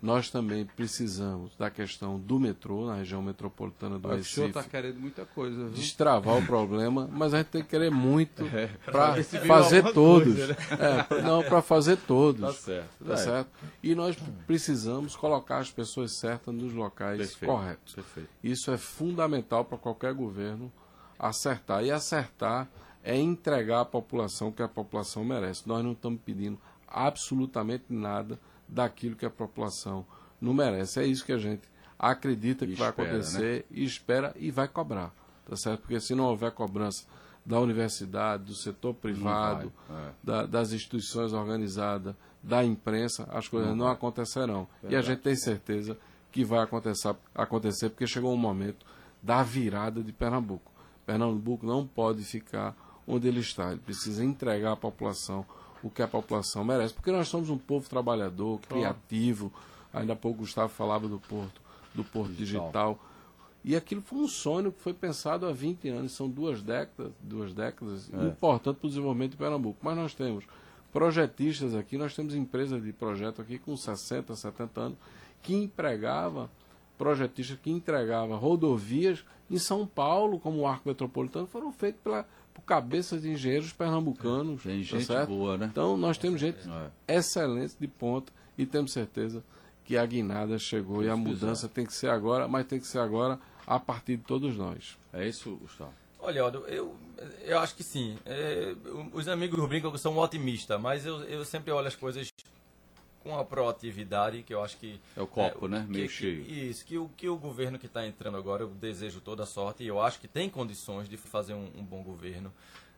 Nós 0.00 0.30
também 0.30 0.64
precisamos 0.64 1.56
da 1.56 1.68
questão 1.68 2.20
do 2.20 2.38
metrô 2.38 2.86
na 2.86 2.94
região 2.94 3.20
metropolitana 3.20 3.98
do 3.98 4.06
o 4.06 4.10
senhor 4.10 4.16
Recife 4.18 4.46
está 4.46 4.62
querendo 4.62 5.00
muita 5.00 5.26
coisa, 5.26 5.56
viu? 5.56 5.70
destravar 5.70 6.36
o 6.38 6.46
problema, 6.46 7.08
mas 7.12 7.34
a 7.34 7.38
gente 7.38 7.48
tem 7.48 7.62
que 7.62 7.68
querer 7.68 7.90
muito 7.90 8.44
É, 8.54 8.68
para 8.84 9.20
fazer 9.44 9.92
todos. 9.92 10.34
coisa, 10.36 10.46
né? 10.46 11.06
É, 11.10 11.22
não, 11.22 11.42
para 11.42 11.60
fazer 11.60 11.96
todos. 11.96 12.40
Tá 12.40 12.52
certo. 12.52 13.04
Tá 13.04 13.12
É. 13.14 13.16
certo? 13.16 13.50
E 13.82 13.94
nós 13.96 14.16
precisamos 14.46 15.16
colocar 15.16 15.58
as 15.58 15.70
pessoas 15.72 16.12
certas 16.12 16.54
nos 16.54 16.72
locais 16.72 17.18
Perfeito, 17.18 17.46
corretos. 17.52 17.94
perfeito. 17.94 18.28
Isso 18.42 18.70
é 18.70 18.78
fundamental 18.78 19.64
para 19.64 19.78
qualquer 19.78 20.14
governo 20.14 20.72
acertar. 21.18 21.82
E 21.84 21.90
acertar 21.90 22.68
é 23.02 23.16
entregar 23.16 23.80
à 23.80 23.84
população 23.84 24.48
o 24.48 24.52
que 24.52 24.62
a 24.62 24.68
população 24.68 25.24
merece. 25.24 25.66
Nós 25.66 25.82
não 25.84 25.90
estamos 25.92 26.20
pedindo 26.24 26.56
absolutamente 26.86 27.84
nada 27.88 28.38
daquilo 28.68 29.16
que 29.16 29.24
a 29.26 29.30
população 29.30 30.04
não 30.40 30.52
merece. 30.54 31.00
É 31.00 31.06
isso 31.06 31.24
que 31.24 31.32
a 31.32 31.38
gente 31.38 31.62
acredita 31.98 32.66
que 32.66 32.72
E 32.72 32.76
vai 32.76 32.90
espera, 32.90 33.08
acontecer 33.08 33.66
e 33.70 33.84
espera 33.84 34.32
e 34.36 34.50
vai 34.50 34.68
cobrar. 34.68 35.12
Tá 35.48 35.56
certo? 35.56 35.80
Porque 35.80 35.98
se 36.00 36.14
não 36.14 36.24
houver 36.24 36.52
cobrança 36.52 37.04
da 37.44 37.58
universidade, 37.58 38.44
do 38.44 38.54
setor 38.54 38.92
privado, 38.94 39.72
vai, 39.88 39.96
é. 40.08 40.10
da- 40.22 40.46
das 40.46 40.72
instituições 40.72 41.32
organizadas, 41.32 42.14
da 42.42 42.62
imprensa, 42.64 43.26
as 43.32 43.48
coisas 43.48 43.74
não, 43.74 43.88
acontecerão. 43.88 44.68
E 44.88 44.94
a 44.94 45.00
gente 45.00 45.20
tem 45.22 45.34
certeza 45.34 45.96
que 46.30 46.44
vai 46.44 46.60
acontecer, 46.60 47.16
acontecer 47.34 47.88
porque 47.88 48.06
chegou 48.06 48.32
um 48.32 48.36
momento 48.36 48.84
da 49.22 49.42
virada 49.42 50.02
de 50.02 50.12
Pernambuco. 50.12 50.70
Pernambuco 51.06 51.66
não 51.66 51.86
pode 51.86 52.22
ficar 52.22 52.76
onde 53.06 53.26
ele 53.26 53.40
está. 53.40 53.70
Ele 53.72 53.80
precisa 53.80 54.22
entregar 54.22 54.72
à 54.72 54.76
população 54.76 55.44
o 55.82 55.90
que 55.90 56.02
a 56.02 56.08
população 56.08 56.64
merece, 56.64 56.94
porque 56.94 57.10
nós 57.12 57.28
somos 57.28 57.50
um 57.50 57.58
povo 57.58 57.88
trabalhador, 57.88 58.60
criativo. 58.68 59.52
Ainda 59.92 60.12
há 60.12 60.16
pouco 60.16 60.38
o 60.38 60.40
Gustavo 60.40 60.68
falava 60.68 61.08
do 61.08 61.18
porto, 61.18 61.60
do 61.94 62.04
porto 62.04 62.32
Digital. 62.32 62.64
digital. 62.66 62.98
E 63.64 63.76
aquilo 63.76 64.00
foi 64.00 64.18
um 64.18 64.28
sonho 64.28 64.72
que 64.72 64.80
foi 64.80 64.94
pensado 64.94 65.46
há 65.46 65.52
20 65.52 65.88
anos, 65.88 66.12
são 66.12 66.28
duas 66.28 66.62
décadas, 66.62 67.12
duas 67.20 67.52
décadas, 67.52 68.08
importante 68.08 68.76
para 68.76 68.86
o 68.86 68.88
desenvolvimento 68.88 69.32
de 69.32 69.36
Pernambuco. 69.36 69.78
Mas 69.82 69.96
nós 69.96 70.14
temos 70.14 70.44
projetistas 70.92 71.74
aqui, 71.74 71.98
nós 71.98 72.14
temos 72.14 72.34
empresas 72.34 72.82
de 72.82 72.92
projeto 72.92 73.42
aqui 73.42 73.58
com 73.58 73.76
60, 73.76 74.34
70 74.34 74.80
anos, 74.80 74.98
que 75.42 75.54
empregava 75.54 76.50
projetistas 76.96 77.58
que 77.62 77.70
entregava 77.70 78.36
rodovias 78.36 79.24
em 79.50 79.58
São 79.58 79.86
Paulo, 79.86 80.38
como 80.38 80.58
o 80.58 80.66
Arco 80.66 80.88
Metropolitano, 80.88 81.46
foram 81.46 81.72
feitos 81.72 82.00
pela, 82.02 82.26
por 82.58 82.62
cabeças 82.64 83.22
de 83.22 83.30
engenheiros 83.30 83.72
pernambucanos. 83.72 84.62
Tem 84.62 84.78
tá 84.78 84.84
gente 84.84 85.04
certo? 85.04 85.28
boa, 85.28 85.56
né? 85.56 85.68
Então 85.70 85.96
nós 85.96 86.18
temos 86.18 86.40
gente 86.40 86.58
É. 87.06 87.16
excelente 87.16 87.76
de 87.78 87.86
ponta 87.86 88.32
e 88.56 88.66
temos 88.66 88.92
certeza 88.92 89.44
que 89.84 89.96
a 89.96 90.04
guinada 90.04 90.58
chegou 90.58 91.02
e 91.04 91.08
a 91.08 91.16
mudança 91.16 91.68
tem 91.68 91.86
que 91.86 91.92
ser 91.92 92.10
agora, 92.10 92.48
mas 92.48 92.66
tem 92.66 92.80
que 92.80 92.86
ser 92.86 92.98
agora 92.98 93.38
a 93.66 93.78
partir 93.78 94.16
de 94.16 94.24
todos 94.24 94.56
nós. 94.56 94.98
É 95.12 95.26
isso, 95.26 95.56
Gustavo? 95.56 95.92
Olha, 96.18 96.42
Aldo, 96.42 96.64
eu, 96.66 96.96
eu 97.44 97.58
acho 97.60 97.76
que 97.76 97.84
sim. 97.84 98.18
É, 98.26 98.74
os 99.12 99.28
amigos 99.28 99.66
brincam 99.68 99.90
que 99.90 99.94
eu 99.94 100.00
sou 100.00 100.12
um 100.12 100.18
otimista, 100.18 100.78
mas 100.78 101.06
eu, 101.06 101.22
eu 101.24 101.44
sempre 101.44 101.70
olho 101.70 101.86
as 101.86 101.94
coisas 101.94 102.28
com 103.28 103.38
a 103.38 103.44
proatividade, 103.44 104.42
que 104.42 104.54
eu 104.54 104.62
acho 104.64 104.78
que... 104.78 104.98
É 105.14 105.20
o 105.20 105.26
copo, 105.26 105.66
o 105.66 105.68
né? 105.68 105.82
que- 105.84 105.92
Meio 105.92 106.06
que- 106.08 106.14
cheio. 106.14 106.42
Isso, 106.50 106.82
que 106.84 106.96
o, 106.96 107.10
que 107.14 107.28
o 107.28 107.36
governo 107.36 107.78
que 107.78 107.84
está 107.84 108.06
entrando 108.06 108.38
agora, 108.38 108.62
eu 108.62 108.68
desejo 108.68 109.20
toda 109.20 109.42
a 109.42 109.46
sorte, 109.46 109.82
e 109.82 109.86
eu 109.86 110.00
acho 110.00 110.18
que 110.18 110.26
tem 110.26 110.48
condições 110.48 111.08
de 111.10 111.16
fazer 111.18 111.52
um, 111.52 111.70
um 111.76 111.84
bom 111.84 112.02
governo. 112.02 112.50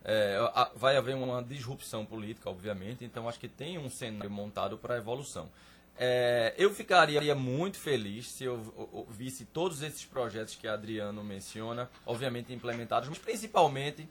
É, 0.05 0.37
a- 0.55 0.71
vai 0.77 0.97
haver 0.97 1.17
uma 1.17 1.43
disrupção 1.43 2.07
política, 2.07 2.49
obviamente, 2.49 3.05
então 3.05 3.29
acho 3.29 3.41
que 3.41 3.49
tem 3.49 3.77
um 3.77 3.91
cenário 3.91 4.31
montado 4.31 4.79
para 4.79 4.95
a 4.95 4.99
evolução. 4.99 5.51
É, 5.99 6.55
eu 6.57 6.73
ficaria 6.73 7.35
muito 7.35 7.77
feliz 7.77 8.31
se 8.31 8.45
eu 8.45 8.55
o- 8.55 9.07
visse 9.11 9.45
todos 9.45 9.83
esses 9.83 10.05
projetos 10.07 10.55
que 10.55 10.69
Adriano 10.69 11.23
menciona, 11.25 11.91
obviamente 12.07 12.53
implementados, 12.55 13.09
mas 13.09 13.19
principalmente 13.19 14.09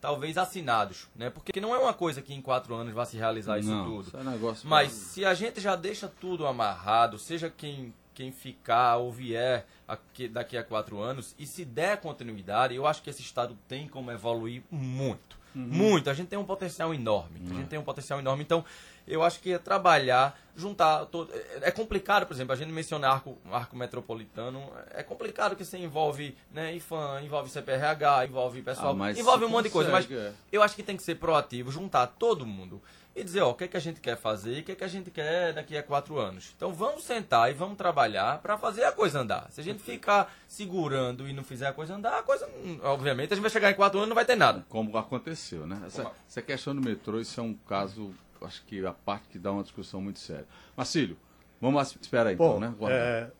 talvez 0.00 0.38
assinados, 0.38 1.08
né? 1.14 1.28
Porque 1.30 1.60
não 1.60 1.74
é 1.74 1.78
uma 1.78 1.92
coisa 1.92 2.22
que 2.22 2.32
em 2.32 2.40
quatro 2.40 2.74
anos 2.74 2.92
vai 2.94 3.04
se 3.06 3.16
realizar 3.16 3.58
isso 3.58 3.68
Não, 3.70 3.84
tudo. 3.84 4.08
isso 4.08 4.16
é 4.16 4.24
negócio 4.24 4.68
Mas 4.68 4.92
se 4.92 5.24
a 5.24 5.34
gente 5.34 5.60
já 5.60 5.76
deixa 5.76 6.08
tudo 6.08 6.46
amarrado, 6.46 7.18
seja 7.18 7.50
quem, 7.54 7.92
quem 8.14 8.32
ficar 8.32 8.96
ou 8.96 9.12
vier 9.12 9.66
aqui- 9.86 10.28
daqui 10.28 10.56
a 10.56 10.64
quatro 10.64 11.00
anos, 11.00 11.34
e 11.38 11.46
se 11.46 11.64
der 11.64 12.00
continuidade, 12.00 12.74
eu 12.74 12.86
acho 12.86 13.02
que 13.02 13.10
esse 13.10 13.22
Estado 13.22 13.56
tem 13.68 13.86
como 13.88 14.10
evoluir 14.10 14.62
muito. 14.70 15.38
Muito. 15.52 16.08
A 16.08 16.14
gente 16.14 16.28
tem 16.28 16.38
um 16.38 16.44
potencial 16.44 16.94
enorme. 16.94 17.40
A 17.50 17.54
gente 17.54 17.66
tem 17.66 17.76
um 17.78 17.82
potencial 17.82 18.20
enorme. 18.20 18.44
Então, 18.44 18.64
eu 19.06 19.22
acho 19.22 19.40
que 19.40 19.52
é 19.52 19.58
trabalhar, 19.58 20.38
juntar. 20.56 21.06
todo- 21.06 21.32
é 21.34 21.68
é 21.68 21.70
complicado, 21.70 22.26
por 22.26 22.34
exemplo, 22.34 22.52
a 22.52 22.56
gente 22.56 22.72
menciona 22.72 23.08
arco, 23.08 23.38
arco 23.50 23.76
metropolitano. 23.76 24.70
É 24.90 25.02
complicado 25.02 25.56
que 25.56 25.64
você 25.64 25.78
envolve 25.78 26.36
né, 26.52 26.74
IFAM, 26.74 27.22
envolve 27.22 27.50
CPRH, 27.50 28.26
envolve 28.26 28.62
pessoal. 28.62 28.96
Ah, 29.00 29.12
envolve 29.12 29.44
um 29.44 29.48
monte 29.48 29.64
de 29.64 29.70
coisa. 29.70 29.90
Mas 29.90 30.10
é. 30.10 30.32
eu 30.50 30.62
acho 30.62 30.74
que 30.74 30.82
tem 30.82 30.96
que 30.96 31.02
ser 31.02 31.16
proativo, 31.16 31.70
juntar 31.70 32.06
todo 32.06 32.46
mundo 32.46 32.80
e 33.14 33.24
dizer, 33.24 33.40
ó, 33.40 33.50
o 33.50 33.54
que 33.54 33.64
é 33.64 33.68
que 33.68 33.76
a 33.76 33.80
gente 33.80 34.00
quer 34.00 34.16
fazer 34.16 34.58
e 34.58 34.60
o 34.60 34.64
que 34.64 34.72
é 34.72 34.74
que 34.74 34.84
a 34.84 34.88
gente 34.88 35.10
quer 35.10 35.52
daqui 35.52 35.76
a 35.76 35.82
quatro 35.82 36.18
anos. 36.18 36.52
Então 36.56 36.72
vamos 36.72 37.04
sentar 37.04 37.50
e 37.50 37.54
vamos 37.54 37.76
trabalhar 37.76 38.38
para 38.38 38.56
fazer 38.56 38.84
a 38.84 38.92
coisa 38.92 39.20
andar. 39.20 39.48
Se 39.50 39.60
a 39.60 39.64
gente 39.64 39.82
ficar 39.82 40.32
segurando 40.48 41.28
e 41.28 41.32
não 41.32 41.42
fizer 41.42 41.66
a 41.66 41.72
coisa 41.72 41.94
andar, 41.94 42.18
a 42.18 42.22
coisa, 42.22 42.48
obviamente, 42.82 43.32
a 43.32 43.36
gente 43.36 43.42
vai 43.42 43.50
chegar 43.50 43.70
em 43.70 43.74
quatro 43.74 43.98
anos 43.98 44.06
e 44.06 44.10
não 44.10 44.14
vai 44.14 44.24
ter 44.24 44.36
nada. 44.36 44.64
Como 44.68 44.96
aconteceu, 44.96 45.66
né? 45.66 45.82
Essa, 45.86 46.10
essa 46.28 46.42
questão 46.42 46.74
do 46.74 46.80
metrô, 46.80 47.20
isso 47.20 47.38
é 47.40 47.42
um 47.42 47.54
caso, 47.68 48.14
acho 48.42 48.64
que 48.64 48.84
a 48.84 48.92
parte 48.92 49.28
que 49.28 49.38
dá 49.38 49.52
uma 49.52 49.62
discussão 49.62 50.00
muito 50.00 50.18
séria. 50.18 50.46
Marcílio, 50.76 51.16
vamos 51.60 51.76
lá, 51.76 51.82
espera 52.00 52.30
aí 52.30 52.36
Bom, 52.36 52.56
então, 52.56 52.88
né? 52.88 52.92
É, 52.92 53.30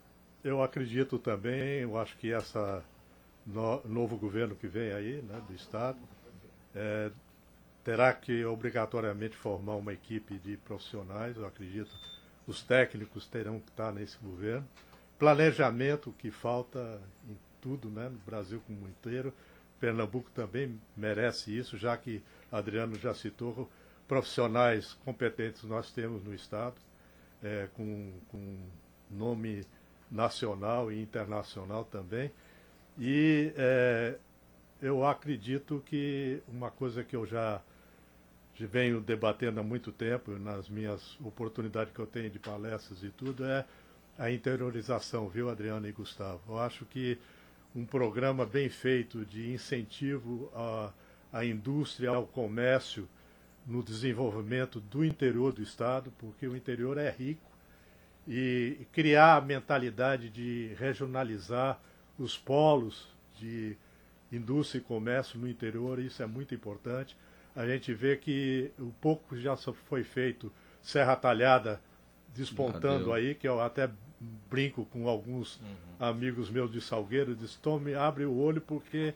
eu 0.42 0.62
acredito 0.62 1.18
também, 1.18 1.80
eu 1.80 1.98
acho 1.98 2.16
que 2.16 2.32
essa 2.32 2.82
no, 3.46 3.80
novo 3.84 4.16
governo 4.16 4.54
que 4.54 4.66
vem 4.66 4.92
aí, 4.92 5.22
né, 5.22 5.40
do 5.46 5.54
Estado, 5.54 5.98
é, 6.74 7.10
terá 7.84 8.12
que 8.12 8.44
obrigatoriamente 8.44 9.36
formar 9.36 9.76
uma 9.76 9.92
equipe 9.92 10.38
de 10.38 10.56
profissionais, 10.56 11.36
eu 11.36 11.46
acredito, 11.46 11.90
os 12.46 12.62
técnicos 12.62 13.26
terão 13.26 13.58
que 13.60 13.70
estar 13.70 13.92
nesse 13.92 14.18
governo. 14.18 14.66
Planejamento 15.18 16.14
que 16.18 16.30
falta 16.30 17.00
em 17.28 17.36
tudo, 17.60 17.88
né, 17.90 18.08
no 18.08 18.18
Brasil 18.18 18.62
como 18.66 18.88
inteiro. 18.88 19.32
Pernambuco 19.78 20.30
também 20.34 20.78
merece 20.96 21.56
isso, 21.56 21.76
já 21.76 21.96
que 21.96 22.22
Adriano 22.52 22.98
já 22.98 23.14
citou, 23.14 23.70
profissionais 24.10 24.94
competentes 25.04 25.62
nós 25.62 25.92
temos 25.92 26.24
no 26.24 26.34
Estado, 26.34 26.74
é, 27.40 27.68
com, 27.74 28.12
com 28.26 28.56
nome 29.08 29.64
nacional 30.10 30.90
e 30.90 31.00
internacional 31.00 31.84
também. 31.84 32.32
E 32.98 33.52
é, 33.56 34.16
eu 34.82 35.06
acredito 35.06 35.80
que 35.86 36.42
uma 36.48 36.72
coisa 36.72 37.04
que 37.04 37.14
eu 37.14 37.24
já, 37.24 37.62
venho 38.58 39.00
debatendo 39.00 39.60
há 39.60 39.62
muito 39.62 39.92
tempo, 39.92 40.32
nas 40.32 40.68
minhas 40.68 41.16
oportunidades 41.20 41.94
que 41.94 42.00
eu 42.00 42.06
tenho 42.06 42.30
de 42.30 42.40
palestras 42.40 43.04
e 43.04 43.10
tudo, 43.10 43.44
é 43.44 43.64
a 44.18 44.28
interiorização, 44.28 45.28
viu, 45.28 45.48
Adriano 45.48 45.86
e 45.86 45.92
Gustavo? 45.92 46.40
Eu 46.48 46.58
acho 46.58 46.84
que 46.86 47.16
um 47.76 47.84
programa 47.84 48.44
bem 48.44 48.68
feito 48.68 49.24
de 49.24 49.52
incentivo 49.52 50.50
à, 50.52 50.90
à 51.32 51.44
indústria, 51.44 52.10
ao 52.10 52.26
comércio, 52.26 53.08
no 53.66 53.82
desenvolvimento 53.82 54.80
do 54.80 55.04
interior 55.04 55.52
do 55.52 55.62
Estado, 55.62 56.12
porque 56.18 56.46
o 56.46 56.56
interior 56.56 56.98
é 56.98 57.10
rico, 57.10 57.50
e 58.26 58.86
criar 58.92 59.36
a 59.36 59.40
mentalidade 59.40 60.28
de 60.28 60.74
regionalizar 60.78 61.80
os 62.18 62.36
polos 62.36 63.08
de 63.38 63.76
indústria 64.30 64.78
e 64.78 64.82
comércio 64.82 65.38
no 65.38 65.48
interior, 65.48 65.98
isso 65.98 66.22
é 66.22 66.26
muito 66.26 66.54
importante. 66.54 67.16
A 67.56 67.66
gente 67.66 67.92
vê 67.92 68.16
que 68.16 68.70
o 68.78 68.92
pouco 69.00 69.36
já 69.36 69.56
foi 69.56 70.04
feito, 70.04 70.52
Serra 70.82 71.16
Talhada 71.16 71.80
despontando 72.34 73.12
aí, 73.12 73.34
que 73.34 73.48
eu 73.48 73.60
até 73.60 73.90
brinco 74.48 74.84
com 74.86 75.08
alguns 75.08 75.56
uhum. 75.56 75.76
amigos 75.98 76.50
meus 76.50 76.70
de 76.70 76.80
Salgueiro, 76.80 77.34
diz, 77.34 77.56
tome, 77.56 77.94
abre 77.94 78.24
o 78.24 78.36
olho 78.36 78.60
porque 78.60 79.14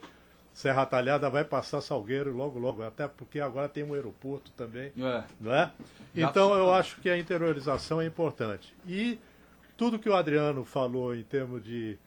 Serra 0.55 0.85
Talhada 0.85 1.29
vai 1.29 1.43
passar 1.43 1.81
Salgueiro 1.81 2.35
logo, 2.35 2.57
logo, 2.57 2.81
até 2.81 3.07
porque 3.07 3.39
agora 3.39 3.69
tem 3.69 3.83
um 3.83 3.93
aeroporto 3.93 4.49
também, 4.51 4.91
é. 4.97 5.23
não 5.39 5.53
é? 5.53 5.71
Então 6.15 6.55
eu 6.55 6.73
acho 6.73 6.99
que 7.01 7.09
a 7.09 7.17
interiorização 7.17 8.01
é 8.01 8.05
importante. 8.05 8.73
E 8.87 9.19
tudo 9.75 9.99
que 9.99 10.09
o 10.09 10.15
Adriano 10.15 10.63
falou 10.63 11.13
em 11.13 11.23
termos 11.23 11.61
de 11.63 11.99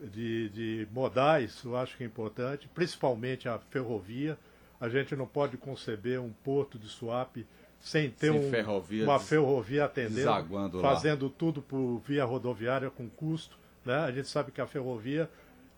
de, 0.00 0.48
de 0.48 0.88
modais, 0.92 1.62
eu 1.64 1.76
acho 1.76 1.96
que 1.96 2.02
é 2.02 2.06
importante, 2.06 2.68
principalmente 2.74 3.48
a 3.48 3.58
ferrovia. 3.58 4.36
A 4.80 4.88
gente 4.88 5.14
não 5.14 5.26
pode 5.26 5.56
conceber 5.56 6.20
um 6.20 6.30
porto 6.42 6.78
de 6.78 6.88
Suape 6.88 7.46
sem 7.80 8.10
ter 8.10 8.32
sem 8.32 8.40
um, 8.40 8.50
ferrovia 8.50 9.04
uma 9.04 9.20
ferrovia 9.20 9.84
atendendo, 9.84 10.80
fazendo 10.80 11.30
tudo 11.30 11.62
por 11.62 12.00
via 12.04 12.24
rodoviária 12.24 12.90
com 12.90 13.08
custo. 13.08 13.56
Né? 13.84 13.94
A 13.94 14.10
gente 14.10 14.28
sabe 14.28 14.50
que 14.50 14.60
a 14.60 14.66
ferrovia, 14.66 15.30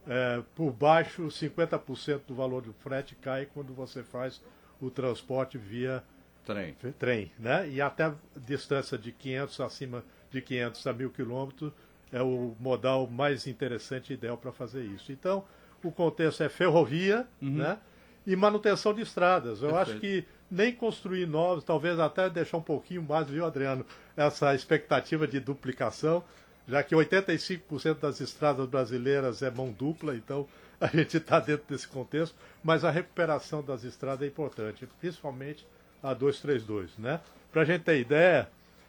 é, 0.07 0.43
por 0.55 0.73
baixo, 0.73 1.27
50% 1.27 2.21
do 2.27 2.35
valor 2.35 2.63
do 2.63 2.73
frete 2.73 3.15
cai 3.17 3.47
quando 3.47 3.75
você 3.75 4.03
faz 4.03 4.43
o 4.81 4.91
transporte 4.91 5.59
via 5.59 6.03
trem. 6.45 6.77
trem 6.99 7.33
né? 7.39 7.69
E 7.69 7.81
até 7.81 8.13
distância 8.37 8.97
de 8.97 9.11
500 9.13 9.61
acima 9.61 10.05
de 10.31 10.41
500 10.41 10.87
a 10.87 10.93
1000 10.93 11.11
quilômetros, 11.11 11.73
é 12.13 12.23
o 12.23 12.55
modal 12.61 13.07
mais 13.07 13.47
interessante 13.47 14.11
e 14.11 14.15
ideal 14.15 14.37
para 14.37 14.53
fazer 14.53 14.85
isso. 14.85 15.11
Então, 15.11 15.45
o 15.83 15.91
contexto 15.91 16.43
é 16.43 16.49
ferrovia 16.49 17.27
uhum. 17.41 17.57
né, 17.57 17.79
e 18.27 18.35
manutenção 18.37 18.95
de 18.95 19.03
estradas. 19.03 19.63
Eu 19.63 19.71
Perfeito. 19.71 19.91
acho 19.91 20.01
que 20.01 20.25
nem 20.51 20.73
construir 20.73 21.27
novos, 21.27 21.65
talvez 21.65 21.99
até 21.99 22.31
deixar 22.31 22.59
um 22.59 22.63
pouquinho 22.63 23.03
mais, 23.03 23.29
viu, 23.29 23.45
Adriano, 23.45 23.85
essa 24.17 24.55
expectativa 24.55 25.27
de 25.27 25.41
duplicação, 25.41 26.23
já 26.67 26.83
que 26.83 26.95
85% 26.95 28.01
das 28.01 28.21
estradas 28.21 28.67
brasileiras 28.69 29.43
é 29.43 29.51
mão 29.51 29.71
dupla, 29.71 30.17
então 30.17 30.47
a 30.81 30.87
gente 30.89 31.17
está 31.17 31.41
dentro 31.41 31.65
desse 31.69 31.89
contexto, 31.89 32.35
mas 32.63 32.85
a 32.85 32.91
recuperação 32.91 33.63
das 33.63 33.85
estradas 33.85 34.23
é 34.23 34.27
importante, 34.27 34.87
principalmente 35.01 35.67
a 36.03 36.13
232, 36.13 36.99
né? 36.99 37.21
Para 37.51 37.63
a 37.63 37.65
gente 37.65 37.83
ter 37.83 37.99
ideia, 37.99 38.49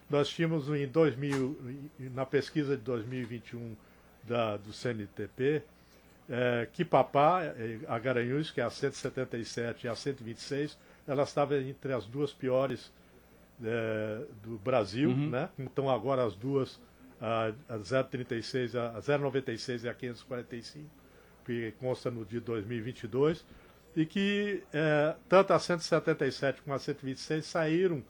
nós 0.10 0.30
tínhamos 0.30 0.68
em 0.70 0.88
2000, 0.88 1.58
na 2.14 2.26
pesquisa 2.26 2.76
de 2.76 2.84
2021 2.84 3.76
da, 4.24 4.58
do 4.58 4.74
CNTP, 4.74 5.64
é, 6.30 6.68
que 6.74 6.84
Papá, 6.84 7.44
é, 7.44 7.80
a 7.88 7.98
Garanhuns, 7.98 8.52
que 8.52 8.60
é 8.60 8.64
a 8.64 8.70
177 8.70 9.86
e 9.86 9.90
a 9.90 9.96
126, 9.96 10.78
elas 11.08 11.30
estavam 11.30 11.58
entre 11.58 11.94
as 11.94 12.06
duas 12.06 12.34
piores 12.34 12.92
é, 13.64 14.22
do 14.44 14.58
Brasil, 14.58 15.10
uhum. 15.10 15.30
né? 15.30 15.50
Então 15.58 15.90
agora 15.90 16.26
as 16.26 16.36
duas, 16.36 16.80
a, 17.22 17.52
a 17.70 18.04
036, 18.04 18.76
a, 18.76 18.98
a 18.98 19.18
096 19.18 19.84
e 19.84 19.90
a 19.90 19.94
545, 19.94 20.90
que 21.46 21.74
consta 21.80 22.12
no 22.12 22.26
de 22.26 22.40
2022, 22.40 23.46
e 23.96 24.06
que 24.06 24.64
é, 24.72 25.16
tanto 25.28 25.54
a 25.54 25.60
177 25.60 26.62
como 26.62 26.76
a 26.76 26.80
126 26.80 27.46
saíram 27.46 28.04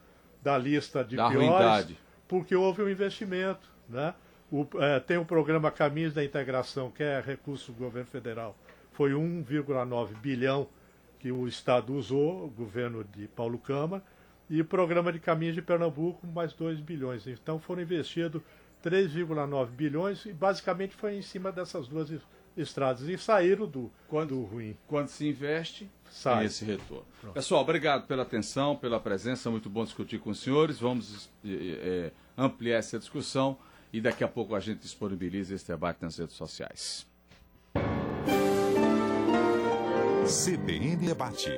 da 0.43 0.57
lista 0.57 1.03
de 1.03 1.15
da 1.15 1.29
piores, 1.29 1.49
ruindade. 1.49 1.97
porque 2.27 2.55
houve 2.55 2.81
um 2.81 2.89
investimento. 2.89 3.69
Né? 3.87 4.13
O, 4.51 4.67
é, 4.79 4.99
tem 4.99 5.17
o 5.17 5.25
programa 5.25 5.71
Caminhos 5.71 6.13
da 6.13 6.23
Integração, 6.23 6.91
que 6.91 7.03
é 7.03 7.21
recurso 7.21 7.71
do 7.71 7.77
governo 7.77 8.09
federal. 8.09 8.55
Foi 8.91 9.11
1,9 9.11 10.15
bilhão 10.19 10.67
que 11.19 11.31
o 11.31 11.47
Estado 11.47 11.93
usou, 11.93 12.45
o 12.45 12.49
governo 12.49 13.03
de 13.03 13.27
Paulo 13.27 13.57
Câmara, 13.57 14.03
e 14.49 14.61
o 14.61 14.65
programa 14.65 15.11
de 15.11 15.19
Caminhos 15.19 15.55
de 15.55 15.61
Pernambuco, 15.61 16.25
mais 16.27 16.53
2 16.53 16.79
bilhões. 16.79 17.27
Então 17.27 17.59
foram 17.59 17.81
investidos 17.81 18.41
3,9 18.87 19.67
bilhões 19.67 20.25
e 20.25 20.31
basicamente 20.31 20.95
foi 20.95 21.15
em 21.15 21.21
cima 21.21 21.51
dessas 21.51 21.87
duas 21.87 22.09
estradas 22.55 23.01
e 23.07 23.17
saíram 23.17 23.67
do, 23.67 23.91
quando, 24.07 24.29
do 24.29 24.43
ruim. 24.43 24.77
Quando 24.87 25.09
se 25.09 25.27
investe, 25.27 25.89
sai 26.09 26.45
esse 26.45 26.63
retorno. 26.63 27.05
Pronto. 27.19 27.33
Pessoal, 27.33 27.61
obrigado 27.61 28.07
pela 28.07 28.23
atenção, 28.23 28.75
pela 28.75 28.99
presença, 28.99 29.51
muito 29.51 29.69
bom 29.69 29.83
discutir 29.83 30.19
com 30.19 30.29
os 30.29 30.39
senhores. 30.39 30.79
Vamos 30.79 31.29
é, 31.45 32.11
ampliar 32.37 32.77
essa 32.77 32.97
discussão 32.97 33.57
e 33.91 33.99
daqui 33.99 34.23
a 34.23 34.27
pouco 34.27 34.55
a 34.55 34.59
gente 34.59 34.79
disponibiliza 34.79 35.53
esse 35.53 35.67
debate 35.67 36.01
nas 36.01 36.17
redes 36.17 36.35
sociais. 36.35 37.05
CBN 40.27 40.97
Debate. 40.97 41.51